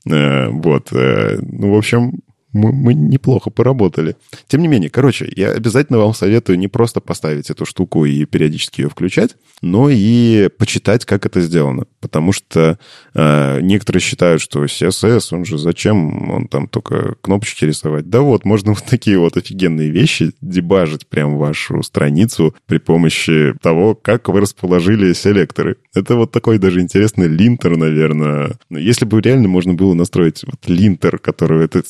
Э, 0.08 0.48
вот. 0.48 0.92
Э, 0.92 1.38
ну, 1.40 1.74
в 1.74 1.76
общем, 1.76 2.20
мы, 2.52 2.72
мы 2.72 2.94
неплохо 2.94 3.50
поработали. 3.50 4.16
Тем 4.48 4.62
не 4.62 4.68
менее, 4.68 4.90
короче, 4.90 5.30
я 5.36 5.50
обязательно 5.52 5.98
вам 5.98 6.14
советую 6.14 6.58
не 6.58 6.68
просто 6.68 7.00
поставить 7.00 7.50
эту 7.50 7.66
штуку 7.66 8.04
и 8.04 8.24
периодически 8.24 8.80
ее 8.82 8.88
включать, 8.88 9.36
но 9.62 9.88
и 9.90 10.48
почитать, 10.58 11.04
как 11.04 11.26
это 11.26 11.40
сделано. 11.40 11.84
Потому 12.00 12.32
что 12.32 12.78
э, 13.14 13.60
некоторые 13.60 14.00
считают, 14.00 14.40
что 14.40 14.64
CSS, 14.64 15.28
он 15.32 15.44
же 15.44 15.58
зачем, 15.58 16.30
он 16.30 16.48
там 16.48 16.68
только 16.68 17.16
кнопочки 17.20 17.64
рисовать. 17.64 18.08
Да 18.08 18.20
вот, 18.20 18.44
можно 18.44 18.72
вот 18.74 18.84
такие 18.84 19.18
вот 19.18 19.36
офигенные 19.36 19.90
вещи 19.90 20.32
дебажить 20.40 21.06
прям 21.06 21.36
вашу 21.36 21.82
страницу 21.82 22.54
при 22.66 22.78
помощи 22.78 23.54
того, 23.60 23.94
как 23.94 24.28
вы 24.28 24.40
расположили 24.40 25.12
селекторы. 25.12 25.76
Это 25.94 26.16
вот 26.16 26.32
такой 26.32 26.58
даже 26.58 26.80
интересный 26.80 27.28
линтер, 27.28 27.76
наверное. 27.76 28.58
Если 28.70 29.04
бы 29.04 29.20
реально 29.20 29.48
можно 29.48 29.74
было 29.74 29.94
настроить 29.94 30.44
вот 30.44 30.68
линтер, 30.68 31.18
который 31.18 31.64
этот 31.64 31.86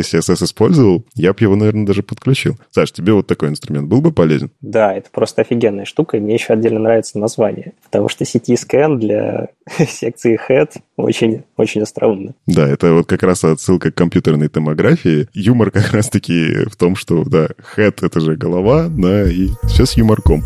CTS 0.00 0.20
CSS 0.20 0.44
использовал, 0.44 1.04
я 1.14 1.32
бы 1.32 1.38
его, 1.40 1.56
наверное, 1.56 1.86
даже 1.86 2.02
подключил. 2.02 2.56
Саш, 2.70 2.92
тебе 2.92 3.12
вот 3.12 3.26
такой 3.26 3.48
инструмент 3.48 3.88
был 3.88 4.00
бы 4.00 4.12
полезен? 4.12 4.50
Да, 4.60 4.94
это 4.94 5.08
просто 5.10 5.42
офигенная 5.42 5.84
штука, 5.84 6.16
и 6.16 6.20
мне 6.20 6.34
еще 6.34 6.52
отдельно 6.52 6.80
нравится 6.80 7.18
название, 7.18 7.72
потому 7.84 8.08
что 8.08 8.24
CT-scan 8.24 8.96
для 8.96 9.48
секции 9.88 10.38
head 10.48 10.70
очень, 10.96 11.44
очень 11.56 11.82
остроумно. 11.82 12.34
Да, 12.46 12.68
это 12.68 12.92
вот 12.92 13.06
как 13.06 13.22
раз 13.22 13.44
отсылка 13.44 13.90
к 13.90 13.94
компьютерной 13.94 14.48
томографии. 14.48 15.28
Юмор 15.32 15.70
как 15.70 15.92
раз-таки 15.92 16.68
в 16.68 16.76
том, 16.76 16.96
что, 16.96 17.24
да, 17.24 17.48
head— 17.76 17.98
это 18.02 18.20
же 18.20 18.36
голова, 18.36 18.88
да, 18.88 19.28
и 19.30 19.48
все 19.64 19.86
с 19.86 19.96
юморком. 19.96 20.42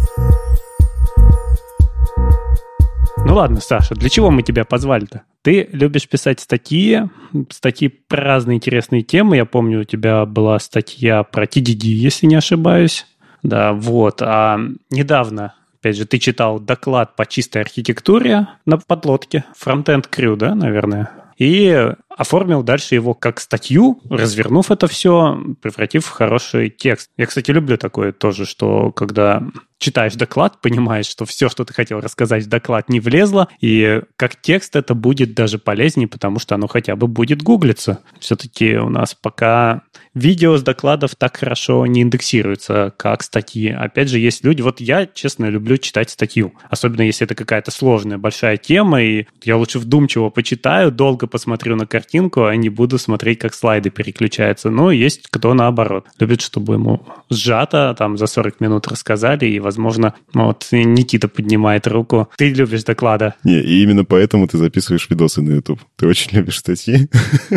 Ну 3.27 3.35
ладно, 3.35 3.61
Саша, 3.61 3.95
для 3.95 4.11
чего 4.11 4.31
мы 4.31 4.43
тебя 4.43 4.65
позвали-то? 4.65 5.23
Ты 5.45 5.69
любишь 5.73 6.09
писать 6.09 6.41
статьи, 6.41 7.03
статьи 7.51 7.89
про 7.89 8.23
разные 8.23 8.57
интересные 8.57 9.03
темы. 9.03 9.37
Я 9.37 9.45
помню, 9.45 9.83
у 9.83 9.85
тебя 9.85 10.25
была 10.25 10.59
статья 10.59 11.23
про 11.23 11.45
TDD, 11.45 11.85
если 11.85 12.25
не 12.25 12.37
ошибаюсь. 12.37 13.07
Да, 13.43 13.75
вот. 13.75 14.23
А 14.23 14.59
недавно, 14.89 15.55
опять 15.79 15.99
же, 15.99 16.07
ты 16.07 16.19
читал 16.19 16.59
доклад 16.59 17.15
по 17.15 17.27
чистой 17.27 17.61
архитектуре 17.61 18.49
на 18.65 18.79
подлодке. 18.79 19.45
Frontend 19.63 20.09
Crew, 20.11 20.37
да, 20.37 20.55
наверное? 20.55 21.11
И 21.37 21.93
оформил 22.09 22.63
дальше 22.63 22.95
его 22.95 23.13
как 23.13 23.39
статью, 23.39 24.01
развернув 24.09 24.71
это 24.71 24.87
все, 24.87 25.39
превратив 25.61 26.07
в 26.07 26.11
хороший 26.11 26.71
текст. 26.71 27.11
Я, 27.19 27.27
кстати, 27.27 27.51
люблю 27.51 27.77
такое 27.77 28.13
тоже, 28.13 28.47
что 28.47 28.93
когда 28.93 29.43
читаешь 29.79 30.15
доклад, 30.15 30.61
понимаешь, 30.61 31.07
что 31.07 31.25
все, 31.25 31.49
что 31.49 31.65
ты 31.65 31.75
хотел 31.75 32.01
рассказать 32.01 32.45
в 32.45 32.49
доклад, 32.49 32.89
не 32.89 33.01
влезло, 33.01 33.49
и 33.61 34.03
как 34.17 34.41
текст 34.41 34.77
это 34.77 34.95
будет 34.95 35.35
даже 35.35 35.59
полезнее, 35.59 36.09
потому 36.09 36.39
что 36.39 36.55
оно 36.55 36.67
хотя 36.67 36.97
бы 36.97 37.07
будет 37.07 37.43
гуглиться. 37.43 38.01
Все-таки 38.19 38.77
у 38.77 38.89
нас 38.89 39.15
пока 39.15 39.83
видео 40.15 40.57
с 40.57 40.63
докладов 40.63 41.17
так 41.17 41.37
хорошо 41.37 41.87
не 41.87 42.03
индексируются, 42.03 42.93
как 42.97 43.23
статьи. 43.23 43.71
Опять 43.71 44.09
же, 44.09 44.19
есть 44.19 44.45
люди, 44.45 44.63
вот 44.63 44.81
я, 44.81 45.07
честно, 45.07 45.47
люблю 45.47 45.77
читать 45.77 46.11
статью, 46.11 46.55
особенно 46.71 47.03
если 47.03 47.25
это 47.25 47.35
какая-то 47.35 47.71
сложная, 47.71 48.19
большая 48.19 48.57
тема, 48.57 49.03
и 49.03 49.27
я 49.43 49.57
лучше 49.57 49.79
вдумчиво 49.79 50.31
почитаю, 50.31 50.91
долго 50.91 51.27
посмотрю 51.27 51.77
на 51.77 51.87
картинку, 51.87 52.45
а 52.45 52.57
не 52.57 52.69
буду 52.69 52.99
смотреть, 52.99 53.39
как 53.39 53.55
слайды 53.55 53.91
переключаются. 53.91 54.71
Но 54.71 54.91
есть 54.91 55.29
кто 55.31 55.55
наоборот. 55.55 56.07
Любит, 56.19 56.41
чтобы 56.41 56.75
ему 56.75 57.07
сжато, 57.29 57.95
там, 57.99 58.17
за 58.17 58.27
40 58.27 58.61
минут 58.61 58.89
рассказали, 58.89 59.47
и, 59.47 59.61
возможно, 59.65 60.15
вот 60.33 60.69
Никита 60.71 61.27
поднимает 61.29 61.87
руку. 61.87 62.29
Ты 62.37 62.51
любишь 62.51 62.85
доклада. 62.85 63.35
Не, 63.43 63.61
и 63.61 63.83
именно 63.83 64.05
поэтому 64.05 64.47
ты 64.47 64.59
записываешь 64.59 65.09
видосы 65.11 65.43
на 65.43 65.55
YouTube. 65.55 65.81
Ты 65.97 66.07
очень 66.07 66.37
любишь 66.37 66.59
статьи, 66.59 67.09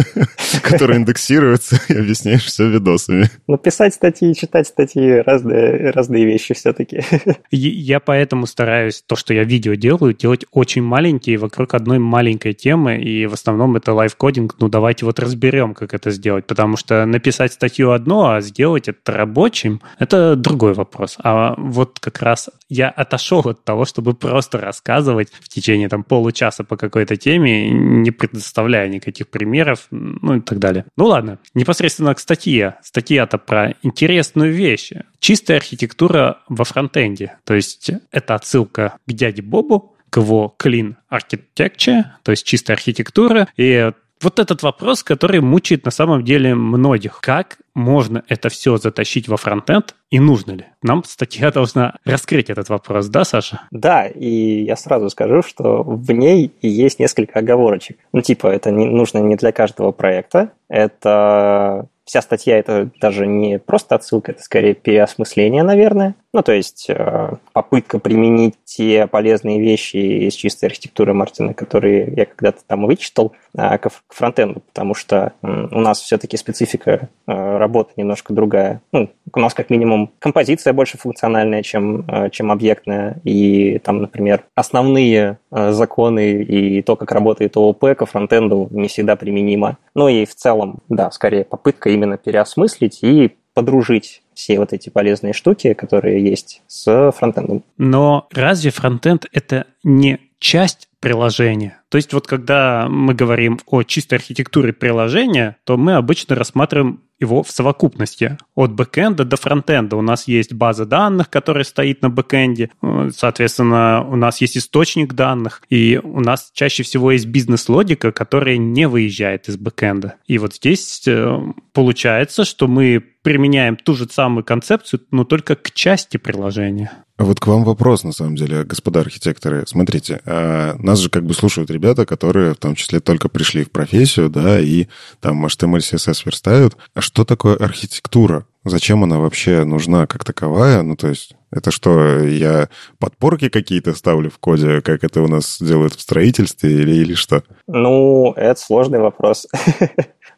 которые 0.64 0.98
индексируются, 0.98 1.80
и 1.90 1.94
объясняешь 1.94 2.46
все 2.46 2.68
видосами. 2.70 3.30
Ну, 3.48 3.58
писать 3.58 3.94
статьи 3.94 4.32
и 4.32 4.36
читать 4.36 4.68
статьи 4.68 5.22
разные, 5.26 5.92
разные 5.92 6.26
вещи 6.26 6.54
все-таки. 6.54 7.04
Я 7.52 8.00
поэтому 8.00 8.48
стараюсь 8.48 9.04
то, 9.06 9.16
что 9.16 9.34
я 9.34 9.44
видео 9.44 9.74
делаю, 9.74 10.14
делать 10.14 10.46
очень 10.52 10.84
маленькие 10.84 11.38
вокруг 11.38 11.74
одной 11.74 12.00
маленькой 12.00 12.54
темы, 12.54 12.98
и 12.98 13.26
в 13.26 13.34
основном 13.34 13.76
это 13.76 13.94
лайфкодинг. 13.94 14.56
Ну, 14.60 14.70
давайте 14.70 15.06
вот 15.06 15.20
разберем, 15.20 15.74
как 15.74 15.94
это 15.94 16.12
сделать, 16.12 16.48
потому 16.48 16.78
что 16.78 17.06
написать 17.06 17.54
статью 17.54 17.92
одно, 17.92 18.32
а 18.32 18.42
сделать 18.42 18.88
это 18.88 19.12
рабочим, 19.12 19.82
это 20.00 20.36
другой 20.36 20.74
вопрос. 20.74 21.18
А 21.24 21.56
вот 21.58 21.97
как 22.00 22.22
раз 22.22 22.50
я 22.70 22.90
отошел 22.90 23.42
от 23.42 23.64
того, 23.64 23.86
чтобы 23.86 24.14
просто 24.14 24.58
рассказывать 24.60 25.32
в 25.32 25.50
течение 25.50 25.90
там 25.90 26.04
получаса 26.04 26.64
по 26.64 26.78
какой-то 26.78 27.16
теме, 27.16 27.70
не 27.70 28.12
предоставляя 28.12 28.88
никаких 28.88 29.28
примеров, 29.28 29.88
ну 29.92 30.36
и 30.36 30.42
так 30.42 30.60
далее. 30.60 30.86
Ну 30.96 31.06
ладно, 31.06 31.40
непосредственно 31.54 32.14
к 32.14 32.20
статье. 32.20 32.76
Статья-то 32.84 33.38
про 33.38 33.76
интересную 33.84 34.54
вещь. 34.54 34.92
Чистая 35.20 35.58
архитектура 35.58 36.40
во 36.48 36.64
фронтенде. 36.64 37.38
То 37.44 37.54
есть 37.54 37.92
это 38.12 38.36
отсылка 38.36 38.98
к 39.06 39.12
дяде 39.12 39.42
Бобу, 39.42 39.96
к 40.10 40.18
его 40.18 40.56
Clean 40.58 40.96
Architecture, 41.12 42.04
то 42.24 42.32
есть 42.32 42.46
чистая 42.46 42.76
архитектура. 42.76 43.48
И 43.58 43.92
вот 44.22 44.40
этот 44.40 44.64
вопрос, 44.64 45.04
который 45.04 45.42
мучает 45.42 45.86
на 45.86 45.92
самом 45.92 46.24
деле 46.24 46.56
многих. 46.56 47.20
Как 47.22 47.58
можно 47.76 48.24
это 48.28 48.50
все 48.50 48.78
затащить 48.78 49.28
во 49.28 49.38
фронтенд 49.38 49.96
и 50.10 50.20
нужно 50.20 50.54
ли? 50.54 50.66
Нам 50.82 51.04
статья 51.04 51.52
должна 51.54 51.96
раскрыть 52.06 52.50
этот 52.50 52.70
вопрос, 52.70 53.08
да, 53.08 53.24
Саша? 53.24 53.62
Да, 53.72 54.06
и 54.06 54.64
я 54.64 54.76
сразу 54.76 55.10
скажу, 55.10 55.42
что 55.42 55.84
в 55.84 56.12
ней 56.12 56.52
есть 56.62 57.00
несколько 57.00 57.40
оговорочек. 57.40 57.98
Ну, 58.14 58.22
типа, 58.22 58.48
это 58.48 58.72
не, 58.72 58.86
нужно 58.86 59.20
не 59.20 59.36
для 59.36 59.52
каждого 59.52 59.92
проекта, 59.92 60.52
это 60.70 61.88
вся 62.08 62.22
статья 62.22 62.58
это 62.58 62.90
даже 63.02 63.28
не 63.28 63.60
просто 63.60 63.96
отсылка, 63.96 64.32
это 64.32 64.42
скорее 64.42 64.74
переосмысление, 64.74 65.62
наверное. 65.62 66.16
Ну, 66.34 66.42
то 66.42 66.54
есть 66.54 66.90
э, 66.90 67.34
попытка 67.52 68.00
применить 68.00 68.56
те 68.64 69.08
полезные 69.08 69.60
вещи 69.60 69.98
из 69.98 70.34
чистой 70.34 70.66
архитектуры 70.66 71.14
Мартина, 71.14 71.54
которые 71.54 72.14
я 72.16 72.26
когда-то 72.26 72.62
там 72.66 72.86
вычитал, 72.86 73.34
к 73.58 73.90
фронтенду, 74.10 74.62
потому 74.62 74.94
что 74.94 75.34
у 75.42 75.80
нас 75.80 76.00
все-таки 76.00 76.38
специфика 76.38 77.10
э, 77.28 77.58
работы 77.58 77.94
немножко 77.98 78.34
другая. 78.34 78.82
Ну, 78.92 79.10
у 79.34 79.40
нас 79.40 79.54
как 79.54 79.70
минимум 79.70 80.12
композиция 80.20 80.74
больше 80.74 80.98
функциональная, 80.98 81.64
чем, 81.64 82.06
чем 82.32 82.52
объектная, 82.52 83.20
и 83.24 83.80
там, 83.80 84.02
например, 84.02 84.44
основные 84.56 85.40
законы 85.52 86.44
и 86.44 86.82
то, 86.82 86.96
как 86.96 87.12
работает 87.12 87.58
ООП 87.58 87.96
к 87.98 88.06
фронтенду 88.06 88.68
не 88.72 88.88
всегда 88.88 89.16
применимо. 89.16 89.78
Ну 89.96 90.08
и 90.08 90.26
в 90.26 90.36
целом, 90.36 90.80
да, 90.90 91.10
скорее 91.12 91.44
попытка 91.44 91.90
именно 91.90 92.18
переосмыслить 92.18 93.00
и 93.02 93.36
подружить 93.54 94.22
все 94.36 94.60
вот 94.60 94.72
эти 94.72 94.90
полезные 94.90 95.34
штуки, 95.34 95.74
которые 95.74 96.24
есть 96.24 96.62
с 96.68 97.12
фронтендом. 97.12 97.64
Но 97.78 98.28
разве 98.32 98.70
фронтенд 98.70 99.26
это 99.32 99.66
не 99.84 100.20
часть 100.38 100.90
приложения. 101.00 101.82
То 101.90 101.98
есть 101.98 102.14
вот 102.14 102.28
когда 102.28 102.88
мы 102.90 103.14
говорим 103.14 103.60
о 103.66 103.84
чистой 103.84 104.16
архитектуре 104.16 104.74
приложения, 104.74 105.58
то 105.64 105.78
мы 105.78 105.94
обычно 105.94 106.36
рассматриваем 106.36 107.02
его 107.20 107.44
в 107.44 107.50
совокупности. 107.50 108.38
От 108.56 108.74
бэкэнда 108.74 109.26
до 109.26 109.38
фронтенда 109.38 109.96
у 109.96 110.02
нас 110.02 110.28
есть 110.28 110.54
база 110.54 110.86
данных, 110.86 111.30
которая 111.30 111.64
стоит 111.64 112.02
на 112.02 112.10
бэкэнде. 112.10 112.70
Соответственно, 113.16 114.06
у 114.08 114.16
нас 114.16 114.40
есть 114.42 114.58
источник 114.58 115.14
данных. 115.14 115.62
И 115.70 116.00
у 116.02 116.20
нас 116.20 116.52
чаще 116.54 116.84
всего 116.84 117.12
есть 117.12 117.26
бизнес-логика, 117.26 118.12
которая 118.12 118.58
не 118.58 118.88
выезжает 118.88 119.50
из 119.50 119.58
бэкэнда. 119.58 120.16
И 120.28 120.38
вот 120.38 120.56
здесь 120.56 121.08
э, 121.08 121.40
получается, 121.74 122.46
что 122.46 122.68
мы 122.68 123.04
применяем 123.24 123.78
ту 123.78 123.96
же 123.96 124.08
самую 124.10 124.44
концепцию, 124.44 125.02
но 125.12 125.24
только 125.26 125.56
к 125.56 125.72
части 125.72 126.18
приложения. 126.18 126.92
Вот 127.18 127.40
к 127.40 127.48
вам 127.48 127.64
вопрос, 127.64 128.04
на 128.04 128.12
самом 128.12 128.36
деле, 128.36 128.64
господа 128.64 129.02
архитекторы. 129.02 129.66
Смотрите, 129.66 130.22
а 130.26 130.76
нас 130.88 131.00
же 131.00 131.10
как 131.10 131.26
бы 131.26 131.34
слушают 131.34 131.70
ребята, 131.70 132.06
которые 132.06 132.54
в 132.54 132.58
том 132.58 132.74
числе 132.76 133.00
только 133.00 133.30
пришли 133.30 133.64
в 133.64 133.72
профессию, 133.72 134.30
да, 134.30 134.60
и 134.60 134.88
там 135.20 135.46
HTML, 135.46 135.80
CSS 135.80 136.22
верстают. 136.26 136.78
А 136.96 137.02
что 137.02 137.26
такое 137.26 137.56
архитектура? 137.58 138.46
Зачем 138.64 139.04
она 139.04 139.20
вообще 139.20 139.64
нужна 139.64 140.08
как 140.08 140.24
таковая? 140.26 140.82
Ну, 140.82 140.96
то 140.96 141.08
есть, 141.08 141.36
это 141.52 141.72
что, 141.72 142.20
я 142.20 142.70
подпорки 143.00 143.50
какие-то 143.50 143.94
ставлю 143.94 144.30
в 144.30 144.40
коде, 144.40 144.82
как 144.82 145.04
это 145.04 145.22
у 145.22 145.28
нас 145.28 145.58
делают 145.62 145.94
в 145.94 146.02
строительстве 146.02 146.72
или, 146.72 146.96
или 146.96 147.14
что? 147.14 147.44
Ну, 147.68 148.34
это 148.36 148.60
сложный 148.60 149.00
вопрос. 149.00 149.48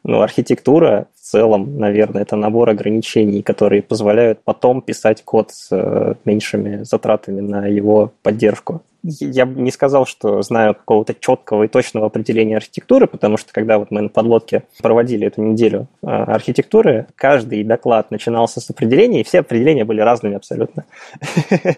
Ну, 0.05 0.21
архитектура 0.21 1.07
целом, 1.29 1.77
наверное, 1.77 2.23
это 2.23 2.35
набор 2.35 2.69
ограничений, 2.69 3.41
которые 3.41 3.81
позволяют 3.81 4.39
потом 4.43 4.81
писать 4.81 5.23
код 5.23 5.51
с 5.51 5.67
э, 5.71 6.15
меньшими 6.25 6.83
затратами 6.83 7.41
на 7.41 7.67
его 7.67 8.11
поддержку 8.23 8.81
я 9.03 9.45
бы 9.45 9.61
не 9.61 9.71
сказал, 9.71 10.05
что 10.05 10.41
знаю 10.41 10.75
какого-то 10.75 11.13
четкого 11.13 11.63
и 11.63 11.67
точного 11.67 12.07
определения 12.07 12.57
архитектуры, 12.57 13.07
потому 13.07 13.37
что 13.37 13.53
когда 13.53 13.77
вот 13.79 13.91
мы 13.91 14.01
на 14.01 14.09
подлодке 14.09 14.63
проводили 14.81 15.27
эту 15.27 15.41
неделю 15.41 15.87
а, 16.03 16.23
архитектуры, 16.23 17.07
каждый 17.15 17.63
доклад 17.63 18.11
начинался 18.11 18.59
с 18.59 18.69
определения, 18.69 19.21
и 19.21 19.23
все 19.23 19.39
определения 19.39 19.85
были 19.85 20.01
разными 20.01 20.35
абсолютно. 20.35 20.85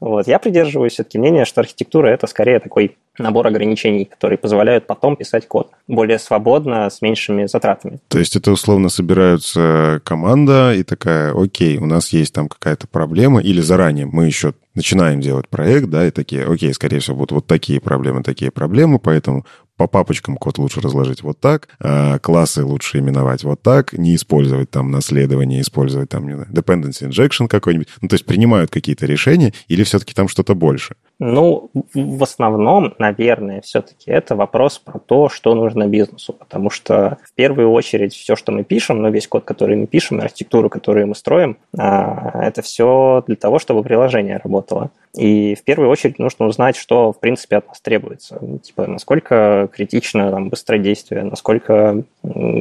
Вот. 0.00 0.26
Я 0.26 0.38
придерживаюсь 0.38 0.92
все-таки 0.92 1.18
мнения, 1.18 1.44
что 1.44 1.60
архитектура– 1.60 2.08
это 2.08 2.26
скорее 2.26 2.60
такой 2.60 2.96
набор 3.18 3.46
ограничений, 3.46 4.04
которые 4.04 4.38
позволяют 4.38 4.86
потом 4.86 5.16
писать 5.16 5.46
код 5.48 5.70
более 5.86 6.18
свободно, 6.18 6.88
с 6.88 7.02
меньшими 7.02 7.46
затратами. 7.46 7.98
То 8.08 8.18
есть 8.18 8.36
это 8.36 8.52
условно 8.52 8.88
собираются 8.98 10.00
команда 10.04 10.74
и 10.74 10.82
такая, 10.82 11.32
окей, 11.32 11.78
у 11.78 11.86
нас 11.86 12.08
есть 12.08 12.34
там 12.34 12.48
какая-то 12.48 12.88
проблема, 12.88 13.40
или 13.40 13.60
заранее 13.60 14.06
мы 14.06 14.26
еще 14.26 14.54
начинаем 14.74 15.20
делать 15.20 15.48
проект, 15.48 15.88
да, 15.88 16.06
и 16.06 16.10
такие, 16.10 16.44
окей, 16.44 16.74
скорее 16.74 16.98
всего, 16.98 17.16
будут 17.16 17.32
вот 17.32 17.46
такие 17.46 17.80
проблемы, 17.80 18.24
такие 18.24 18.50
проблемы, 18.50 18.98
поэтому 18.98 19.46
по 19.78 19.86
папочкам 19.86 20.36
код 20.36 20.58
лучше 20.58 20.80
разложить 20.80 21.22
вот 21.22 21.38
так, 21.40 21.68
а 21.80 22.18
классы 22.18 22.64
лучше 22.64 22.98
именовать 22.98 23.44
вот 23.44 23.62
так, 23.62 23.92
не 23.92 24.16
использовать 24.16 24.70
там 24.70 24.90
наследование, 24.90 25.60
использовать 25.60 26.10
там, 26.10 26.26
не 26.26 26.34
знаю, 26.34 26.48
dependency 26.50 27.08
injection 27.08 27.46
какой-нибудь. 27.46 27.88
Ну, 28.02 28.08
то 28.08 28.14
есть 28.14 28.26
принимают 28.26 28.70
какие-то 28.70 29.06
решения 29.06 29.54
или 29.68 29.84
все-таки 29.84 30.12
там 30.14 30.28
что-то 30.28 30.54
больше? 30.54 30.96
Ну, 31.20 31.70
в 31.94 32.22
основном, 32.22 32.94
наверное, 32.98 33.60
все-таки 33.60 34.10
это 34.10 34.34
вопрос 34.34 34.78
про 34.78 34.98
то, 34.98 35.28
что 35.28 35.54
нужно 35.54 35.86
бизнесу, 35.86 36.32
потому 36.32 36.70
что 36.70 37.18
в 37.24 37.34
первую 37.34 37.70
очередь 37.70 38.14
все, 38.14 38.34
что 38.34 38.50
мы 38.50 38.64
пишем, 38.64 39.00
ну, 39.00 39.10
весь 39.10 39.28
код, 39.28 39.44
который 39.44 39.76
мы 39.76 39.86
пишем, 39.86 40.20
архитектуру, 40.20 40.68
которую 40.68 41.06
мы 41.06 41.14
строим, 41.14 41.56
а, 41.76 42.42
это 42.42 42.62
все 42.62 43.22
для 43.26 43.36
того, 43.36 43.60
чтобы 43.60 43.84
приложение 43.84 44.38
работало. 44.38 44.90
И 45.18 45.56
в 45.56 45.64
первую 45.64 45.90
очередь 45.90 46.18
нужно 46.18 46.46
узнать, 46.46 46.76
что, 46.76 47.12
в 47.12 47.18
принципе, 47.18 47.56
от 47.56 47.66
нас 47.68 47.80
требуется. 47.80 48.40
Типа, 48.62 48.86
насколько 48.86 49.68
критично 49.72 50.30
там, 50.30 50.48
быстродействие, 50.48 51.24
насколько 51.24 52.04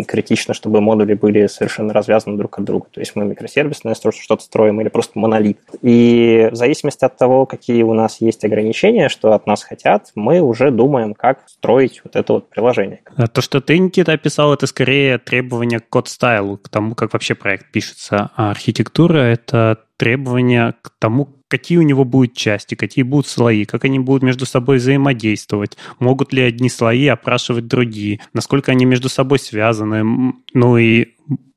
критично, 0.07 0.53
чтобы 0.53 0.81
модули 0.81 1.13
были 1.13 1.47
совершенно 1.47 1.93
развязаны 1.93 2.37
друг 2.37 2.57
от 2.57 2.65
друга. 2.65 2.87
То 2.91 2.99
есть 2.99 3.15
мы 3.15 3.25
микросервисное 3.25 3.95
что-то 3.95 4.43
строим 4.43 4.81
или 4.81 4.89
просто 4.89 5.19
монолит. 5.19 5.59
И 5.81 6.49
в 6.51 6.55
зависимости 6.55 7.05
от 7.05 7.15
того, 7.15 7.45
какие 7.45 7.83
у 7.83 7.93
нас 7.93 8.21
есть 8.21 8.43
ограничения, 8.43 9.09
что 9.09 9.33
от 9.33 9.45
нас 9.45 9.63
хотят, 9.63 10.11
мы 10.15 10.41
уже 10.41 10.71
думаем, 10.71 11.13
как 11.13 11.43
строить 11.47 12.01
вот 12.03 12.15
это 12.15 12.33
вот 12.33 12.49
приложение. 12.49 13.01
А 13.15 13.27
то, 13.27 13.41
что 13.41 13.61
ты, 13.61 13.77
Никита, 13.77 14.13
описал, 14.13 14.53
это 14.53 14.65
скорее 14.65 15.19
требования 15.19 15.79
к 15.79 15.89
код-стайлу, 15.89 16.57
к 16.57 16.69
тому, 16.69 16.95
как 16.95 17.13
вообще 17.13 17.35
проект 17.35 17.71
пишется. 17.71 18.31
А 18.35 18.49
архитектура— 18.49 19.17
это 19.19 19.77
требования 19.97 20.75
к 20.81 20.91
тому, 20.99 21.29
какие 21.47 21.77
у 21.77 21.83
него 21.83 22.03
будут 22.03 22.33
части, 22.33 22.75
какие 22.75 23.03
будут 23.03 23.27
слои, 23.27 23.65
как 23.65 23.85
они 23.85 23.99
будут 23.99 24.23
между 24.23 24.45
собой 24.45 24.77
взаимодействовать, 24.77 25.77
могут 25.99 26.33
ли 26.33 26.41
одни 26.41 26.69
слои 26.69 27.07
опрашивать 27.07 27.67
другие, 27.67 28.19
насколько 28.33 28.71
они 28.71 28.85
между 28.85 29.09
собой 29.09 29.39
связаны, 29.39 30.33
ну 30.53 30.77
и 30.77 31.07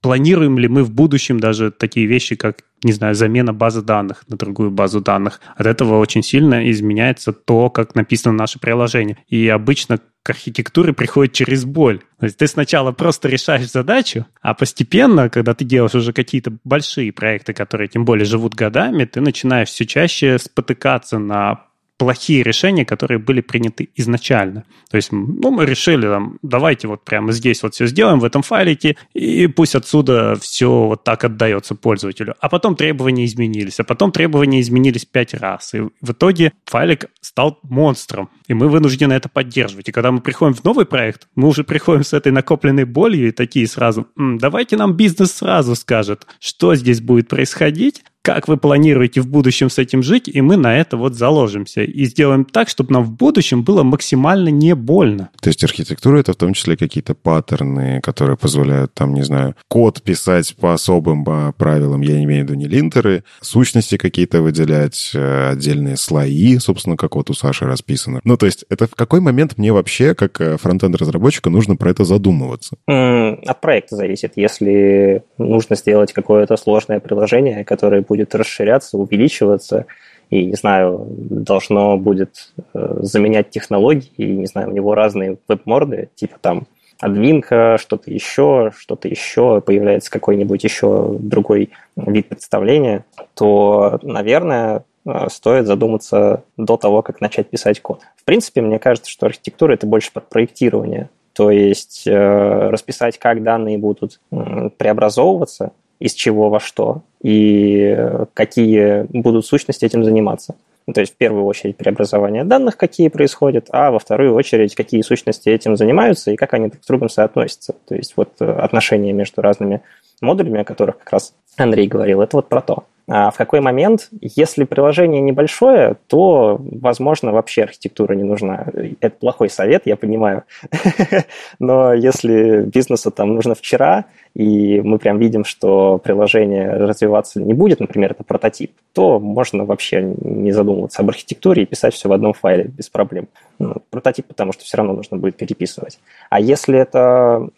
планируем 0.00 0.58
ли 0.58 0.68
мы 0.68 0.82
в 0.82 0.90
будущем 0.90 1.38
даже 1.38 1.70
такие 1.70 2.06
вещи, 2.06 2.34
как, 2.34 2.64
не 2.82 2.92
знаю, 2.92 3.14
замена 3.14 3.52
базы 3.52 3.82
данных 3.82 4.24
на 4.28 4.36
другую 4.36 4.70
базу 4.70 5.00
данных. 5.00 5.40
От 5.56 5.66
этого 5.66 5.98
очень 5.98 6.22
сильно 6.22 6.70
изменяется 6.70 7.32
то, 7.32 7.70
как 7.70 7.94
написано 7.94 8.34
наше 8.34 8.58
приложение. 8.58 9.18
И 9.28 9.48
обычно 9.48 10.00
к 10.22 10.30
архитектуре 10.30 10.92
приходит 10.92 11.32
через 11.32 11.64
боль. 11.64 12.00
То 12.18 12.26
есть 12.26 12.36
ты 12.36 12.46
сначала 12.46 12.92
просто 12.92 13.28
решаешь 13.28 13.70
задачу, 13.70 14.26
а 14.42 14.54
постепенно, 14.54 15.30
когда 15.30 15.54
ты 15.54 15.64
делаешь 15.64 15.94
уже 15.94 16.12
какие-то 16.12 16.52
большие 16.64 17.12
проекты, 17.12 17.54
которые 17.54 17.88
тем 17.88 18.04
более 18.04 18.26
живут 18.26 18.54
годами, 18.54 19.04
ты 19.04 19.20
начинаешь 19.20 19.68
все 19.68 19.86
чаще 19.86 20.38
спотыкаться 20.38 21.18
на 21.18 21.69
плохие 22.00 22.42
решения, 22.42 22.86
которые 22.86 23.18
были 23.18 23.42
приняты 23.42 23.90
изначально. 23.94 24.64
То 24.90 24.96
есть, 24.96 25.12
ну, 25.12 25.50
мы 25.50 25.66
решили, 25.66 26.06
там, 26.06 26.38
давайте 26.40 26.88
вот 26.88 27.04
прямо 27.04 27.30
здесь 27.32 27.62
вот 27.62 27.74
все 27.74 27.86
сделаем 27.86 28.20
в 28.20 28.24
этом 28.24 28.40
файлике, 28.40 28.96
и 29.12 29.46
пусть 29.48 29.74
отсюда 29.74 30.34
все 30.40 30.86
вот 30.86 31.04
так 31.04 31.24
отдается 31.24 31.74
пользователю. 31.74 32.36
А 32.40 32.48
потом 32.48 32.74
требования 32.74 33.26
изменились, 33.26 33.80
а 33.80 33.84
потом 33.84 34.12
требования 34.12 34.62
изменились 34.62 35.04
пять 35.04 35.34
раз. 35.34 35.74
И 35.74 35.80
в 35.80 36.12
итоге 36.12 36.54
файлик 36.64 37.04
стал 37.20 37.58
монстром, 37.64 38.30
и 38.48 38.54
мы 38.54 38.70
вынуждены 38.70 39.12
это 39.12 39.28
поддерживать. 39.28 39.90
И 39.90 39.92
когда 39.92 40.10
мы 40.10 40.22
приходим 40.22 40.54
в 40.54 40.64
новый 40.64 40.86
проект, 40.86 41.28
мы 41.34 41.48
уже 41.48 41.64
приходим 41.64 42.02
с 42.02 42.14
этой 42.14 42.32
накопленной 42.32 42.84
болью 42.84 43.28
и 43.28 43.32
такие 43.32 43.68
сразу, 43.68 44.06
М, 44.16 44.38
давайте 44.38 44.78
нам 44.78 44.94
бизнес 44.94 45.32
сразу 45.32 45.74
скажет, 45.74 46.26
что 46.38 46.74
здесь 46.74 47.02
будет 47.02 47.28
происходить, 47.28 48.02
как 48.22 48.48
вы 48.48 48.56
планируете 48.56 49.20
в 49.20 49.26
будущем 49.26 49.70
с 49.70 49.78
этим 49.78 50.02
жить, 50.02 50.28
и 50.28 50.40
мы 50.40 50.56
на 50.56 50.76
это 50.76 50.96
вот 50.96 51.14
заложимся 51.14 51.82
и 51.82 52.04
сделаем 52.04 52.44
так, 52.44 52.68
чтобы 52.68 52.92
нам 52.92 53.04
в 53.04 53.12
будущем 53.12 53.62
было 53.62 53.82
максимально 53.82 54.48
не 54.48 54.74
больно. 54.74 55.30
То 55.40 55.48
есть 55.48 55.64
архитектура— 55.64 56.18
это 56.20 56.32
в 56.32 56.36
том 56.36 56.52
числе 56.52 56.76
какие-то 56.76 57.14
паттерны, 57.14 58.00
которые 58.02 58.36
позволяют, 58.36 58.92
там, 58.94 59.14
не 59.14 59.22
знаю, 59.22 59.54
код 59.68 60.02
писать 60.02 60.54
по 60.56 60.74
особым 60.74 61.24
правилам, 61.54 62.02
я 62.02 62.18
не 62.18 62.24
имею 62.24 62.44
в 62.44 62.48
виду 62.48 62.54
не 62.54 62.66
линтеры, 62.66 63.24
сущности 63.40 63.96
какие-то 63.96 64.42
выделять, 64.42 65.12
э, 65.14 65.50
отдельные 65.50 65.96
слои, 65.96 66.58
собственно, 66.58 66.96
как 66.96 67.16
вот 67.16 67.30
у 67.30 67.34
Саши 67.34 67.64
расписано. 67.64 68.20
Ну, 68.24 68.36
то 68.36 68.46
есть 68.46 68.64
это 68.68 68.86
в 68.86 68.94
какой 68.94 69.20
момент 69.20 69.56
мне 69.56 69.72
вообще, 69.72 70.14
как 70.14 70.40
э, 70.40 70.56
фронтенд-разработчика, 70.58 71.50
нужно 71.50 71.76
про 71.76 71.90
это 71.90 72.04
задумываться? 72.04 72.76
От 72.86 73.60
проекта 73.60 73.96
зависит. 73.96 74.32
Если 74.36 75.22
нужно 75.38 75.76
сделать 75.76 76.12
какое-то 76.12 76.56
сложное 76.56 77.00
приложение, 77.00 77.64
которое 77.64 78.02
будет 78.10 78.34
расширяться, 78.34 78.98
увеличиваться, 78.98 79.86
и, 80.30 80.44
не 80.46 80.54
знаю, 80.56 81.06
должно 81.08 81.96
будет 81.96 82.52
э, 82.74 82.98
заменять 83.02 83.50
технологии, 83.50 84.10
и, 84.16 84.26
не 84.26 84.46
знаю, 84.46 84.70
у 84.70 84.72
него 84.72 84.96
разные 84.96 85.38
веб-морды, 85.46 86.08
типа 86.16 86.36
там 86.40 86.66
адвинка, 86.98 87.78
что-то 87.80 88.10
еще, 88.10 88.72
что-то 88.76 89.06
еще, 89.06 89.60
появляется 89.60 90.10
какой-нибудь 90.10 90.64
еще 90.64 91.16
другой 91.20 91.70
вид 91.96 92.28
представления, 92.28 93.04
то, 93.34 94.00
наверное, 94.02 94.82
э, 95.06 95.28
стоит 95.30 95.66
задуматься 95.66 96.42
до 96.56 96.76
того, 96.76 97.02
как 97.02 97.20
начать 97.20 97.48
писать 97.48 97.80
код. 97.80 98.00
В 98.16 98.24
принципе, 98.24 98.60
мне 98.60 98.80
кажется, 98.80 99.08
что 99.08 99.26
архитектура– 99.26 99.72
это 99.74 99.86
больше 99.86 100.12
под 100.12 100.28
проектирование. 100.28 101.10
То 101.32 101.52
есть 101.52 102.08
э, 102.08 102.70
расписать, 102.70 103.18
как 103.18 103.44
данные 103.44 103.78
будут 103.78 104.20
преобразовываться, 104.30 105.72
из 106.00 106.14
чего 106.14 106.48
во 106.48 106.58
что, 106.58 107.02
и 107.22 107.96
какие 108.34 109.06
будут 109.10 109.46
сущности 109.46 109.84
этим 109.84 110.02
заниматься. 110.02 110.56
Ну, 110.86 110.94
то 110.94 111.02
есть 111.02 111.12
в 111.12 111.16
первую 111.16 111.44
очередь 111.44 111.76
преобразование 111.76 112.42
данных, 112.42 112.76
какие 112.76 113.08
происходят, 113.08 113.68
а 113.70 113.92
во 113.92 113.98
вторую 113.98 114.34
очередь, 114.34 114.74
какие 114.74 115.02
сущности 115.02 115.48
этим 115.48 115.76
занимаются 115.76 116.32
и 116.32 116.36
как 116.36 116.54
они 116.54 116.68
друг 116.68 116.82
с 116.82 116.86
другом 116.86 117.08
соотносятся. 117.08 117.76
То 117.86 117.94
есть 117.94 118.14
вот 118.16 118.30
э, 118.40 118.50
отношения 118.50 119.12
между 119.12 119.42
разными 119.42 119.82
модулями, 120.20 120.60
о 120.60 120.64
которых 120.64 120.98
как 120.98 121.12
раз 121.12 121.34
Андрей 121.56 121.86
говорил, 121.86 122.22
это 122.22 122.38
вот 122.38 122.48
про 122.48 122.60
то. 122.60 122.84
А 123.12 123.32
в 123.32 123.36
какой 123.36 123.60
момент, 123.60 124.08
если 124.20 124.62
приложение 124.62 125.20
небольшое, 125.20 125.96
то, 126.06 126.60
возможно, 126.60 127.32
вообще 127.32 127.64
архитектура 127.64 128.14
не 128.14 128.22
нужна. 128.22 128.68
Это 129.00 129.16
плохой 129.16 129.50
совет, 129.50 129.82
я 129.84 129.96
понимаю. 129.96 130.44
Но 131.58 131.92
если 131.92 132.62
бизнесу 132.62 133.10
там 133.10 133.34
нужно 133.34 133.56
вчера, 133.56 134.04
и 134.34 134.80
мы 134.80 135.00
прям 135.00 135.18
видим, 135.18 135.44
что 135.44 135.98
приложение 135.98 136.70
развиваться 136.70 137.40
не 137.40 137.52
будет, 137.52 137.80
например, 137.80 138.12
это 138.12 138.22
прототип, 138.22 138.70
то 138.92 139.18
можно 139.18 139.64
вообще 139.64 140.02
не 140.02 140.52
задумываться 140.52 141.02
об 141.02 141.08
архитектуре 141.08 141.64
и 141.64 141.66
писать 141.66 141.94
все 141.94 142.08
в 142.08 142.12
одном 142.12 142.32
файле 142.32 142.64
без 142.64 142.88
проблем. 142.90 143.26
Ну, 143.58 143.74
прототип, 143.90 144.26
потому 144.26 144.52
что 144.52 144.62
все 144.62 144.76
равно 144.76 144.92
нужно 144.92 145.16
будет 145.16 145.36
переписывать. 145.36 145.98
А 146.28 146.38
если 146.38 146.78
это 146.78 147.48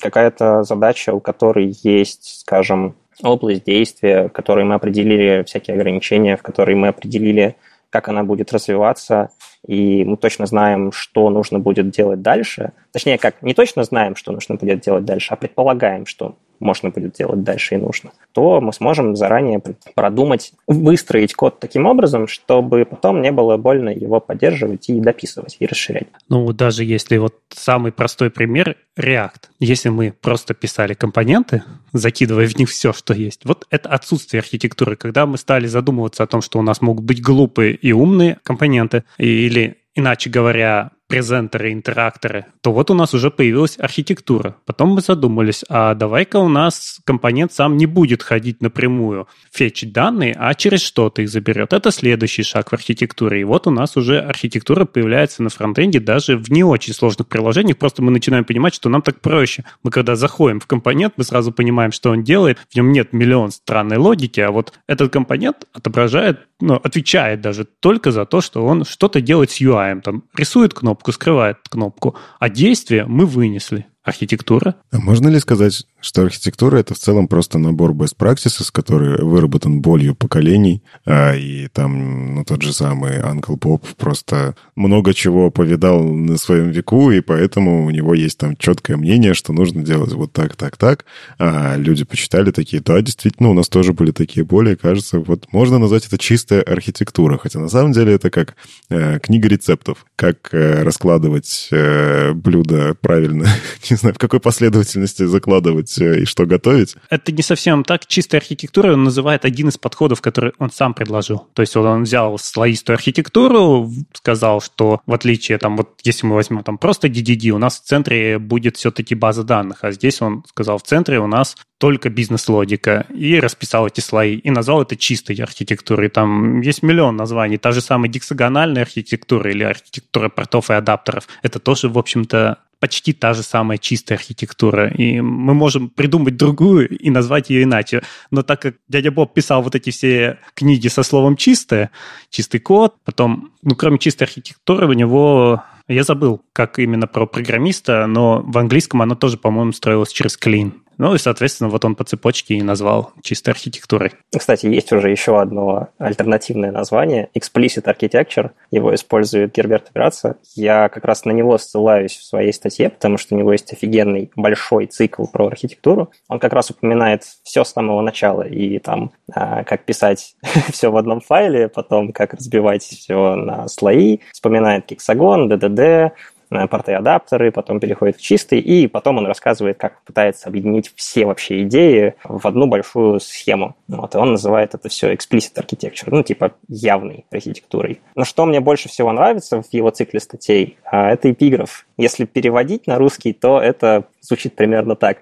какая-то 0.00 0.64
задача, 0.64 1.14
у 1.14 1.20
которой 1.20 1.76
есть, 1.84 2.40
скажем, 2.40 2.96
область 3.22 3.64
действия, 3.64 4.28
в 4.28 4.32
которой 4.32 4.64
мы 4.64 4.74
определили 4.74 5.42
всякие 5.46 5.74
ограничения, 5.76 6.36
в 6.36 6.42
которой 6.42 6.74
мы 6.74 6.88
определили, 6.88 7.56
как 7.90 8.08
она 8.08 8.22
будет 8.22 8.52
развиваться, 8.52 9.30
и 9.66 10.04
мы 10.04 10.16
точно 10.16 10.46
знаем, 10.46 10.92
что 10.92 11.28
нужно 11.30 11.58
будет 11.58 11.90
делать 11.90 12.22
дальше. 12.22 12.72
Точнее, 12.92 13.18
как, 13.18 13.42
не 13.42 13.54
точно 13.54 13.84
знаем, 13.84 14.16
что 14.16 14.32
нужно 14.32 14.54
будет 14.54 14.80
делать 14.80 15.04
дальше, 15.04 15.34
а 15.34 15.36
предполагаем, 15.36 16.06
что 16.06 16.36
можно 16.60 16.90
будет 16.90 17.14
делать 17.14 17.42
дальше 17.42 17.74
и 17.74 17.78
нужно, 17.78 18.12
то 18.32 18.60
мы 18.60 18.72
сможем 18.72 19.16
заранее 19.16 19.60
продумать, 19.94 20.52
выстроить 20.66 21.34
код 21.34 21.58
таким 21.58 21.86
образом, 21.86 22.28
чтобы 22.28 22.84
потом 22.84 23.22
не 23.22 23.32
было 23.32 23.56
больно 23.56 23.88
его 23.88 24.20
поддерживать 24.20 24.88
и 24.88 25.00
дописывать, 25.00 25.56
и 25.58 25.66
расширять. 25.66 26.08
Ну, 26.28 26.52
даже 26.52 26.84
если 26.84 27.16
вот 27.16 27.34
самый 27.50 27.92
простой 27.92 28.30
пример 28.30 28.76
React. 28.98 29.48
Если 29.58 29.88
мы 29.88 30.12
просто 30.12 30.54
писали 30.54 30.94
компоненты, 30.94 31.62
закидывая 31.92 32.46
в 32.46 32.56
них 32.56 32.68
все, 32.68 32.92
что 32.92 33.14
есть, 33.14 33.44
вот 33.44 33.66
это 33.70 33.88
отсутствие 33.88 34.40
архитектуры. 34.40 34.96
Когда 34.96 35.26
мы 35.26 35.38
стали 35.38 35.66
задумываться 35.66 36.22
о 36.22 36.26
том, 36.26 36.42
что 36.42 36.58
у 36.58 36.62
нас 36.62 36.80
могут 36.80 37.04
быть 37.04 37.22
глупые 37.22 37.74
и 37.74 37.92
умные 37.92 38.38
компоненты, 38.42 39.04
или, 39.18 39.78
иначе 39.94 40.30
говоря, 40.30 40.90
презентеры, 41.10 41.72
интеракторы, 41.72 42.46
то 42.62 42.72
вот 42.72 42.90
у 42.90 42.94
нас 42.94 43.12
уже 43.14 43.30
появилась 43.32 43.76
архитектура. 43.78 44.56
Потом 44.64 44.90
мы 44.90 45.00
задумались, 45.00 45.64
а 45.68 45.94
давай-ка 45.94 46.36
у 46.36 46.48
нас 46.48 47.00
компонент 47.04 47.52
сам 47.52 47.76
не 47.76 47.86
будет 47.86 48.22
ходить 48.22 48.62
напрямую, 48.62 49.26
фетчить 49.52 49.92
данные, 49.92 50.36
а 50.38 50.54
через 50.54 50.80
что-то 50.80 51.22
их 51.22 51.28
заберет. 51.28 51.72
Это 51.72 51.90
следующий 51.90 52.44
шаг 52.44 52.70
в 52.70 52.74
архитектуре. 52.74 53.40
И 53.40 53.44
вот 53.44 53.66
у 53.66 53.70
нас 53.70 53.96
уже 53.96 54.20
архитектура 54.20 54.84
появляется 54.84 55.42
на 55.42 55.50
фронтенде 55.50 55.98
даже 55.98 56.36
в 56.36 56.48
не 56.50 56.62
очень 56.62 56.94
сложных 56.94 57.26
приложениях. 57.26 57.76
Просто 57.76 58.02
мы 58.02 58.12
начинаем 58.12 58.44
понимать, 58.44 58.74
что 58.74 58.88
нам 58.88 59.02
так 59.02 59.20
проще. 59.20 59.64
Мы 59.82 59.90
когда 59.90 60.14
заходим 60.14 60.60
в 60.60 60.66
компонент, 60.66 61.14
мы 61.16 61.24
сразу 61.24 61.50
понимаем, 61.50 61.90
что 61.90 62.10
он 62.10 62.22
делает. 62.22 62.58
В 62.70 62.76
нем 62.76 62.92
нет 62.92 63.12
миллион 63.12 63.50
странной 63.50 63.96
логики, 63.96 64.38
а 64.38 64.52
вот 64.52 64.74
этот 64.86 65.12
компонент 65.12 65.66
отображает, 65.72 66.46
ну, 66.60 66.74
отвечает 66.76 67.40
даже 67.40 67.64
только 67.64 68.12
за 68.12 68.26
то, 68.26 68.40
что 68.40 68.64
он 68.64 68.84
что-то 68.84 69.20
делает 69.20 69.50
с 69.50 69.60
UI. 69.60 70.00
Там 70.02 70.22
рисует 70.36 70.72
кнопку, 70.72 70.99
кнопку, 71.00 71.12
скрывает 71.12 71.56
кнопку, 71.68 72.16
а 72.38 72.48
действие 72.48 73.06
мы 73.06 73.26
вынесли 73.26 73.86
архитектура. 74.02 74.76
А 74.92 74.98
можно 74.98 75.28
ли 75.28 75.38
сказать, 75.38 75.86
что 76.00 76.22
архитектура— 76.22 76.76
это 76.78 76.94
в 76.94 76.98
целом 76.98 77.28
просто 77.28 77.58
набор 77.58 77.92
best 77.92 78.16
practices, 78.18 78.68
который 78.72 79.22
выработан 79.22 79.80
болью 79.80 80.14
поколений, 80.14 80.82
а, 81.04 81.34
и 81.34 81.68
там, 81.68 82.34
ну, 82.36 82.44
тот 82.44 82.62
же 82.62 82.72
самый 82.72 83.18
Uncle 83.20 83.58
Pop 83.58 83.82
просто 83.96 84.54
много 84.76 85.14
чего 85.14 85.50
повидал 85.50 86.02
на 86.02 86.36
своем 86.36 86.70
веку, 86.70 87.10
и 87.10 87.20
поэтому 87.20 87.86
у 87.86 87.90
него 87.90 88.14
есть 88.14 88.38
там 88.38 88.56
четкое 88.56 88.96
мнение, 88.96 89.34
что 89.34 89.52
нужно 89.52 89.82
делать 89.82 90.12
вот 90.12 90.32
так, 90.32 90.56
так, 90.56 90.76
так. 90.76 91.04
А 91.38 91.76
люди 91.76 92.04
почитали 92.04 92.50
такие, 92.50 92.82
да, 92.82 93.00
действительно, 93.00 93.50
у 93.50 93.54
нас 93.54 93.68
тоже 93.68 93.92
были 93.92 94.10
такие 94.10 94.44
боли, 94.44 94.74
кажется, 94.74 95.20
вот 95.20 95.52
можно 95.52 95.78
назвать 95.78 96.06
это 96.06 96.18
чистая 96.18 96.62
архитектура, 96.62 97.38
хотя 97.38 97.58
на 97.58 97.68
самом 97.68 97.92
деле 97.92 98.14
это 98.14 98.30
как 98.30 98.54
э, 98.88 99.18
книга 99.20 99.48
рецептов, 99.48 100.06
как 100.16 100.52
э, 100.52 100.82
раскладывать 100.82 101.68
э, 101.70 102.32
блюдо 102.32 102.94
правильно. 103.00 103.46
Не 103.90 103.96
знаю, 103.96 104.14
в 104.14 104.18
какой 104.18 104.40
последовательности 104.40 105.24
закладывать 105.26 105.89
э, 105.98 106.20
и 106.20 106.24
что 106.24 106.46
готовить. 106.46 106.96
Это 107.08 107.32
не 107.32 107.42
совсем 107.42 107.84
так. 107.84 108.06
Чистая 108.06 108.40
архитектура 108.40 108.92
он 108.92 109.04
называет 109.04 109.44
один 109.44 109.68
из 109.68 109.78
подходов, 109.78 110.20
который 110.20 110.52
он 110.58 110.70
сам 110.70 110.94
предложил. 110.94 111.48
То 111.54 111.62
есть 111.62 111.76
он 111.76 112.02
взял 112.02 112.38
слоистую 112.38 112.94
архитектуру, 112.94 113.90
сказал, 114.12 114.60
что 114.60 115.00
в 115.06 115.14
отличие, 115.14 115.58
там, 115.58 115.76
вот 115.76 116.00
если 116.04 116.26
мы 116.26 116.34
возьмем 116.34 116.62
там 116.62 116.78
просто 116.78 117.08
DDD, 117.08 117.50
у 117.50 117.58
нас 117.58 117.80
в 117.80 117.84
центре 117.84 118.38
будет 118.38 118.76
все-таки 118.76 119.14
база 119.14 119.44
данных, 119.44 119.78
а 119.82 119.92
здесь 119.92 120.20
он 120.20 120.44
сказал, 120.48 120.78
в 120.78 120.82
центре 120.82 121.18
у 121.20 121.26
нас 121.26 121.56
только 121.80 122.10
бизнес-логика, 122.10 123.06
и 123.08 123.40
расписал 123.40 123.86
эти 123.86 124.00
слои, 124.00 124.36
и 124.36 124.50
назвал 124.50 124.82
это 124.82 124.96
чистой 124.96 125.34
архитектурой. 125.36 126.10
Там 126.10 126.60
есть 126.60 126.82
миллион 126.82 127.16
названий. 127.16 127.56
Та 127.56 127.72
же 127.72 127.80
самая 127.80 128.10
гексагональная 128.10 128.82
архитектура 128.82 129.50
или 129.50 129.64
архитектура 129.64 130.28
портов 130.28 130.70
и 130.70 130.74
адаптеров. 130.74 131.26
Это 131.42 131.58
тоже, 131.58 131.88
в 131.88 131.98
общем-то, 131.98 132.58
почти 132.80 133.12
та 133.12 133.34
же 133.34 133.42
самая 133.42 133.78
чистая 133.78 134.18
архитектура. 134.18 134.88
И 134.88 135.20
мы 135.20 135.54
можем 135.54 135.90
придумать 135.90 136.36
другую 136.36 136.88
и 136.88 137.10
назвать 137.10 137.50
ее 137.50 137.62
иначе. 137.62 138.02
Но 138.30 138.42
так 138.42 138.60
как 138.62 138.76
дядя 138.88 139.10
Боб 139.12 139.34
писал 139.34 139.62
вот 139.62 139.74
эти 139.74 139.90
все 139.90 140.38
книги 140.54 140.88
со 140.88 141.02
словом 141.02 141.36
«чистое», 141.36 141.90
чистый 142.30 142.58
код, 142.58 142.96
потом, 143.04 143.52
ну, 143.62 143.76
кроме 143.76 143.98
чистой 143.98 144.24
архитектуры, 144.24 144.88
у 144.88 144.92
него 144.94 145.62
я 145.88 146.04
забыл, 146.04 146.40
как 146.52 146.78
именно 146.78 147.06
про 147.06 147.26
программиста, 147.26 148.06
но 148.06 148.42
в 148.42 148.56
английском 148.58 149.02
оно 149.02 149.14
тоже, 149.14 149.36
по-моему, 149.36 149.72
строилось 149.72 150.12
через 150.12 150.38
clean. 150.38 150.72
Ну 151.00 151.14
и, 151.14 151.18
соответственно, 151.18 151.70
вот 151.70 151.82
он 151.86 151.94
по 151.94 152.04
цепочке 152.04 152.56
и 152.56 152.62
назвал 152.62 153.12
чистой 153.22 153.54
архитектурой. 153.54 154.12
Кстати, 154.36 154.66
есть 154.66 154.92
уже 154.92 155.10
еще 155.10 155.40
одно 155.40 155.88
альтернативное 155.96 156.70
название– 156.72 157.30
Explicit 157.34 157.84
Architecture. 157.84 158.50
Его 158.70 158.94
использует 158.94 159.54
Герберт 159.54 159.88
Операция. 159.88 160.36
Я 160.54 160.90
как 160.90 161.06
раз 161.06 161.24
на 161.24 161.30
него 161.30 161.56
ссылаюсь 161.56 162.18
в 162.18 162.22
своей 162.22 162.52
статье, 162.52 162.90
потому 162.90 163.16
что 163.16 163.34
у 163.34 163.38
него 163.38 163.50
есть 163.50 163.72
офигенный 163.72 164.30
большой 164.36 164.88
цикл 164.88 165.24
про 165.24 165.46
архитектуру. 165.46 166.10
Он 166.28 166.38
как 166.38 166.52
раз 166.52 166.68
упоминает 166.68 167.22
все 167.44 167.64
с 167.64 167.72
самого 167.72 168.02
начала, 168.02 168.42
и 168.42 168.78
там 168.78 169.12
а, 169.32 169.64
как 169.64 169.86
писать 169.86 170.34
все 170.70 170.90
в 170.90 170.98
одном 170.98 171.22
файле, 171.22 171.68
потом 171.68 172.12
как 172.12 172.34
разбивать 172.34 172.82
все 172.82 173.36
на 173.36 173.68
слои, 173.68 174.18
вспоминает 174.32 174.84
гексагон, 174.86 175.48
ДДД, 175.48 176.12
порты 176.50 176.92
адаптеры, 176.94 177.52
потом 177.52 177.80
переходит 177.80 178.16
в 178.16 178.22
чистый, 178.22 178.60
и 178.60 178.86
потом 178.86 179.18
он 179.18 179.26
рассказывает, 179.26 179.78
как 179.78 180.02
пытается 180.02 180.48
объединить 180.48 180.92
все 180.94 181.24
вообще 181.24 181.62
идеи 181.62 182.14
в 182.24 182.46
одну 182.46 182.66
большую 182.66 183.20
схему. 183.20 183.76
Вот, 183.88 184.14
и 184.14 184.18
он 184.18 184.32
называет 184.32 184.74
это 184.74 184.88
все 184.88 185.12
explicit 185.12 185.54
architecture, 185.56 186.08
ну, 186.08 186.22
типа 186.22 186.52
явной 186.68 187.24
архитектурой. 187.30 188.00
Но 188.14 188.24
что 188.24 188.46
мне 188.46 188.60
больше 188.60 188.88
всего 188.88 189.12
нравится 189.12 189.62
в 189.62 189.72
его 189.72 189.90
цикле 189.90 190.20
статей, 190.20 190.78
а, 190.84 191.10
это 191.10 191.30
эпиграф. 191.30 191.86
Если 192.00 192.24
переводить 192.24 192.86
на 192.86 192.96
русский, 192.96 193.34
то 193.34 193.60
это 193.60 194.06
звучит 194.22 194.56
примерно 194.56 194.96
так. 194.96 195.18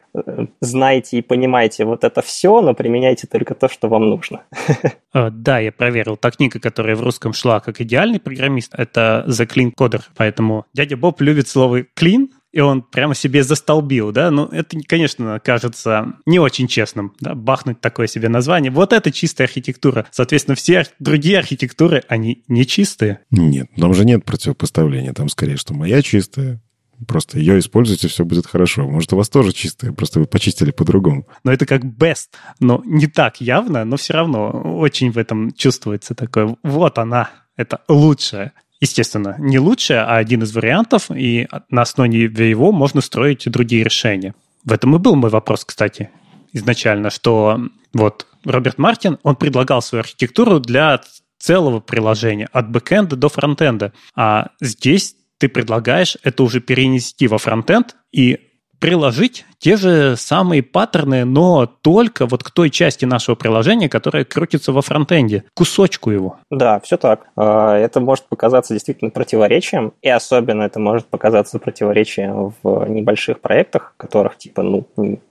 Знайте 0.61 1.19
и 1.19 1.23
понимайте 1.23 1.85
вот 1.85 2.05
это 2.05 2.23
все, 2.23 2.61
но 2.61 2.73
применяйте 2.73 3.27
только 3.27 3.57
то, 3.57 3.69
что 3.69 3.89
вам 3.89 4.09
нужно. 4.09 4.43
Э, 5.15 5.31
да, 5.31 5.59
я 5.59 5.73
проверил. 5.73 6.19
Та 6.19 6.31
книга, 6.31 6.61
которая 6.61 6.95
в 6.95 7.01
русском 7.01 7.33
шла 7.33 7.61
как 7.61 7.81
идеальный 7.81 8.21
программист, 8.21 8.75
это 8.77 9.25
The 9.27 9.49
Clean 9.49 9.73
Coder. 9.75 10.03
Поэтому 10.15 10.67
дядя 10.75 10.99
Боб 10.99 11.23
любит 11.23 11.49
слово 11.49 11.81
clean, 11.99 12.29
и 12.53 12.61
он 12.61 12.83
прямо 12.83 13.15
себе 13.15 13.43
застолбил, 13.43 14.11
да, 14.11 14.31
ну, 14.31 14.47
это, 14.47 14.79
конечно, 14.87 15.39
кажется 15.41 16.15
не 16.27 16.39
очень 16.39 16.67
честным, 16.67 17.15
да, 17.21 17.35
бахнуть 17.35 17.81
такое 17.81 18.07
себе 18.07 18.29
название. 18.29 18.71
Вот 18.71 18.93
это 18.93 19.13
чистая 19.13 19.47
архитектура. 19.47 20.07
Соответственно, 20.11 20.55
все 20.55 20.87
другие 20.99 21.39
архитектуры, 21.39 22.03
они 22.09 22.45
не 22.49 22.67
чистые. 22.67 23.21
Нет, 23.31 23.69
там 23.77 23.95
же 23.95 24.05
нет 24.05 24.25
противопоставления, 24.25 25.13
там 25.13 25.29
скорее, 25.29 25.57
что 25.57 25.75
моя 25.75 26.01
чистая, 26.03 26.61
Просто 27.07 27.39
ее 27.39 27.59
используйте, 27.59 28.09
все 28.09 28.25
будет 28.25 28.47
хорошо. 28.47 28.89
Может, 28.89 29.13
у 29.13 29.17
вас 29.17 29.29
тоже 29.29 29.53
чистое, 29.53 29.93
просто 29.93 30.21
вы 30.21 30.27
почистили 30.27 30.71
по-другому. 30.71 31.27
Но 31.45 31.53
это 31.53 31.65
как 31.67 31.85
best, 31.85 32.31
но 32.61 32.83
не 32.85 33.07
так 33.07 33.41
явно, 33.41 33.85
но 33.85 33.97
все 33.97 34.15
равно 34.15 34.51
очень 34.79 35.13
в 35.13 35.19
этом 35.19 35.53
чувствуется 35.53 36.15
такое. 36.15 36.57
Вот 36.63 36.99
она, 36.99 37.31
это 37.57 37.81
лучшее. 37.89 38.53
Естественно, 38.81 39.37
не 39.39 39.59
лучшее, 39.59 40.01
а 40.01 40.17
один 40.17 40.43
из 40.43 40.55
вариантов, 40.55 41.11
и 41.11 41.49
на 41.69 41.83
основе 41.83 42.25
его 42.25 42.73
можно 42.73 43.01
строить 43.01 43.51
другие 43.51 43.85
решения. 43.85 44.35
В 44.65 44.73
этом 44.73 44.95
и 44.95 44.99
был 44.99 45.15
мой 45.17 45.31
вопрос, 45.31 45.65
кстати, 45.65 46.11
изначально, 46.53 47.11
что 47.11 47.61
вот 47.93 48.27
Роберт 48.45 48.79
Мартин, 48.79 49.19
он 49.23 49.37
предлагал 49.37 49.83
свою 49.83 50.01
архитектуру 50.01 50.61
для 50.61 51.01
целого 51.39 51.81
приложения, 51.81 52.49
от 52.53 52.71
бэкэнда 52.71 53.17
до 53.17 53.29
фронтенда. 53.29 53.93
А 54.15 54.51
здесь 54.61 55.15
ты 55.39 55.49
предлагаешь 55.49 56.17
это 56.23 56.43
уже 56.43 56.61
перенести 56.61 57.27
во 57.29 57.39
фронтенд 57.39 57.97
и 58.13 58.39
приложить 58.79 59.47
те 59.59 59.77
же 59.77 60.17
самые 60.17 60.63
паттерны, 60.63 61.25
но 61.25 61.67
только 61.67 62.27
вот 62.27 62.43
к 62.43 62.51
той 62.51 62.71
части 62.71 63.05
нашего 63.05 63.35
приложения, 63.35 63.89
которая 63.89 64.25
крутится 64.25 64.73
во 64.73 64.83
фронтенде, 64.83 65.45
кусочку 65.55 66.11
его. 66.11 66.37
Да, 66.51 66.81
все 66.81 66.97
так. 66.97 67.29
А, 67.37 67.77
это 67.77 68.01
может 68.01 68.27
показаться 68.27 68.75
действительно 68.75 69.11
противоречием, 69.11 69.93
и 70.03 70.09
особенно 70.09 70.63
это 70.63 70.79
может 70.81 71.07
показаться 71.07 71.59
противоречием 71.59 72.55
в 72.63 72.89
небольших 72.89 73.41
проектах, 73.41 73.95
которых 73.97 74.39
типа, 74.39 74.63
ну, 74.63 74.87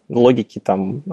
логики 0.09 0.59
там 0.59 1.03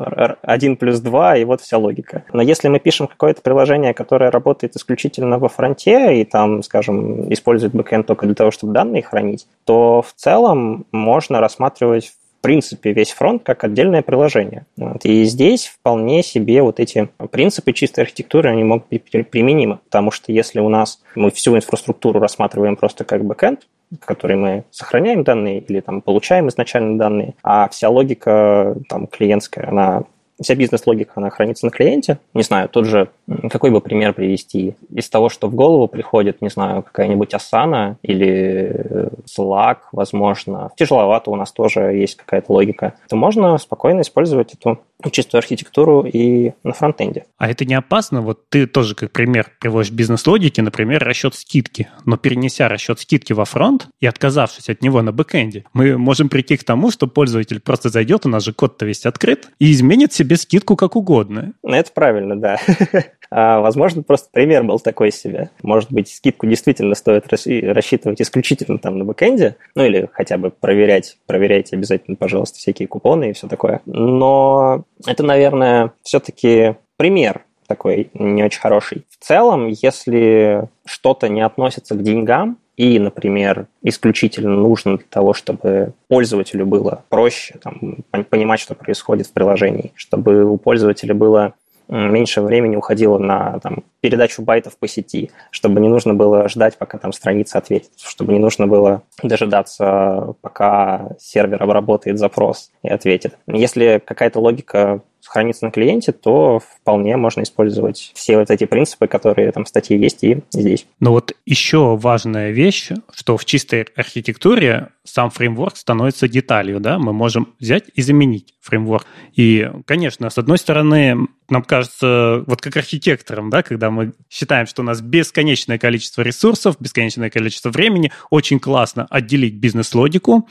1 0.43 0.77
плюс 0.77 1.01
2, 1.01 1.37
и 1.39 1.45
вот 1.45 1.61
вся 1.61 1.79
логика. 1.79 2.25
Но 2.33 2.43
если 2.43 2.69
мы 2.69 2.79
пишем 2.79 3.07
какое-то 3.07 3.43
приложение, 3.43 3.95
которое 3.95 4.31
работает 4.31 4.77
исключительно 4.77 5.39
во 5.39 5.49
фронте, 5.49 6.21
и 6.21 6.25
там, 6.25 6.63
скажем, 6.63 7.33
использует 7.33 7.75
бэкэнд 7.75 8.07
только 8.07 8.27
для 8.27 8.35
того, 8.35 8.51
чтобы 8.51 8.73
данные 8.73 9.03
хранить, 9.03 9.47
то 9.65 10.03
в 10.03 10.13
целом 10.15 10.87
можно 10.93 11.41
рассматривать 11.41 12.13
принципе 12.45 12.93
весь 12.93 13.11
фронт 13.11 13.43
как 13.43 13.65
отдельное 13.65 14.03
приложение. 14.03 14.67
Вот. 14.77 15.03
И 15.07 15.25
здесь 15.25 15.67
вполне 15.67 16.23
себе 16.23 16.61
вот 16.61 16.79
эти 16.79 17.09
принципы 17.31 17.73
чистой 17.73 18.01
архитектуры, 18.01 18.51
они 18.51 18.65
могут 18.65 18.87
быть 18.91 19.03
применимы, 19.31 19.79
потому 19.85 20.11
что 20.11 20.31
если 20.31 20.61
у 20.61 20.69
нас 20.69 21.01
мы 21.15 21.31
всю 21.31 21.57
инфраструктуру 21.57 22.21
рассматриваем 22.21 22.77
просто 22.77 23.05
как 23.05 23.25
бэкэнд, 23.25 23.67
в 23.93 24.05
которой 24.05 24.37
мы 24.37 24.65
сохраняем 24.71 25.25
данные 25.25 25.61
или 25.61 25.81
там 25.81 26.03
получаем 26.03 26.49
изначально 26.51 26.99
данные, 26.99 27.35
а 27.43 27.67
вся 27.71 27.89
логика 27.89 28.77
там 28.91 29.07
клиентская, 29.07 29.67
она 29.69 30.03
вся 30.41 30.55
бизнес-логика, 30.55 31.13
она 31.17 31.31
хранится 31.31 31.67
на 31.67 31.71
клиенте. 31.71 32.19
Не 32.35 32.43
знаю, 32.43 32.69
тот 32.69 32.87
же, 32.87 33.09
какой 33.51 33.71
бы 33.71 33.81
пример 33.81 34.13
привести? 34.13 34.77
Из 34.91 35.09
того, 35.09 35.29
что 35.29 35.49
в 35.49 35.55
голову 35.55 35.89
приходит, 35.89 36.43
не 36.43 36.49
знаю, 36.49 36.83
какая-нибудь 36.83 37.35
Asana 37.35 37.97
или 38.03 39.11
Slack, 39.27 39.79
возможно. 39.93 40.71
Тяжеловато 40.77 41.31
у 41.31 41.37
нас 41.37 41.53
тоже 41.53 41.81
есть 41.95 42.17
какая-то 42.17 42.53
логика. 42.53 42.95
То 43.09 43.17
можно 43.17 43.57
спокойно 43.59 44.01
использовать 44.01 44.55
эту 44.55 44.81
чистую 45.11 45.39
архитектуру 45.39 46.03
и 46.03 46.53
на 46.63 46.73
фронтенде. 46.73 47.25
А 47.39 47.49
это 47.49 47.65
не 47.65 47.75
опасно? 47.75 48.23
Вот 48.23 48.49
ты 48.49 48.67
тоже 48.67 48.95
как 48.95 49.13
пример 49.13 49.51
приводишь 49.61 49.91
бизнес-логики, 49.91 50.61
например, 50.61 51.05
расчет 51.05 51.35
скидки. 51.35 51.89
Но 52.05 52.17
перенеся 52.17 52.69
расчет 52.69 53.01
скидки 53.01 53.33
во 53.33 53.45
фронт 53.45 53.89
и 54.01 54.07
отказавшись 54.07 54.69
от 54.69 54.83
него 54.83 55.03
на 55.03 55.13
бэкэнде, 55.13 55.65
мы 55.73 55.99
можем 55.99 56.29
прийти 56.29 56.57
к 56.57 56.65
тому, 56.65 56.91
что 56.91 57.07
пользователь 57.07 57.61
просто 57.61 57.89
зайдет, 57.89 58.27
у 58.27 58.29
нас 58.29 58.45
же 58.45 58.53
код-то 58.53 58.87
весь 58.87 59.07
открыт, 59.07 59.49
и 59.59 59.73
изменит 59.73 60.13
себе 60.13 60.37
скидку 60.37 60.77
как 60.77 60.97
угодно. 60.97 61.53
Это 61.63 61.91
правильно, 61.93 62.41
да. 62.41 62.59
А, 63.31 63.61
возможно, 63.61 64.03
просто 64.03 64.29
пример 64.33 64.65
был 64.65 64.79
такой 64.79 65.11
себе. 65.11 65.51
Может 65.63 65.93
быть, 65.93 66.09
скидку 66.09 66.47
действительно 66.47 66.95
стоит 66.95 67.27
рассчитывать 67.29 68.21
исключительно 68.21 68.79
там 68.79 68.99
на 68.99 69.05
бэкэнде, 69.05 69.57
ну 69.75 69.85
или 69.85 70.09
хотя 70.13 70.39
бы 70.39 70.51
проверять, 70.51 71.17
проверяйте 71.27 71.77
обязательно, 71.77 72.17
пожалуйста, 72.17 72.59
всякие 72.59 72.89
купоны 72.89 73.31
и 73.31 73.33
все 73.33 73.49
такое. 73.49 73.81
Но 73.87 74.85
это, 75.07 75.23
наверное, 75.23 75.93
все-таки 76.03 76.77
пример 76.97 77.43
такой 77.67 78.11
не 78.15 78.45
очень 78.45 78.61
хороший. 78.61 79.05
В 79.09 79.25
целом, 79.25 79.69
если 79.69 80.69
что-то 80.85 81.29
не 81.29 81.41
относится 81.41 81.95
к 81.95 82.03
деньгам, 82.03 82.59
и, 82.77 82.99
например, 82.99 83.69
исключительно 83.83 84.57
нужно 84.57 84.97
для 84.97 85.07
того, 85.09 85.33
чтобы 85.33 85.93
пользователю 86.09 86.67
было 86.67 87.05
проще 87.09 87.55
там, 87.63 87.99
понимать, 88.29 88.59
что 88.59 88.75
происходит 88.75 89.29
в 89.29 89.33
приложении, 89.33 89.93
чтобы 89.95 90.45
у 90.45 90.57
пользователя 90.57 91.15
было 91.15 91.55
меньше 91.89 92.41
времени 92.41 92.77
уходило 92.77 93.19
на 93.19 93.59
там, 93.61 93.85
передачу 94.01 94.43
байтов 94.43 94.77
по 94.77 94.89
сети, 94.89 95.31
чтобы 95.51 95.81
не 95.81 95.89
нужно 95.89 96.15
было 96.15 96.49
ждать, 96.49 96.79
пока 96.79 96.99
там 96.99 97.13
страница 97.13 97.59
ответит, 97.59 97.91
чтобы 98.03 98.33
не 98.33 98.39
нужно 98.39 98.67
было 98.67 99.03
дожидаться, 99.23 100.35
пока 100.41 101.11
сервер 101.19 101.63
обработает 101.63 102.19
запрос 102.19 102.71
и 102.83 102.89
ответит. 102.89 103.37
Если 103.47 104.03
какая-то 104.05 104.41
логика 104.41 105.03
хранится 105.25 105.65
на 105.65 105.71
клиенте, 105.71 106.13
то 106.13 106.61
вполне 106.61 107.17
можно 107.17 107.43
использовать 107.43 108.13
все 108.15 108.39
вот 108.39 108.51
эти 108.51 108.65
принципы, 108.65 109.07
которые 109.07 109.51
там 109.53 109.65
в 109.65 109.69
статье 109.69 109.99
есть 109.99 110.23
и 110.25 110.43
здесь. 110.53 110.87
Но 111.01 111.13
вот 111.13 111.33
еще 111.47 111.97
важная 111.97 112.51
вещь, 112.51 112.91
что 113.13 113.37
в 113.37 113.45
чистой 113.45 113.87
архитектуре 113.97 114.89
сам 115.05 115.31
фреймворк 115.31 115.77
становится 115.77 116.29
деталью, 116.29 116.81
да, 116.81 116.99
мы 116.99 117.13
можем 117.13 117.55
взять 117.61 117.85
и 117.95 118.03
заменить 118.03 118.55
фреймворк. 118.61 119.07
И, 119.35 119.71
конечно, 119.87 120.31
с 120.31 120.39
одной 120.39 120.59
стороны, 120.59 121.29
нам 121.49 121.63
кажется, 121.63 122.43
вот 122.47 122.61
как 122.63 122.77
архитекторам, 122.77 123.51
да, 123.51 123.63
когда 123.63 123.91
мы 123.91 124.13
считаем, 124.31 124.67
что 124.67 124.83
у 124.83 124.85
нас 124.85 125.01
бесконечное 125.01 125.79
количество 125.79 126.23
ресурсов, 126.23 126.77
бесконечное 126.81 127.31
количество 127.31 127.71
времени, 127.71 128.13
очень 128.31 128.59
классно 128.59 129.07
отделить 129.11 129.55
бизнес-логику 129.55 130.49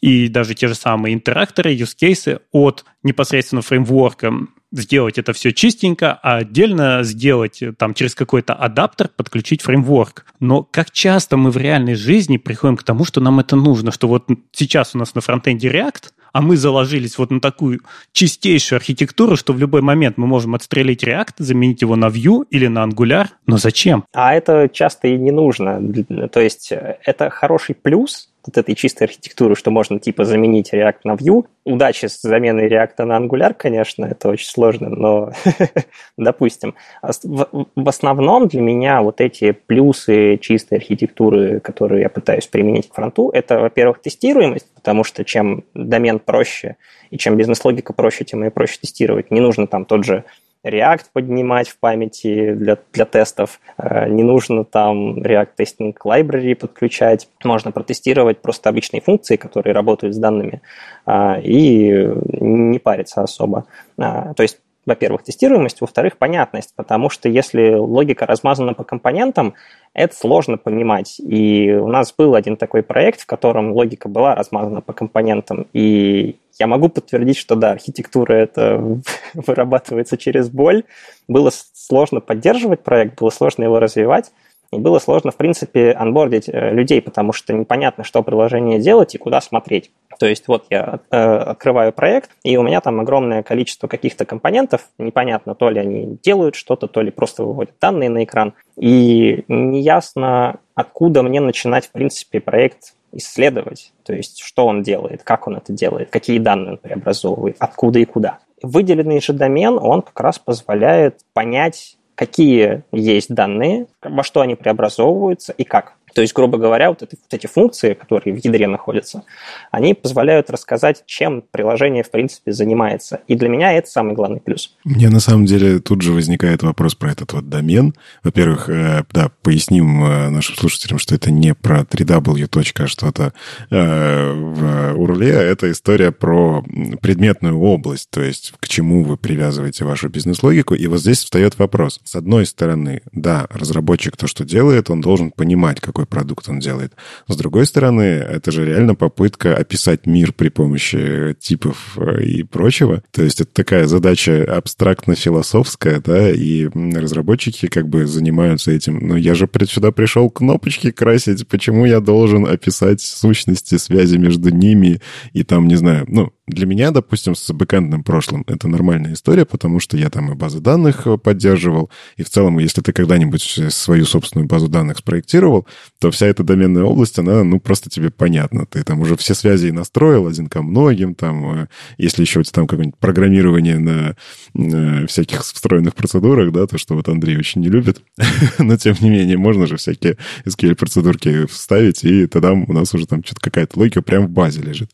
и 0.00 0.28
даже 0.28 0.54
те 0.54 0.68
же 0.68 0.74
самые 0.74 1.14
интеракторы, 1.14 1.74
cases 1.74 2.40
от 2.52 2.84
непосредственно 3.02 3.62
фреймворка, 3.62 4.32
сделать 4.72 5.18
это 5.18 5.32
все 5.32 5.52
чистенько, 5.52 6.18
а 6.22 6.36
отдельно 6.36 7.02
сделать 7.02 7.62
там 7.78 7.94
через 7.94 8.14
какой-то 8.14 8.54
адаптер 8.54 9.08
подключить 9.08 9.62
фреймворк. 9.62 10.26
Но 10.38 10.62
как 10.62 10.90
часто 10.90 11.36
мы 11.36 11.50
в 11.50 11.56
реальной 11.56 11.94
жизни 11.94 12.36
приходим 12.36 12.76
к 12.76 12.82
тому, 12.82 13.04
что 13.04 13.20
нам 13.20 13.40
это 13.40 13.56
нужно, 13.56 13.90
что 13.90 14.08
вот 14.08 14.28
сейчас 14.52 14.94
у 14.94 14.98
нас 14.98 15.14
на 15.14 15.20
фронтенде 15.20 15.68
React, 15.68 16.12
а 16.32 16.42
мы 16.42 16.56
заложились 16.56 17.18
вот 17.18 17.30
на 17.30 17.40
такую 17.40 17.80
чистейшую 18.12 18.76
архитектуру, 18.76 19.36
что 19.36 19.52
в 19.52 19.58
любой 19.58 19.82
момент 19.82 20.16
мы 20.16 20.26
можем 20.28 20.54
отстрелить 20.54 21.02
React, 21.02 21.34
заменить 21.38 21.82
его 21.82 21.96
на 21.96 22.06
Vue 22.06 22.44
или 22.50 22.68
на 22.68 22.84
Angular. 22.84 23.26
Но 23.46 23.58
зачем? 23.58 24.04
А 24.12 24.34
это 24.34 24.68
часто 24.72 25.08
и 25.08 25.18
не 25.18 25.32
нужно. 25.32 25.80
То 26.28 26.40
есть 26.40 26.70
э, 26.70 26.98
это 27.04 27.30
хороший 27.30 27.74
плюс, 27.74 28.29
вот 28.46 28.56
этой 28.56 28.74
чистой 28.74 29.04
архитектуры, 29.04 29.54
что 29.54 29.70
можно 29.70 29.98
типа 29.98 30.24
заменить 30.24 30.72
React 30.72 30.98
на 31.04 31.12
Vue. 31.12 31.44
Удачи 31.64 32.06
с 32.06 32.20
заменой 32.22 32.68
React 32.68 33.04
на 33.04 33.18
Angular, 33.18 33.54
конечно, 33.54 34.06
это 34.06 34.28
очень 34.28 34.48
сложно, 34.48 34.88
но 34.88 35.32
допустим. 36.16 36.74
А 37.02 37.10
в 37.22 37.88
основном 37.88 38.48
для 38.48 38.60
меня 38.60 39.02
вот 39.02 39.20
эти 39.20 39.52
плюсы 39.52 40.38
чистой 40.38 40.78
архитектуры, 40.78 41.60
которые 41.60 42.02
я 42.02 42.08
пытаюсь 42.08 42.46
применить 42.46 42.88
к 42.88 42.94
фронту, 42.94 43.30
это, 43.32 43.60
во-первых, 43.60 44.00
тестируемость, 44.00 44.66
потому 44.74 45.04
что 45.04 45.24
чем 45.24 45.64
домен 45.74 46.18
проще 46.18 46.76
и 47.10 47.18
чем 47.18 47.36
бизнес-логика 47.36 47.92
проще, 47.92 48.24
тем 48.24 48.44
и 48.44 48.50
проще 48.50 48.78
тестировать. 48.80 49.30
Не 49.30 49.40
нужно 49.40 49.66
там 49.66 49.84
тот 49.84 50.04
же 50.04 50.24
React 50.64 51.06
поднимать 51.12 51.68
в 51.68 51.78
памяти 51.78 52.54
для, 52.54 52.78
для 52.92 53.04
тестов. 53.04 53.60
Э, 53.78 54.08
не 54.08 54.22
нужно 54.22 54.64
там 54.64 55.18
React 55.18 55.50
Testing 55.58 55.94
Library 56.04 56.54
подключать. 56.54 57.28
Можно 57.44 57.72
протестировать 57.72 58.40
просто 58.40 58.68
обычные 58.68 59.00
функции, 59.00 59.36
которые 59.36 59.74
работают 59.74 60.14
с 60.14 60.18
данными, 60.18 60.60
э, 61.06 61.40
и 61.42 62.08
не 62.40 62.78
париться 62.78 63.22
особо. 63.22 63.66
Э, 63.98 64.34
то 64.36 64.42
есть 64.42 64.60
во-первых, 64.86 65.22
тестируемость, 65.22 65.80
во-вторых, 65.80 66.16
понятность, 66.16 66.72
потому 66.74 67.10
что 67.10 67.28
если 67.28 67.74
логика 67.74 68.26
размазана 68.26 68.74
по 68.74 68.84
компонентам, 68.84 69.54
это 69.92 70.14
сложно 70.14 70.56
понимать. 70.56 71.20
И 71.20 71.72
у 71.72 71.88
нас 71.88 72.14
был 72.16 72.34
один 72.34 72.56
такой 72.56 72.82
проект, 72.82 73.20
в 73.20 73.26
котором 73.26 73.72
логика 73.72 74.08
была 74.08 74.34
размазана 74.34 74.80
по 74.80 74.92
компонентам, 74.92 75.66
и 75.72 76.36
я 76.58 76.66
могу 76.66 76.88
подтвердить, 76.88 77.38
что 77.38 77.56
да, 77.56 77.72
архитектура 77.72 78.34
это 78.34 79.00
вырабатывается 79.34 80.16
через 80.16 80.48
боль. 80.50 80.84
Было 81.28 81.50
сложно 81.72 82.20
поддерживать 82.20 82.82
проект, 82.82 83.18
было 83.18 83.30
сложно 83.30 83.64
его 83.64 83.78
развивать, 83.78 84.32
и 84.72 84.78
было 84.78 84.98
сложно, 84.98 85.30
в 85.32 85.36
принципе, 85.36 85.92
анбордить 85.92 86.48
э, 86.48 86.72
людей, 86.72 87.02
потому 87.02 87.32
что 87.32 87.52
непонятно, 87.52 88.04
что 88.04 88.22
приложение 88.22 88.78
делать 88.78 89.14
и 89.14 89.18
куда 89.18 89.40
смотреть. 89.40 89.90
То 90.18 90.26
есть 90.26 90.46
вот 90.48 90.66
я 90.70 91.00
э, 91.10 91.16
открываю 91.16 91.92
проект, 91.92 92.30
и 92.44 92.56
у 92.56 92.62
меня 92.62 92.80
там 92.80 93.00
огромное 93.00 93.42
количество 93.42 93.88
каких-то 93.88 94.24
компонентов, 94.24 94.88
непонятно, 94.98 95.54
то 95.54 95.70
ли 95.70 95.80
они 95.80 96.18
делают 96.22 96.54
что-то, 96.54 96.86
то 96.86 97.00
ли 97.02 97.10
просто 97.10 97.42
выводят 97.42 97.74
данные 97.80 98.10
на 98.10 98.24
экран, 98.24 98.54
и 98.76 99.44
неясно, 99.48 100.60
откуда 100.74 101.22
мне 101.22 101.40
начинать, 101.40 101.86
в 101.86 101.90
принципе, 101.90 102.40
проект 102.40 102.94
исследовать, 103.12 103.92
то 104.04 104.12
есть 104.12 104.40
что 104.40 104.66
он 104.66 104.82
делает, 104.82 105.22
как 105.24 105.48
он 105.48 105.56
это 105.56 105.72
делает, 105.72 106.10
какие 106.10 106.38
данные 106.38 106.72
он 106.72 106.78
преобразовывает, 106.78 107.56
откуда 107.58 107.98
и 107.98 108.04
куда. 108.04 108.38
Выделенный 108.62 109.20
же 109.20 109.32
домен, 109.32 109.78
он 109.80 110.02
как 110.02 110.20
раз 110.20 110.38
позволяет 110.38 111.20
понять, 111.32 111.96
какие 112.20 112.82
есть 112.92 113.34
данные, 113.34 113.86
во 114.02 114.22
что 114.22 114.42
они 114.42 114.54
преобразовываются 114.54 115.54
и 115.54 115.64
как. 115.64 115.94
То 116.14 116.22
есть, 116.22 116.34
грубо 116.34 116.58
говоря, 116.58 116.90
вот, 116.90 117.02
это, 117.02 117.16
вот 117.16 117.34
эти 117.34 117.46
функции, 117.46 117.94
которые 117.94 118.34
в 118.34 118.44
ядре 118.44 118.66
находятся, 118.66 119.24
они 119.70 119.94
позволяют 119.94 120.50
рассказать, 120.50 121.04
чем 121.06 121.42
приложение, 121.50 122.02
в 122.02 122.10
принципе, 122.10 122.52
занимается. 122.52 123.20
И 123.28 123.34
для 123.34 123.48
меня 123.48 123.72
это 123.72 123.88
самый 123.88 124.14
главный 124.14 124.40
плюс. 124.40 124.76
Мне, 124.84 125.08
на 125.08 125.20
самом 125.20 125.46
деле, 125.46 125.80
тут 125.80 126.02
же 126.02 126.12
возникает 126.12 126.62
вопрос 126.62 126.94
про 126.94 127.12
этот 127.12 127.32
вот 127.32 127.48
домен. 127.48 127.94
Во-первых, 128.22 128.68
э, 128.68 129.04
да, 129.12 129.30
поясним 129.42 130.04
э, 130.04 130.30
нашим 130.30 130.56
слушателям, 130.56 130.98
что 130.98 131.14
это 131.14 131.30
не 131.30 131.54
про 131.54 131.80
3w. 131.80 132.48
а 132.78 132.86
что-то 132.86 133.32
э, 133.70 134.32
в 134.32 134.96
URL, 134.96 135.36
а 135.36 135.42
это 135.42 135.70
история 135.70 136.12
про 136.12 136.64
предметную 137.00 137.58
область, 137.58 138.10
то 138.10 138.22
есть 138.22 138.52
к 138.60 138.68
чему 138.68 139.04
вы 139.04 139.16
привязываете 139.16 139.84
вашу 139.84 140.08
бизнес-логику. 140.08 140.74
И 140.74 140.86
вот 140.86 141.00
здесь 141.00 141.24
встает 141.24 141.58
вопрос. 141.58 142.00
С 142.04 142.14
одной 142.14 142.46
стороны, 142.46 143.02
да, 143.12 143.46
разработчик 143.50 144.16
то, 144.16 144.26
что 144.26 144.44
делает, 144.44 144.90
он 144.90 145.00
должен 145.00 145.30
понимать, 145.30 145.80
какой 145.80 145.99
какой 146.00 146.06
продукт 146.06 146.48
он 146.48 146.58
делает. 146.58 146.92
С 147.28 147.36
другой 147.36 147.66
стороны, 147.66 148.02
это 148.02 148.50
же 148.50 148.64
реально 148.64 148.94
попытка 148.94 149.56
описать 149.56 150.06
мир 150.06 150.32
при 150.32 150.48
помощи 150.48 151.36
типов 151.38 151.96
э, 151.96 152.22
и 152.22 152.42
прочего. 152.42 153.02
То 153.10 153.22
есть 153.22 153.40
это 153.40 153.52
такая 153.52 153.86
задача 153.86 154.44
абстрактно-философская, 154.44 156.00
да, 156.00 156.30
и 156.30 156.68
разработчики 156.94 157.66
как 157.68 157.88
бы 157.88 158.06
занимаются 158.06 158.72
этим. 158.72 158.98
Но 159.06 159.16
я 159.16 159.34
же 159.34 159.48
сюда 159.68 159.92
пришел 159.92 160.30
кнопочки 160.30 160.90
красить, 160.90 161.46
почему 161.48 161.84
я 161.84 162.00
должен 162.00 162.46
описать 162.46 163.00
сущности, 163.00 163.76
связи 163.76 164.16
между 164.16 164.50
ними 164.50 165.00
и 165.32 165.42
там, 165.42 165.68
не 165.68 165.76
знаю, 165.76 166.04
ну, 166.08 166.32
для 166.50 166.66
меня, 166.66 166.90
допустим, 166.90 167.34
с 167.34 167.52
бэкэндным 167.52 168.04
прошлым 168.04 168.44
это 168.46 168.68
нормальная 168.68 169.12
история, 169.12 169.44
потому 169.44 169.80
что 169.80 169.96
я 169.96 170.10
там 170.10 170.32
и 170.32 170.34
базы 170.34 170.60
данных 170.60 171.06
э, 171.06 171.16
поддерживал, 171.16 171.90
и 172.16 172.22
в 172.22 172.30
целом, 172.30 172.58
если 172.58 172.80
ты 172.80 172.92
когда-нибудь 172.92 173.60
свою 173.70 174.04
собственную 174.04 174.48
базу 174.48 174.68
данных 174.68 174.98
спроектировал, 174.98 175.66
то 176.00 176.10
вся 176.10 176.26
эта 176.26 176.42
доменная 176.42 176.82
область, 176.82 177.18
она, 177.18 177.44
ну, 177.44 177.60
просто 177.60 177.90
тебе 177.90 178.10
понятна. 178.10 178.64
Ты 178.64 178.82
там 178.82 179.00
уже 179.00 179.16
все 179.16 179.34
связи 179.34 179.66
и 179.66 179.72
настроил 179.72 180.26
один 180.26 180.48
ко 180.48 180.62
многим, 180.62 181.14
там, 181.14 181.64
э, 181.64 181.66
если 181.98 182.22
еще 182.22 182.40
у 182.40 182.42
тебя 182.42 182.54
там 182.54 182.66
какое-нибудь 182.66 182.98
программирование 182.98 183.78
на, 183.78 184.16
на 184.54 185.06
всяких 185.06 185.44
встроенных 185.44 185.94
процедурах, 185.94 186.52
да, 186.52 186.66
то, 186.66 186.78
что 186.78 186.94
вот 186.94 187.08
Андрей 187.10 187.36
очень 187.36 187.60
не 187.60 187.68
любит, 187.68 188.02
но 188.58 188.78
тем 188.78 188.96
не 189.00 189.10
менее, 189.10 189.36
можно 189.36 189.66
же 189.66 189.76
всякие 189.76 190.16
SQL-процедурки 190.46 191.46
вставить, 191.46 192.02
и 192.02 192.26
тогда 192.26 192.54
у 192.54 192.72
нас 192.72 192.94
уже 192.94 193.06
там 193.06 193.22
что-то 193.22 193.42
какая-то 193.42 193.78
логика 193.78 194.00
прям 194.00 194.26
в 194.26 194.30
базе 194.30 194.62
лежит. 194.62 194.90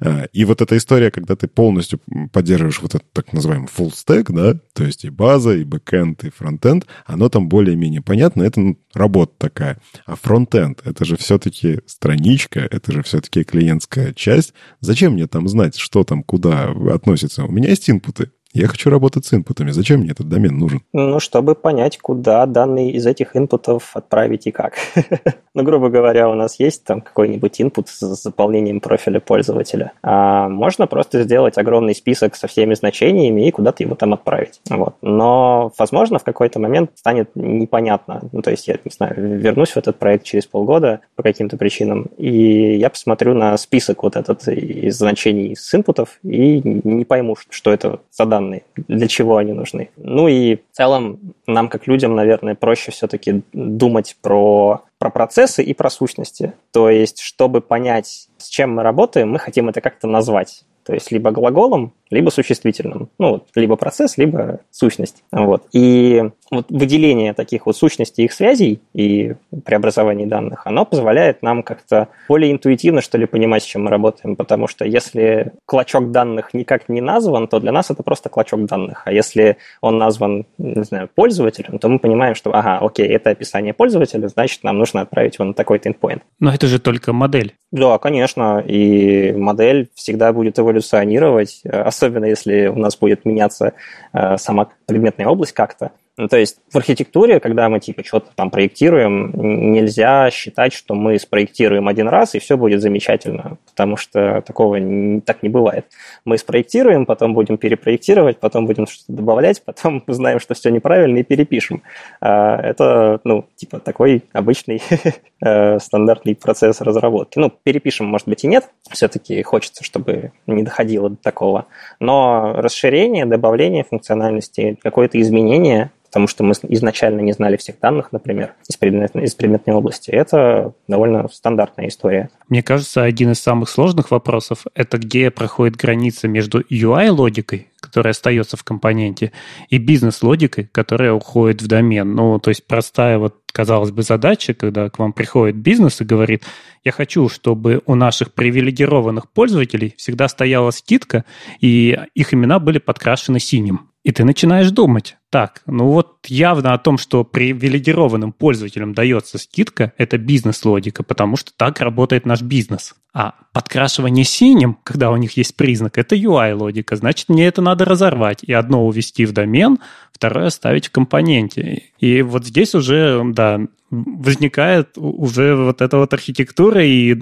А, 0.00 0.24
и 0.30 0.44
вот 0.44 0.60
эта 0.60 0.76
история, 0.76 1.10
когда 1.10 1.36
ты 1.36 1.48
полностью 1.48 2.00
поддерживаешь 2.32 2.82
вот 2.82 2.94
этот 2.94 3.10
так 3.14 3.32
называемый 3.32 3.68
full 3.74 3.92
stack, 3.92 4.26
да, 4.28 4.60
то 4.74 4.84
есть 4.84 5.06
и 5.06 5.08
база, 5.08 5.56
и 5.56 5.64
бэкэнд, 5.64 6.24
и 6.24 6.30
фронтенд, 6.30 6.86
оно 7.06 7.30
там 7.30 7.48
более-менее 7.48 8.02
понятно, 8.02 8.42
это 8.42 8.60
ну, 8.60 8.76
работа 8.94 9.32
такая. 9.38 9.78
А 10.06 10.16
фронтенд— 10.16 10.82
это 10.84 11.04
же 11.04 11.16
все-таки 11.16 11.80
страничка, 11.86 12.60
это 12.60 12.92
же 12.92 13.02
все-таки 13.02 13.44
клиентская 13.44 14.12
часть. 14.12 14.54
Зачем 14.80 15.14
мне 15.14 15.26
там 15.26 15.48
знать, 15.48 15.76
что 15.76 16.04
там 16.04 16.22
куда 16.22 16.70
относится? 16.92 17.44
У 17.44 17.50
меня 17.50 17.70
есть 17.70 17.88
инпуты. 17.88 18.30
Я 18.52 18.66
хочу 18.66 18.90
работать 18.90 19.24
с 19.26 19.32
инпутами. 19.32 19.70
Зачем 19.70 20.00
мне 20.00 20.10
этот 20.10 20.28
домен 20.28 20.58
нужен? 20.58 20.82
Ну, 20.92 21.20
чтобы 21.20 21.54
понять, 21.54 21.98
куда 21.98 22.46
данные 22.46 22.92
из 22.92 23.06
этих 23.06 23.36
инпутов 23.36 23.92
отправить 23.94 24.48
и 24.48 24.50
как. 24.50 24.74
ну, 25.54 25.62
грубо 25.62 25.88
говоря, 25.88 26.28
у 26.28 26.34
нас 26.34 26.60
есть 26.60 26.84
там 26.84 27.00
какой-нибудь 27.00 27.60
инпут 27.60 27.88
с 27.88 27.98
заполнением 27.98 28.80
профиля 28.80 29.20
пользователя. 29.20 29.92
А 30.02 30.48
можно 30.48 30.86
просто 30.86 31.22
сделать 31.22 31.58
огромный 31.58 31.94
список 31.94 32.36
со 32.36 32.46
всеми 32.46 32.74
значениями 32.74 33.46
и 33.46 33.50
куда-то 33.50 33.82
его 33.82 33.94
там 33.94 34.12
отправить. 34.12 34.60
Вот. 34.70 34.94
Но, 35.02 35.72
возможно, 35.78 36.18
в 36.18 36.24
какой-то 36.24 36.60
момент 36.60 36.92
станет 36.94 37.30
непонятно. 37.34 38.20
Ну, 38.32 38.42
то 38.42 38.50
есть, 38.50 38.68
я 38.68 38.74
не 38.84 38.90
знаю, 38.90 39.14
вернусь 39.16 39.70
в 39.70 39.76
этот 39.76 39.98
проект 39.98 40.24
через 40.24 40.46
полгода 40.46 41.00
по 41.16 41.22
каким-то 41.22 41.56
причинам, 41.56 42.06
и 42.16 42.76
я 42.76 42.90
посмотрю 42.90 43.34
на 43.34 43.56
список 43.56 44.02
вот 44.02 44.16
этот 44.16 44.46
из 44.48 44.96
значений 44.96 45.56
с 45.56 45.74
инпутов 45.74 46.18
и 46.22 46.60
не 46.62 47.04
пойму, 47.04 47.36
что 47.48 47.72
это 47.72 48.00
за 48.10 48.24
данные, 48.24 48.62
для 48.76 49.08
чего 49.08 49.36
они 49.36 49.52
нужны. 49.52 49.90
Ну 49.96 50.28
и 50.28 50.56
в 50.56 50.76
целом 50.76 51.18
нам, 51.46 51.68
как 51.68 51.86
людям, 51.86 52.14
наверное, 52.14 52.54
проще 52.54 52.92
все-таки 52.92 53.42
думать 53.52 54.16
про, 54.22 54.82
про 55.00 55.08
процессы 55.08 55.64
и 55.64 55.72
про 55.72 55.88
сущности. 55.88 56.52
То 56.72 56.90
есть, 56.90 57.20
чтобы 57.20 57.62
понять, 57.62 58.28
с 58.36 58.48
чем 58.48 58.74
мы 58.74 58.82
работаем, 58.82 59.30
мы 59.30 59.38
хотим 59.38 59.70
это 59.70 59.80
как-то 59.80 60.06
назвать. 60.06 60.64
То 60.84 60.92
есть 60.92 61.10
либо 61.10 61.30
глаголом, 61.30 61.94
либо 62.10 62.30
существительным. 62.30 63.08
Ну, 63.18 63.44
либо 63.54 63.76
процесс, 63.76 64.18
либо 64.18 64.60
сущность. 64.70 65.22
Вот. 65.30 65.64
И 65.72 66.30
вот 66.50 66.66
выделение 66.68 67.32
таких 67.32 67.66
вот 67.66 67.76
сущностей 67.76 68.24
их 68.24 68.32
связей 68.32 68.80
и 68.92 69.34
преобразований 69.64 70.26
данных, 70.26 70.66
оно 70.66 70.84
позволяет 70.84 71.42
нам 71.42 71.62
как-то 71.62 72.08
более 72.28 72.50
интуитивно, 72.52 73.00
что 73.00 73.18
ли, 73.18 73.26
понимать, 73.26 73.62
с 73.62 73.66
чем 73.66 73.84
мы 73.84 73.90
работаем. 73.90 74.36
Потому 74.36 74.66
что 74.66 74.84
если 74.84 75.52
клочок 75.66 76.10
данных 76.10 76.52
никак 76.52 76.88
не 76.88 77.00
назван, 77.00 77.46
то 77.46 77.60
для 77.60 77.72
нас 77.72 77.90
это 77.90 78.02
просто 78.02 78.28
клочок 78.28 78.64
данных. 78.66 79.02
А 79.04 79.12
если 79.12 79.56
он 79.80 79.98
назван, 79.98 80.46
не 80.58 80.82
знаю, 80.82 81.08
пользователем, 81.14 81.78
то 81.78 81.88
мы 81.88 81.98
понимаем, 81.98 82.34
что, 82.34 82.54
ага, 82.54 82.78
окей, 82.78 83.06
это 83.06 83.30
описание 83.30 83.72
пользователя, 83.72 84.26
значит, 84.28 84.64
нам 84.64 84.78
нужно 84.78 85.02
отправить 85.02 85.36
его 85.36 85.44
на 85.44 85.54
такой-то 85.54 85.88
endpoint. 85.88 86.22
Но 86.40 86.52
это 86.52 86.66
же 86.66 86.80
только 86.80 87.12
модель. 87.12 87.54
Да, 87.70 87.98
конечно. 87.98 88.58
И 88.66 89.32
модель 89.32 89.88
всегда 89.94 90.32
будет 90.32 90.58
эволюционировать, 90.58 91.62
особенно 91.64 91.99
если 92.26 92.66
у 92.66 92.76
нас 92.76 92.96
будет 92.96 93.24
меняться 93.24 93.74
э, 94.12 94.36
сама 94.36 94.70
предметная 94.86 95.26
область 95.26 95.52
как-то. 95.52 95.92
Ну, 96.20 96.28
то 96.28 96.36
есть 96.36 96.58
в 96.70 96.76
архитектуре, 96.76 97.40
когда 97.40 97.70
мы 97.70 97.80
типа 97.80 98.04
что-то 98.04 98.28
там 98.34 98.50
проектируем, 98.50 99.32
нельзя 99.72 100.30
считать, 100.30 100.74
что 100.74 100.94
мы 100.94 101.18
спроектируем 101.18 101.88
один 101.88 102.08
раз, 102.08 102.34
и 102.34 102.38
все 102.40 102.58
будет 102.58 102.82
замечательно, 102.82 103.56
потому 103.70 103.96
что 103.96 104.42
такого 104.42 104.76
не, 104.76 105.22
так 105.22 105.42
не 105.42 105.48
бывает. 105.48 105.86
Мы 106.26 106.36
спроектируем, 106.36 107.06
потом 107.06 107.32
будем 107.32 107.56
перепроектировать, 107.56 108.38
потом 108.38 108.66
будем 108.66 108.86
что-то 108.86 109.14
добавлять, 109.14 109.62
потом 109.64 110.04
узнаем, 110.06 110.40
что 110.40 110.52
все 110.52 110.68
неправильно, 110.68 111.16
и 111.16 111.22
перепишем. 111.22 111.82
А, 112.20 112.60
это, 112.60 113.20
ну, 113.24 113.46
типа 113.56 113.80
такой 113.80 114.22
обычный 114.34 114.82
э, 115.42 115.78
стандартный 115.78 116.34
процесс 116.34 116.82
разработки. 116.82 117.38
Ну, 117.38 117.50
перепишем, 117.50 118.04
может 118.04 118.28
быть, 118.28 118.44
и 118.44 118.46
нет, 118.46 118.68
все-таки 118.90 119.42
хочется, 119.42 119.84
чтобы 119.84 120.32
не 120.46 120.64
доходило 120.64 121.08
до 121.08 121.16
такого. 121.16 121.64
Но 121.98 122.52
расширение, 122.58 123.24
добавление 123.24 123.84
функциональности, 123.84 124.76
какое-то 124.82 125.18
изменение 125.18 125.90
потому 126.10 126.26
что 126.26 126.42
мы 126.42 126.54
изначально 126.68 127.20
не 127.20 127.30
знали 127.30 127.56
всех 127.56 127.78
данных, 127.78 128.10
например, 128.10 128.54
из 128.68 128.76
предметной, 128.76 129.24
из 129.24 129.36
предметной 129.36 129.74
области. 129.74 130.10
Это 130.10 130.72
довольно 130.88 131.28
стандартная 131.32 131.86
история. 131.86 132.30
Мне 132.48 132.64
кажется, 132.64 133.04
один 133.04 133.30
из 133.30 133.38
самых 133.38 133.68
сложных 133.68 134.10
вопросов– 134.10 134.64
это 134.74 134.98
где 134.98 135.30
проходит 135.30 135.76
граница 135.76 136.26
между 136.26 136.62
UI-логикой, 136.62 137.68
которая 137.78 138.10
остается 138.10 138.56
в 138.56 138.64
компоненте, 138.64 139.30
и 139.68 139.78
бизнес-логикой, 139.78 140.68
которая 140.72 141.12
уходит 141.12 141.62
в 141.62 141.68
домен. 141.68 142.12
Ну, 142.12 142.40
то 142.40 142.50
есть 142.50 142.66
простая 142.66 143.18
вот, 143.18 143.36
казалось 143.52 143.92
бы, 143.92 144.02
задача, 144.02 144.52
когда 144.52 144.90
к 144.90 144.98
вам 144.98 145.12
приходит 145.12 145.54
бизнес 145.56 146.00
и 146.00 146.04
говорит, 146.04 146.42
я 146.82 146.90
хочу, 146.90 147.28
чтобы 147.28 147.82
у 147.86 147.94
наших 147.94 148.32
привилегированных 148.32 149.30
пользователей 149.30 149.94
всегда 149.96 150.26
стояла 150.26 150.72
скидка, 150.72 151.24
и 151.60 151.96
их 152.14 152.34
имена 152.34 152.58
были 152.58 152.78
подкрашены 152.78 153.38
синим. 153.38 153.89
И 154.02 154.12
ты 154.12 154.24
начинаешь 154.24 154.70
думать, 154.70 155.18
так, 155.28 155.62
ну 155.66 155.90
вот 155.90 156.16
явно 156.26 156.72
о 156.72 156.78
том, 156.78 156.96
что 156.96 157.22
привилегированным 157.22 158.32
пользователям 158.32 158.94
дается 158.94 159.36
скидка, 159.36 159.92
это 159.98 160.16
бизнес-логика, 160.16 161.02
потому 161.02 161.36
что 161.36 161.52
так 161.54 161.80
работает 161.80 162.24
наш 162.24 162.40
бизнес. 162.40 162.94
А 163.12 163.34
подкрашивание 163.52 164.24
синим, 164.24 164.78
когда 164.84 165.10
у 165.10 165.16
них 165.16 165.36
есть 165.36 165.54
признак, 165.54 165.98
это 165.98 166.16
UI-логика. 166.16 166.96
Значит, 166.96 167.28
мне 167.28 167.46
это 167.46 167.60
надо 167.60 167.84
разорвать 167.84 168.42
и 168.42 168.52
одно 168.54 168.86
увести 168.86 169.26
в 169.26 169.32
домен, 169.32 169.78
второе 170.12 170.46
оставить 170.46 170.86
в 170.86 170.92
компоненте. 170.92 171.82
И 171.98 172.22
вот 172.22 172.46
здесь 172.46 172.74
уже, 172.74 173.22
да, 173.26 173.60
возникает 173.90 174.96
уже 174.96 175.54
вот 175.56 175.82
эта 175.82 175.98
вот 175.98 176.14
архитектура 176.14 176.82
и 176.84 177.18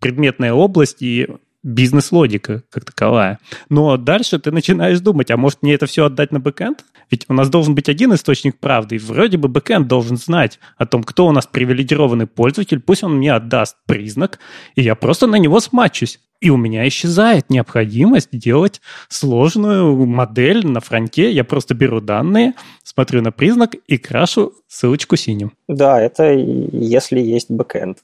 предметная 0.00 0.52
область, 0.52 1.00
и 1.00 1.26
бизнес-логика 1.62 2.62
как 2.70 2.84
таковая. 2.84 3.38
Но 3.68 3.96
дальше 3.96 4.38
ты 4.38 4.50
начинаешь 4.50 5.00
думать, 5.00 5.30
а 5.30 5.36
может 5.36 5.62
мне 5.62 5.74
это 5.74 5.86
все 5.86 6.06
отдать 6.06 6.32
на 6.32 6.40
бэкэнд? 6.40 6.84
Ведь 7.10 7.26
у 7.28 7.34
нас 7.34 7.48
должен 7.50 7.74
быть 7.74 7.88
один 7.88 8.14
источник 8.14 8.58
правды, 8.58 8.96
и 8.96 8.98
вроде 8.98 9.36
бы 9.36 9.48
бэкэнд 9.48 9.86
должен 9.86 10.16
знать 10.16 10.58
о 10.76 10.86
том, 10.86 11.02
кто 11.02 11.26
у 11.26 11.32
нас 11.32 11.46
привилегированный 11.46 12.26
пользователь, 12.26 12.80
пусть 12.80 13.04
он 13.04 13.16
мне 13.16 13.32
отдаст 13.32 13.76
признак, 13.86 14.38
и 14.74 14.82
я 14.82 14.94
просто 14.94 15.26
на 15.26 15.36
него 15.36 15.60
смэтчусь. 15.60 16.18
И 16.42 16.50
у 16.50 16.56
меня 16.56 16.88
исчезает 16.88 17.50
необходимость 17.50 18.30
делать 18.32 18.80
сложную 19.08 19.94
модель 20.06 20.66
на 20.66 20.80
фронте. 20.80 21.30
Я 21.30 21.44
просто 21.44 21.72
беру 21.72 22.00
данные, 22.00 22.54
смотрю 22.82 23.22
на 23.22 23.30
признак 23.30 23.76
и 23.86 23.96
крашу 23.96 24.52
ссылочку 24.66 25.14
синим. 25.14 25.52
Да, 25.68 26.02
это 26.02 26.32
если 26.32 27.20
есть 27.20 27.48
бэкэнд. 27.48 27.98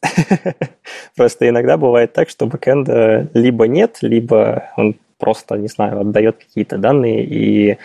Просто 1.17 1.49
иногда 1.49 1.77
бывает 1.77 2.13
так, 2.13 2.29
что 2.29 2.47
бэкэнда 2.47 3.31
либо 3.35 3.67
нет, 3.67 3.99
либо 4.03 4.71
он 4.77 4.95
просто, 5.19 5.57
не 5.57 5.67
знаю, 5.67 6.03
отдает 6.03 6.37
какие-то 6.37 6.79
данные, 6.79 7.25
и 7.25 7.79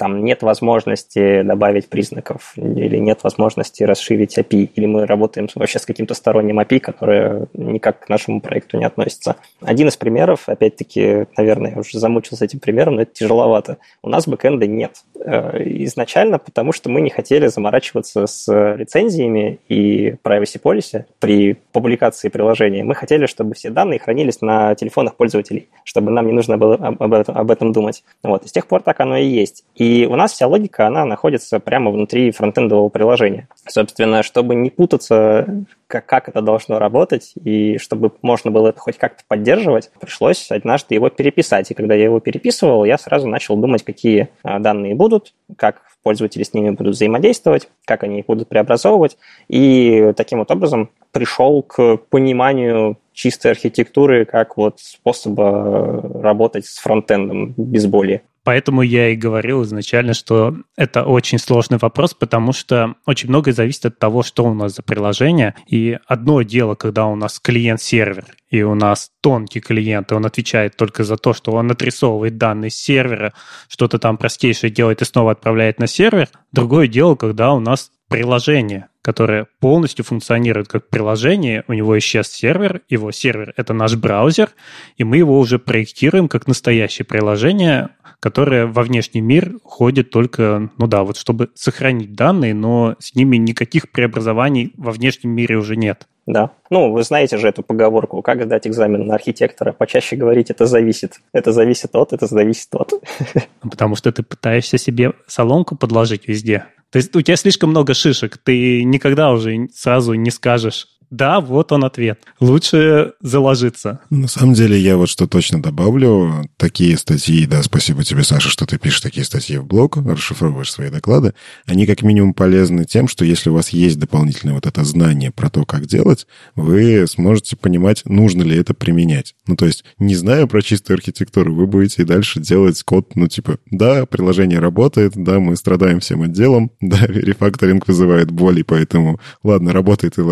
там 0.00 0.24
нет 0.24 0.42
возможности 0.42 1.42
добавить 1.42 1.90
признаков, 1.90 2.54
или 2.56 2.96
нет 2.96 3.22
возможности 3.22 3.82
расширить 3.82 4.38
API, 4.38 4.70
или 4.74 4.86
мы 4.86 5.04
работаем 5.04 5.46
вообще 5.54 5.78
с 5.78 5.84
каким-то 5.84 6.14
сторонним 6.14 6.58
API, 6.58 6.80
которое 6.80 7.48
никак 7.52 8.06
к 8.06 8.08
нашему 8.08 8.40
проекту 8.40 8.78
не 8.78 8.86
относится. 8.86 9.36
Один 9.60 9.88
из 9.88 9.98
примеров, 9.98 10.48
опять-таки, 10.48 11.26
наверное, 11.36 11.72
я 11.72 11.80
уже 11.80 11.98
замучился 11.98 12.46
этим 12.46 12.60
примером, 12.60 12.94
но 12.94 13.02
это 13.02 13.12
тяжеловато. 13.12 13.76
У 14.02 14.08
нас 14.08 14.26
бэкэнда 14.26 14.66
нет. 14.66 15.02
Э, 15.22 15.62
изначально 15.84 16.38
потому, 16.38 16.72
что 16.72 16.88
мы 16.88 17.02
не 17.02 17.10
хотели 17.10 17.48
заморачиваться 17.48 18.26
с 18.26 18.50
лицензиями 18.76 19.58
и 19.68 20.14
privacy 20.24 20.58
policy 20.62 21.04
при 21.18 21.58
публикации 21.72 22.30
приложения. 22.30 22.84
Мы 22.84 22.94
хотели, 22.94 23.26
чтобы 23.26 23.54
все 23.54 23.68
данные 23.68 23.98
хранились 23.98 24.40
на 24.40 24.74
телефонах 24.76 25.16
пользователей, 25.16 25.68
чтобы 25.84 26.10
нам 26.10 26.26
не 26.26 26.32
нужно 26.32 26.56
было 26.56 26.76
об 26.76 27.50
этом, 27.50 27.72
думать. 27.72 28.02
Вот. 28.22 28.44
И 28.44 28.48
с 28.48 28.52
тех 28.52 28.66
пор 28.66 28.80
так 28.82 28.98
оно 29.00 29.18
и 29.18 29.26
есть. 29.26 29.64
И 29.74 29.89
И 29.90 30.06
у 30.06 30.14
нас 30.14 30.30
вся 30.30 30.46
логика, 30.46 30.86
она 30.86 31.04
находится 31.04 31.58
прямо 31.58 31.90
внутри 31.90 32.30
фронтендового 32.30 32.90
приложения. 32.90 33.48
Собственно, 33.66 34.22
чтобы 34.22 34.54
не 34.54 34.70
путаться, 34.70 35.64
как, 35.88 36.06
как 36.06 36.28
это 36.28 36.42
должно 36.42 36.78
работать, 36.78 37.32
и 37.42 37.76
чтобы 37.78 38.12
можно 38.22 38.52
было 38.52 38.68
это 38.68 38.78
хоть 38.78 38.98
как-то 38.98 39.24
поддерживать, 39.26 39.90
пришлось 40.00 40.48
однажды 40.52 40.94
его 40.94 41.10
переписать. 41.10 41.72
И 41.72 41.74
когда 41.74 41.94
я 41.96 42.04
его 42.04 42.20
переписывал, 42.20 42.84
я 42.84 42.98
сразу 42.98 43.26
начал 43.26 43.56
думать, 43.56 43.82
какие 43.82 44.28
а, 44.44 44.60
данные 44.60 44.94
будут, 44.94 45.34
как 45.56 45.82
пользователи 46.04 46.44
с 46.44 46.54
ними 46.54 46.70
будут 46.70 46.94
взаимодействовать, 46.94 47.68
как 47.84 48.04
они 48.04 48.20
их 48.20 48.26
будут 48.26 48.48
преобразовывать. 48.48 49.18
И 49.48 50.12
таким 50.16 50.38
вот 50.38 50.52
образом 50.52 50.90
пришел 51.10 51.64
к 51.64 51.96
пониманию 51.96 52.96
чистой 53.12 53.50
архитектуры 53.50 54.24
как 54.24 54.56
вот 54.56 54.78
способа 54.78 56.00
работать 56.22 56.66
с 56.66 56.78
фронтендом 56.78 57.54
без 57.56 57.86
боли. 57.86 58.22
Поэтому 58.42 58.82
я 58.82 59.10
и 59.10 59.16
говорил 59.16 59.62
изначально, 59.62 60.14
что 60.14 60.56
это 60.76 61.04
очень 61.04 61.38
сложный 61.38 61.78
вопрос, 61.78 62.14
потому 62.14 62.52
что 62.52 62.94
очень 63.06 63.28
многое 63.28 63.52
зависит 63.52 63.86
от 63.86 63.98
того, 63.98 64.22
что 64.22 64.44
у 64.44 64.54
нас 64.54 64.74
за 64.74 64.82
приложение. 64.82 65.54
И 65.66 65.98
одно 66.06 66.42
дело, 66.42 66.74
когда 66.74 67.06
у 67.06 67.16
нас 67.16 67.38
клиент-сервер, 67.38 68.24
и 68.48 68.62
у 68.62 68.74
нас 68.74 69.10
тонкий 69.20 69.60
клиент, 69.60 70.10
и 70.10 70.14
он 70.14 70.24
отвечает 70.24 70.76
только 70.76 71.04
за 71.04 71.16
то, 71.16 71.34
что 71.34 71.52
он 71.52 71.70
отрисовывает 71.70 72.38
данные 72.38 72.70
с 72.70 72.76
сервера, 72.76 73.34
что-то 73.68 73.98
там 73.98 74.16
простейшее 74.16 74.70
делает 74.70 75.02
и 75.02 75.04
снова 75.04 75.32
отправляет 75.32 75.78
на 75.78 75.86
сервер. 75.86 76.28
Другое 76.50 76.88
дело, 76.88 77.16
когда 77.16 77.52
у 77.52 77.60
нас 77.60 77.90
приложение, 78.08 78.88
которое 79.10 79.48
полностью 79.58 80.04
функционирует 80.04 80.68
как 80.68 80.88
приложение, 80.88 81.64
у 81.66 81.72
него 81.72 81.98
исчез 81.98 82.28
сервер, 82.28 82.82
его 82.88 83.10
сервер— 83.10 83.52
это 83.56 83.72
наш 83.74 83.96
браузер, 83.96 84.50
и 84.98 85.02
мы 85.02 85.16
его 85.16 85.36
уже 85.36 85.58
проектируем 85.58 86.28
как 86.28 86.46
настоящее 86.46 87.04
приложение, 87.04 87.88
которое 88.20 88.66
во 88.66 88.84
внешний 88.84 89.20
мир 89.20 89.54
ходит 89.64 90.10
только, 90.10 90.70
ну 90.78 90.86
да, 90.86 91.02
вот 91.02 91.16
чтобы 91.16 91.50
сохранить 91.54 92.12
данные, 92.12 92.54
но 92.54 92.94
с 93.00 93.16
ними 93.16 93.36
никаких 93.36 93.90
преобразований 93.90 94.72
во 94.76 94.92
внешнем 94.92 95.30
мире 95.30 95.56
уже 95.56 95.74
нет. 95.74 96.06
Да. 96.26 96.52
Ну, 96.70 96.92
вы 96.92 97.02
знаете 97.02 97.36
же 97.36 97.48
эту 97.48 97.64
поговорку, 97.64 98.22
как 98.22 98.44
сдать 98.44 98.68
экзамен 98.68 99.08
на 99.08 99.16
архитектора. 99.16 99.72
Почаще 99.72 100.14
говорить, 100.14 100.50
это 100.50 100.66
зависит. 100.66 101.14
Это 101.32 101.50
зависит 101.50 101.96
от, 101.96 102.12
это 102.12 102.26
зависит 102.26 102.68
от. 102.74 102.92
Потому 103.62 103.96
что 103.96 104.12
ты 104.12 104.22
пытаешься 104.22 104.78
себе 104.78 105.14
соломку 105.26 105.74
подложить 105.74 106.28
везде. 106.28 106.66
То 106.90 106.96
есть 106.96 107.14
у 107.14 107.20
тебя 107.20 107.36
слишком 107.36 107.70
много 107.70 107.94
шишек, 107.94 108.38
ты 108.38 108.82
никогда 108.84 109.30
уже 109.30 109.68
сразу 109.74 110.14
не 110.14 110.30
скажешь, 110.30 110.88
да, 111.10 111.40
вот 111.40 111.72
он 111.72 111.84
ответ. 111.84 112.20
Лучше 112.38 113.14
заложиться. 113.20 114.00
На 114.10 114.28
самом 114.28 114.54
деле, 114.54 114.78
я 114.78 114.96
вот 114.96 115.08
что 115.08 115.26
точно 115.26 115.60
добавлю. 115.60 116.48
Такие 116.56 116.96
статьи, 116.96 117.46
да, 117.46 117.62
спасибо 117.62 118.04
тебе, 118.04 118.22
Саша, 118.22 118.48
что 118.48 118.64
ты 118.64 118.78
пишешь 118.78 119.00
такие 119.00 119.24
статьи 119.24 119.58
в 119.58 119.66
блог, 119.66 119.96
расшифровываешь 119.96 120.72
свои 120.72 120.88
доклады. 120.88 121.34
Они 121.66 121.86
как 121.86 122.02
минимум 122.02 122.32
полезны 122.32 122.84
тем, 122.84 123.08
что 123.08 123.24
если 123.24 123.50
у 123.50 123.54
вас 123.54 123.70
есть 123.70 123.98
дополнительное 123.98 124.54
вот 124.54 124.66
это 124.66 124.84
знание 124.84 125.32
про 125.32 125.50
то, 125.50 125.64
как 125.64 125.86
делать, 125.86 126.26
вы 126.54 127.06
сможете 127.08 127.56
понимать, 127.56 128.02
нужно 128.04 128.42
ли 128.42 128.56
это 128.56 128.72
применять. 128.72 129.34
Ну, 129.46 129.56
то 129.56 129.66
есть, 129.66 129.84
не 129.98 130.14
зная 130.14 130.46
про 130.46 130.62
чистую 130.62 130.96
архитектуру, 130.96 131.54
вы 131.54 131.66
будете 131.66 132.02
и 132.02 132.04
дальше 132.04 132.40
делать 132.40 132.82
код, 132.84 133.16
ну, 133.16 133.26
типа, 133.26 133.58
да, 133.70 134.06
приложение 134.06 134.60
работает, 134.60 135.12
да, 135.16 135.40
мы 135.40 135.56
страдаем 135.56 135.98
всем 136.00 136.22
отделом, 136.22 136.70
да, 136.80 137.04
рефакторинг 137.06 137.88
вызывает 137.88 138.30
боль, 138.30 138.60
и 138.60 138.62
поэтому, 138.62 139.18
ладно, 139.42 139.72
работает 139.72 140.18
и, 140.18 140.22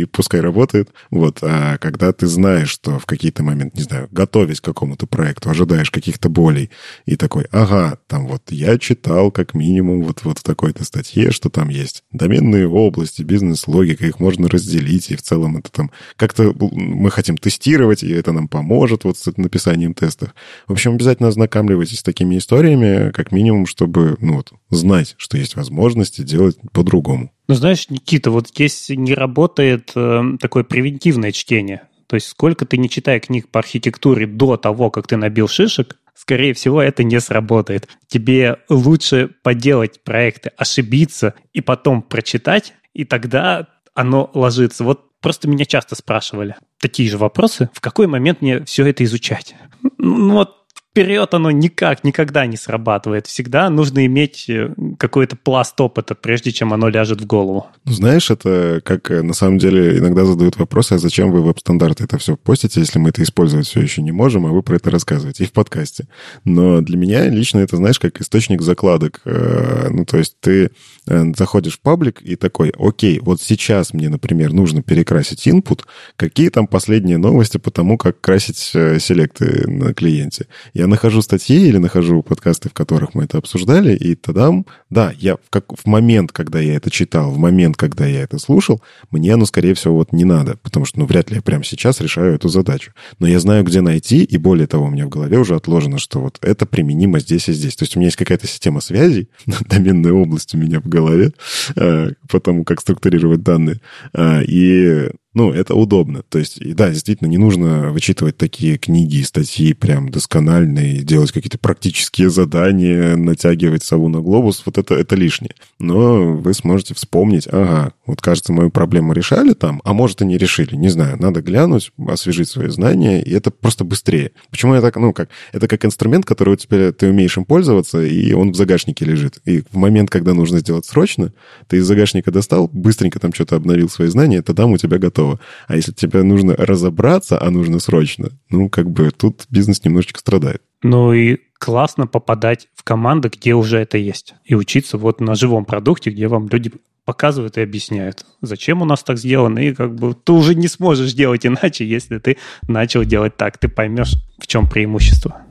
и 0.00 0.04
пускай 0.22 0.40
работает. 0.40 0.88
Вот. 1.10 1.38
А 1.42 1.78
когда 1.78 2.12
ты 2.12 2.28
знаешь, 2.28 2.70
что 2.70 3.00
в 3.00 3.06
какие-то 3.06 3.42
моменты, 3.42 3.78
не 3.78 3.82
знаю, 3.82 4.08
готовясь 4.12 4.60
к 4.60 4.64
какому-то 4.64 5.08
проекту, 5.08 5.50
ожидаешь 5.50 5.90
каких-то 5.90 6.28
болей, 6.28 6.70
и 7.06 7.16
такой, 7.16 7.46
ага, 7.50 7.98
там 8.06 8.28
вот 8.28 8.42
я 8.50 8.78
читал 8.78 9.32
как 9.32 9.54
минимум 9.54 10.04
вот, 10.04 10.22
вот 10.22 10.38
в 10.38 10.44
такой-то 10.44 10.84
статье, 10.84 11.32
что 11.32 11.50
там 11.50 11.70
есть 11.70 12.04
доменные 12.12 12.68
области, 12.68 13.22
бизнес-логика, 13.22 14.06
их 14.06 14.20
можно 14.20 14.48
разделить, 14.48 15.10
и 15.10 15.16
в 15.16 15.22
целом 15.22 15.56
это 15.56 15.72
там 15.72 15.90
как-то 16.14 16.54
мы 16.56 17.10
хотим 17.10 17.36
тестировать, 17.36 18.04
и 18.04 18.12
это 18.12 18.30
нам 18.30 18.46
поможет 18.46 19.02
вот 19.02 19.18
с 19.18 19.36
написанием 19.36 19.92
тестов. 19.92 20.36
В 20.68 20.72
общем, 20.72 20.92
обязательно 20.92 21.30
ознакомливайтесь 21.30 21.98
с 21.98 22.04
такими 22.04 22.38
историями, 22.38 23.10
как 23.10 23.32
минимум, 23.32 23.66
чтобы, 23.66 24.16
ну 24.20 24.34
вот, 24.34 24.52
знать, 24.76 25.14
что 25.18 25.36
есть 25.38 25.56
возможности 25.56 26.22
делать 26.22 26.56
по-другому. 26.72 27.32
Ну, 27.48 27.54
знаешь, 27.54 27.88
Никита, 27.90 28.30
вот 28.30 28.48
здесь 28.48 28.88
не 28.88 29.14
работает 29.14 29.92
э, 29.94 30.22
такое 30.40 30.64
превентивное 30.64 31.32
чтение. 31.32 31.82
То 32.06 32.16
есть 32.16 32.26
сколько 32.26 32.66
ты 32.66 32.76
не 32.76 32.90
читай 32.90 33.20
книг 33.20 33.48
по 33.48 33.60
архитектуре 33.60 34.26
до 34.26 34.56
того, 34.56 34.90
как 34.90 35.06
ты 35.06 35.16
набил 35.16 35.48
шишек, 35.48 35.96
скорее 36.14 36.54
всего, 36.54 36.82
это 36.82 37.04
не 37.04 37.20
сработает. 37.20 37.88
Тебе 38.06 38.58
лучше 38.68 39.30
поделать 39.42 40.02
проекты, 40.04 40.50
ошибиться 40.56 41.34
и 41.52 41.60
потом 41.60 42.02
прочитать, 42.02 42.74
и 42.92 43.04
тогда 43.04 43.68
оно 43.94 44.30
ложится. 44.34 44.84
Вот 44.84 45.18
просто 45.20 45.48
меня 45.48 45.64
часто 45.64 45.94
спрашивали 45.94 46.56
такие 46.80 47.08
же 47.08 47.16
вопросы, 47.16 47.70
в 47.72 47.80
какой 47.80 48.06
момент 48.06 48.42
мне 48.42 48.64
все 48.64 48.86
это 48.86 49.04
изучать. 49.04 49.54
Ну 49.98 50.34
вот 50.34 50.61
вперед 50.92 51.32
оно 51.32 51.50
никак, 51.50 52.04
никогда 52.04 52.44
не 52.44 52.58
срабатывает. 52.58 53.26
Всегда 53.26 53.70
нужно 53.70 54.04
иметь 54.04 54.44
э, 54.50 54.74
какой-то 54.98 55.36
пласт 55.36 55.80
опыта, 55.80 56.14
прежде 56.14 56.52
чем 56.52 56.74
оно 56.74 56.88
ляжет 56.88 57.22
в 57.22 57.26
голову. 57.26 57.66
Ну, 57.86 57.92
знаешь, 57.92 58.30
это 58.30 58.82
как 58.84 59.10
э, 59.10 59.22
на 59.22 59.32
самом 59.32 59.56
деле 59.56 59.98
иногда 59.98 60.26
задают 60.26 60.58
вопросы, 60.58 60.92
а 60.92 60.98
зачем 60.98 61.32
вы 61.32 61.40
веб-стандарты 61.40 62.04
это 62.04 62.18
все 62.18 62.36
постите, 62.36 62.80
если 62.80 62.98
мы 62.98 63.08
это 63.08 63.22
использовать 63.22 63.66
все 63.66 63.80
еще 63.80 64.02
не 64.02 64.12
можем, 64.12 64.44
а 64.44 64.50
вы 64.50 64.62
про 64.62 64.76
это 64.76 64.90
рассказываете 64.90 65.44
и 65.44 65.46
в 65.46 65.52
подкасте. 65.52 66.08
Но 66.44 66.82
для 66.82 66.98
меня 66.98 67.26
лично 67.26 67.60
это, 67.60 67.76
знаешь, 67.76 67.98
как 67.98 68.20
источник 68.20 68.60
закладок. 68.60 69.22
Э, 69.24 69.88
ну, 69.90 70.04
то 70.04 70.18
есть 70.18 70.36
ты 70.40 70.70
заходишь 71.06 71.78
в 71.78 71.80
паблик 71.80 72.22
и 72.22 72.36
такой, 72.36 72.72
окей, 72.78 73.18
вот 73.18 73.40
сейчас 73.40 73.92
мне, 73.92 74.08
например, 74.08 74.52
нужно 74.52 74.82
перекрасить 74.82 75.48
input, 75.48 75.80
какие 76.16 76.48
там 76.48 76.66
последние 76.68 77.18
новости 77.18 77.58
по 77.58 77.70
тому, 77.70 77.98
как 77.98 78.20
красить 78.20 78.56
селекты 78.56 79.68
на 79.68 79.94
клиенте. 79.94 80.46
Я 80.74 80.81
нахожу 80.86 81.22
статьи 81.22 81.66
или 81.66 81.78
нахожу 81.78 82.22
подкасты, 82.22 82.68
в 82.68 82.72
которых 82.72 83.14
мы 83.14 83.24
это 83.24 83.38
обсуждали, 83.38 83.94
и 83.94 84.14
тогда, 84.14 84.52
да, 84.90 85.12
я 85.18 85.36
в, 85.36 85.50
как, 85.50 85.72
в 85.76 85.86
момент, 85.86 86.32
когда 86.32 86.60
я 86.60 86.76
это 86.76 86.90
читал, 86.90 87.30
в 87.30 87.38
момент, 87.38 87.76
когда 87.76 88.06
я 88.06 88.22
это 88.22 88.38
слушал, 88.38 88.82
мне 89.10 89.34
оно, 89.34 89.46
скорее 89.46 89.74
всего, 89.74 89.94
вот 89.94 90.12
не 90.12 90.24
надо, 90.24 90.56
потому 90.62 90.86
что, 90.86 91.00
ну, 91.00 91.06
вряд 91.06 91.30
ли 91.30 91.36
я 91.36 91.42
прямо 91.42 91.64
сейчас 91.64 92.00
решаю 92.00 92.34
эту 92.34 92.48
задачу. 92.48 92.92
Но 93.18 93.26
я 93.26 93.40
знаю, 93.40 93.64
где 93.64 93.80
найти, 93.80 94.24
и 94.24 94.36
более 94.36 94.66
того, 94.66 94.86
у 94.86 94.90
меня 94.90 95.06
в 95.06 95.10
голове 95.10 95.38
уже 95.38 95.54
отложено, 95.54 95.98
что 95.98 96.20
вот 96.20 96.38
это 96.42 96.66
применимо 96.66 97.20
здесь 97.20 97.48
и 97.48 97.52
здесь. 97.52 97.76
То 97.76 97.84
есть 97.84 97.96
у 97.96 98.00
меня 98.00 98.08
есть 98.08 98.16
какая-то 98.16 98.46
система 98.46 98.80
связей, 98.80 99.28
доменная 99.68 100.12
область 100.12 100.54
у 100.54 100.58
меня 100.58 100.80
в 100.80 100.88
голове, 100.88 101.32
э, 101.76 102.10
по 102.28 102.40
тому, 102.40 102.64
как 102.64 102.80
структурировать 102.80 103.42
данные. 103.42 103.80
Э, 104.14 104.42
и 104.44 105.10
ну, 105.34 105.50
это 105.50 105.74
удобно. 105.74 106.22
То 106.28 106.38
есть, 106.38 106.58
да, 106.74 106.90
действительно, 106.90 107.28
не 107.28 107.38
нужно 107.38 107.90
вычитывать 107.90 108.36
такие 108.36 108.76
книги 108.76 109.16
и 109.16 109.22
статьи 109.22 109.72
прям 109.72 110.10
доскональные, 110.10 111.02
делать 111.02 111.32
какие-то 111.32 111.58
практические 111.58 112.28
задания, 112.28 113.16
натягивать 113.16 113.82
сову 113.82 114.08
на 114.08 114.20
глобус. 114.20 114.62
Вот 114.66 114.76
это, 114.76 114.94
это 114.94 115.16
лишнее. 115.16 115.54
Но 115.78 116.34
вы 116.34 116.52
сможете 116.52 116.94
вспомнить, 116.94 117.48
ага, 117.50 117.92
вот, 118.06 118.20
кажется, 118.20 118.52
мою 118.52 118.70
проблему 118.70 119.12
решали 119.14 119.54
там, 119.54 119.80
а 119.84 119.94
может, 119.94 120.20
и 120.20 120.26
не 120.26 120.36
решили. 120.36 120.76
Не 120.76 120.90
знаю, 120.90 121.16
надо 121.20 121.40
глянуть, 121.40 121.92
освежить 122.06 122.48
свои 122.48 122.68
знания, 122.68 123.22
и 123.22 123.32
это 123.32 123.50
просто 123.50 123.84
быстрее. 123.84 124.32
Почему 124.50 124.74
я 124.74 124.82
так, 124.82 124.96
ну, 124.96 125.14
как, 125.14 125.30
это 125.52 125.66
как 125.66 125.84
инструмент, 125.84 126.26
который 126.26 126.56
тебя, 126.56 126.92
ты 126.92 127.08
умеешь 127.08 127.36
им 127.36 127.44
пользоваться, 127.44 128.02
и 128.02 128.32
он 128.32 128.52
в 128.52 128.56
загашнике 128.56 129.04
лежит. 129.04 129.38
И 129.46 129.62
в 129.70 129.76
момент, 129.76 130.10
когда 130.10 130.34
нужно 130.34 130.58
сделать 130.58 130.84
срочно, 130.84 131.32
ты 131.68 131.78
из 131.78 131.86
загашника 131.86 132.30
достал, 132.30 132.68
быстренько 132.72 133.18
там 133.18 133.32
что-то 133.32 133.56
обновил 133.56 133.88
свои 133.88 134.08
знания, 134.08 134.42
тогда 134.42 134.66
у 134.66 134.76
тебя 134.76 134.98
готово 134.98 135.21
готово. 135.22 135.40
А 135.66 135.76
если 135.76 135.92
тебе 135.92 136.22
нужно 136.22 136.54
разобраться, 136.56 137.40
а 137.40 137.50
нужно 137.50 137.78
срочно, 137.78 138.30
ну, 138.50 138.68
как 138.68 138.90
бы 138.90 139.10
тут 139.10 139.46
бизнес 139.50 139.84
немножечко 139.84 140.20
страдает. 140.20 140.62
Ну 140.82 141.12
и 141.12 141.38
классно 141.58 142.06
попадать 142.06 142.68
в 142.74 142.82
команды, 142.82 143.28
где 143.28 143.54
уже 143.54 143.78
это 143.78 143.98
есть. 143.98 144.34
И 144.44 144.54
учиться 144.54 144.98
вот 144.98 145.20
на 145.20 145.34
живом 145.34 145.64
продукте, 145.64 146.10
где 146.10 146.28
вам 146.28 146.48
люди 146.48 146.72
показывают 147.04 147.58
и 147.58 147.62
объясняют, 147.62 148.24
зачем 148.42 148.80
у 148.80 148.84
нас 148.84 149.02
так 149.02 149.18
сделано, 149.18 149.58
и 149.58 149.74
как 149.74 149.92
бы 149.96 150.14
ты 150.14 150.32
уже 150.32 150.54
не 150.54 150.68
сможешь 150.68 151.12
делать 151.14 151.44
иначе, 151.44 151.84
если 151.84 152.18
ты 152.18 152.36
начал 152.68 153.04
делать 153.04 153.36
так. 153.36 153.58
Ты 153.58 153.68
поймешь, 153.68 154.14
в 154.38 154.46
чем 154.46 154.68
преимущество. 154.68 155.42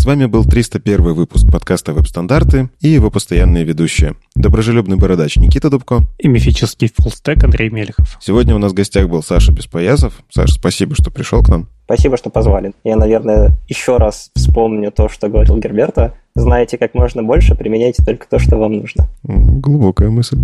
С 0.00 0.04
вами 0.04 0.26
был 0.26 0.44
301 0.44 1.12
выпуск 1.12 1.50
подкаста 1.50 1.92
«Веб-стандарты» 1.92 2.70
и 2.80 2.88
его 2.88 3.10
постоянные 3.10 3.64
ведущие. 3.64 4.14
Доброжелюбный 4.36 4.96
бородач 4.96 5.34
Никита 5.34 5.70
Дубко. 5.70 6.02
И 6.18 6.28
мифический 6.28 6.88
фуллстек 6.96 7.42
Андрей 7.42 7.68
Мелехов. 7.68 8.16
Сегодня 8.20 8.54
у 8.54 8.58
нас 8.58 8.70
в 8.70 8.76
гостях 8.76 9.08
был 9.08 9.24
Саша 9.24 9.50
Беспоясов. 9.50 10.22
Саша, 10.30 10.54
спасибо, 10.54 10.94
что 10.94 11.10
пришел 11.10 11.42
к 11.42 11.48
нам. 11.48 11.66
Спасибо, 11.86 12.16
что 12.16 12.30
позвали. 12.30 12.74
Я, 12.84 12.94
наверное, 12.94 13.58
еще 13.66 13.96
раз 13.96 14.30
вспомню 14.36 14.92
то, 14.92 15.08
что 15.08 15.28
говорил 15.28 15.58
Герберта. 15.58 16.14
Знаете 16.36 16.78
как 16.78 16.94
можно 16.94 17.24
больше, 17.24 17.56
применяйте 17.56 18.04
только 18.04 18.28
то, 18.28 18.38
что 18.38 18.56
вам 18.56 18.74
нужно. 18.74 19.08
Глубокая 19.24 20.10
мысль. 20.10 20.38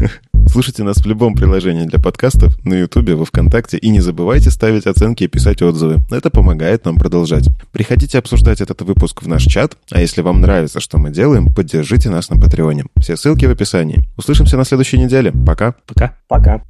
Слушайте 0.48 0.84
нас 0.84 0.98
в 0.98 1.06
любом 1.06 1.34
приложении 1.34 1.84
для 1.86 1.98
подкастов, 1.98 2.56
на 2.64 2.74
Ютубе, 2.74 3.14
во 3.14 3.24
Вконтакте, 3.24 3.76
и 3.78 3.88
не 3.88 4.00
забывайте 4.00 4.50
ставить 4.50 4.86
оценки 4.86 5.24
и 5.24 5.28
писать 5.28 5.60
отзывы. 5.60 5.98
Это 6.10 6.30
помогает 6.30 6.84
нам 6.84 6.96
продолжать. 6.96 7.48
Приходите 7.72 8.18
обсуждать 8.18 8.60
этот 8.60 8.82
выпуск 8.82 9.22
в 9.22 9.28
наш 9.28 9.44
чат, 9.44 9.76
а 9.90 10.00
если 10.00 10.22
вам 10.22 10.40
нравится, 10.40 10.80
что 10.80 10.98
мы 10.98 11.10
делаем, 11.10 11.52
поддержите 11.52 12.10
нас 12.10 12.30
на 12.30 12.40
Патреоне. 12.40 12.84
Все 12.98 13.16
ссылки 13.16 13.44
в 13.44 13.50
описании. 13.50 14.04
Услышимся 14.16 14.56
на 14.56 14.64
следующей 14.64 14.98
неделе. 14.98 15.32
Пока. 15.32 15.74
Пока. 15.86 16.14
Пока. 16.28 16.62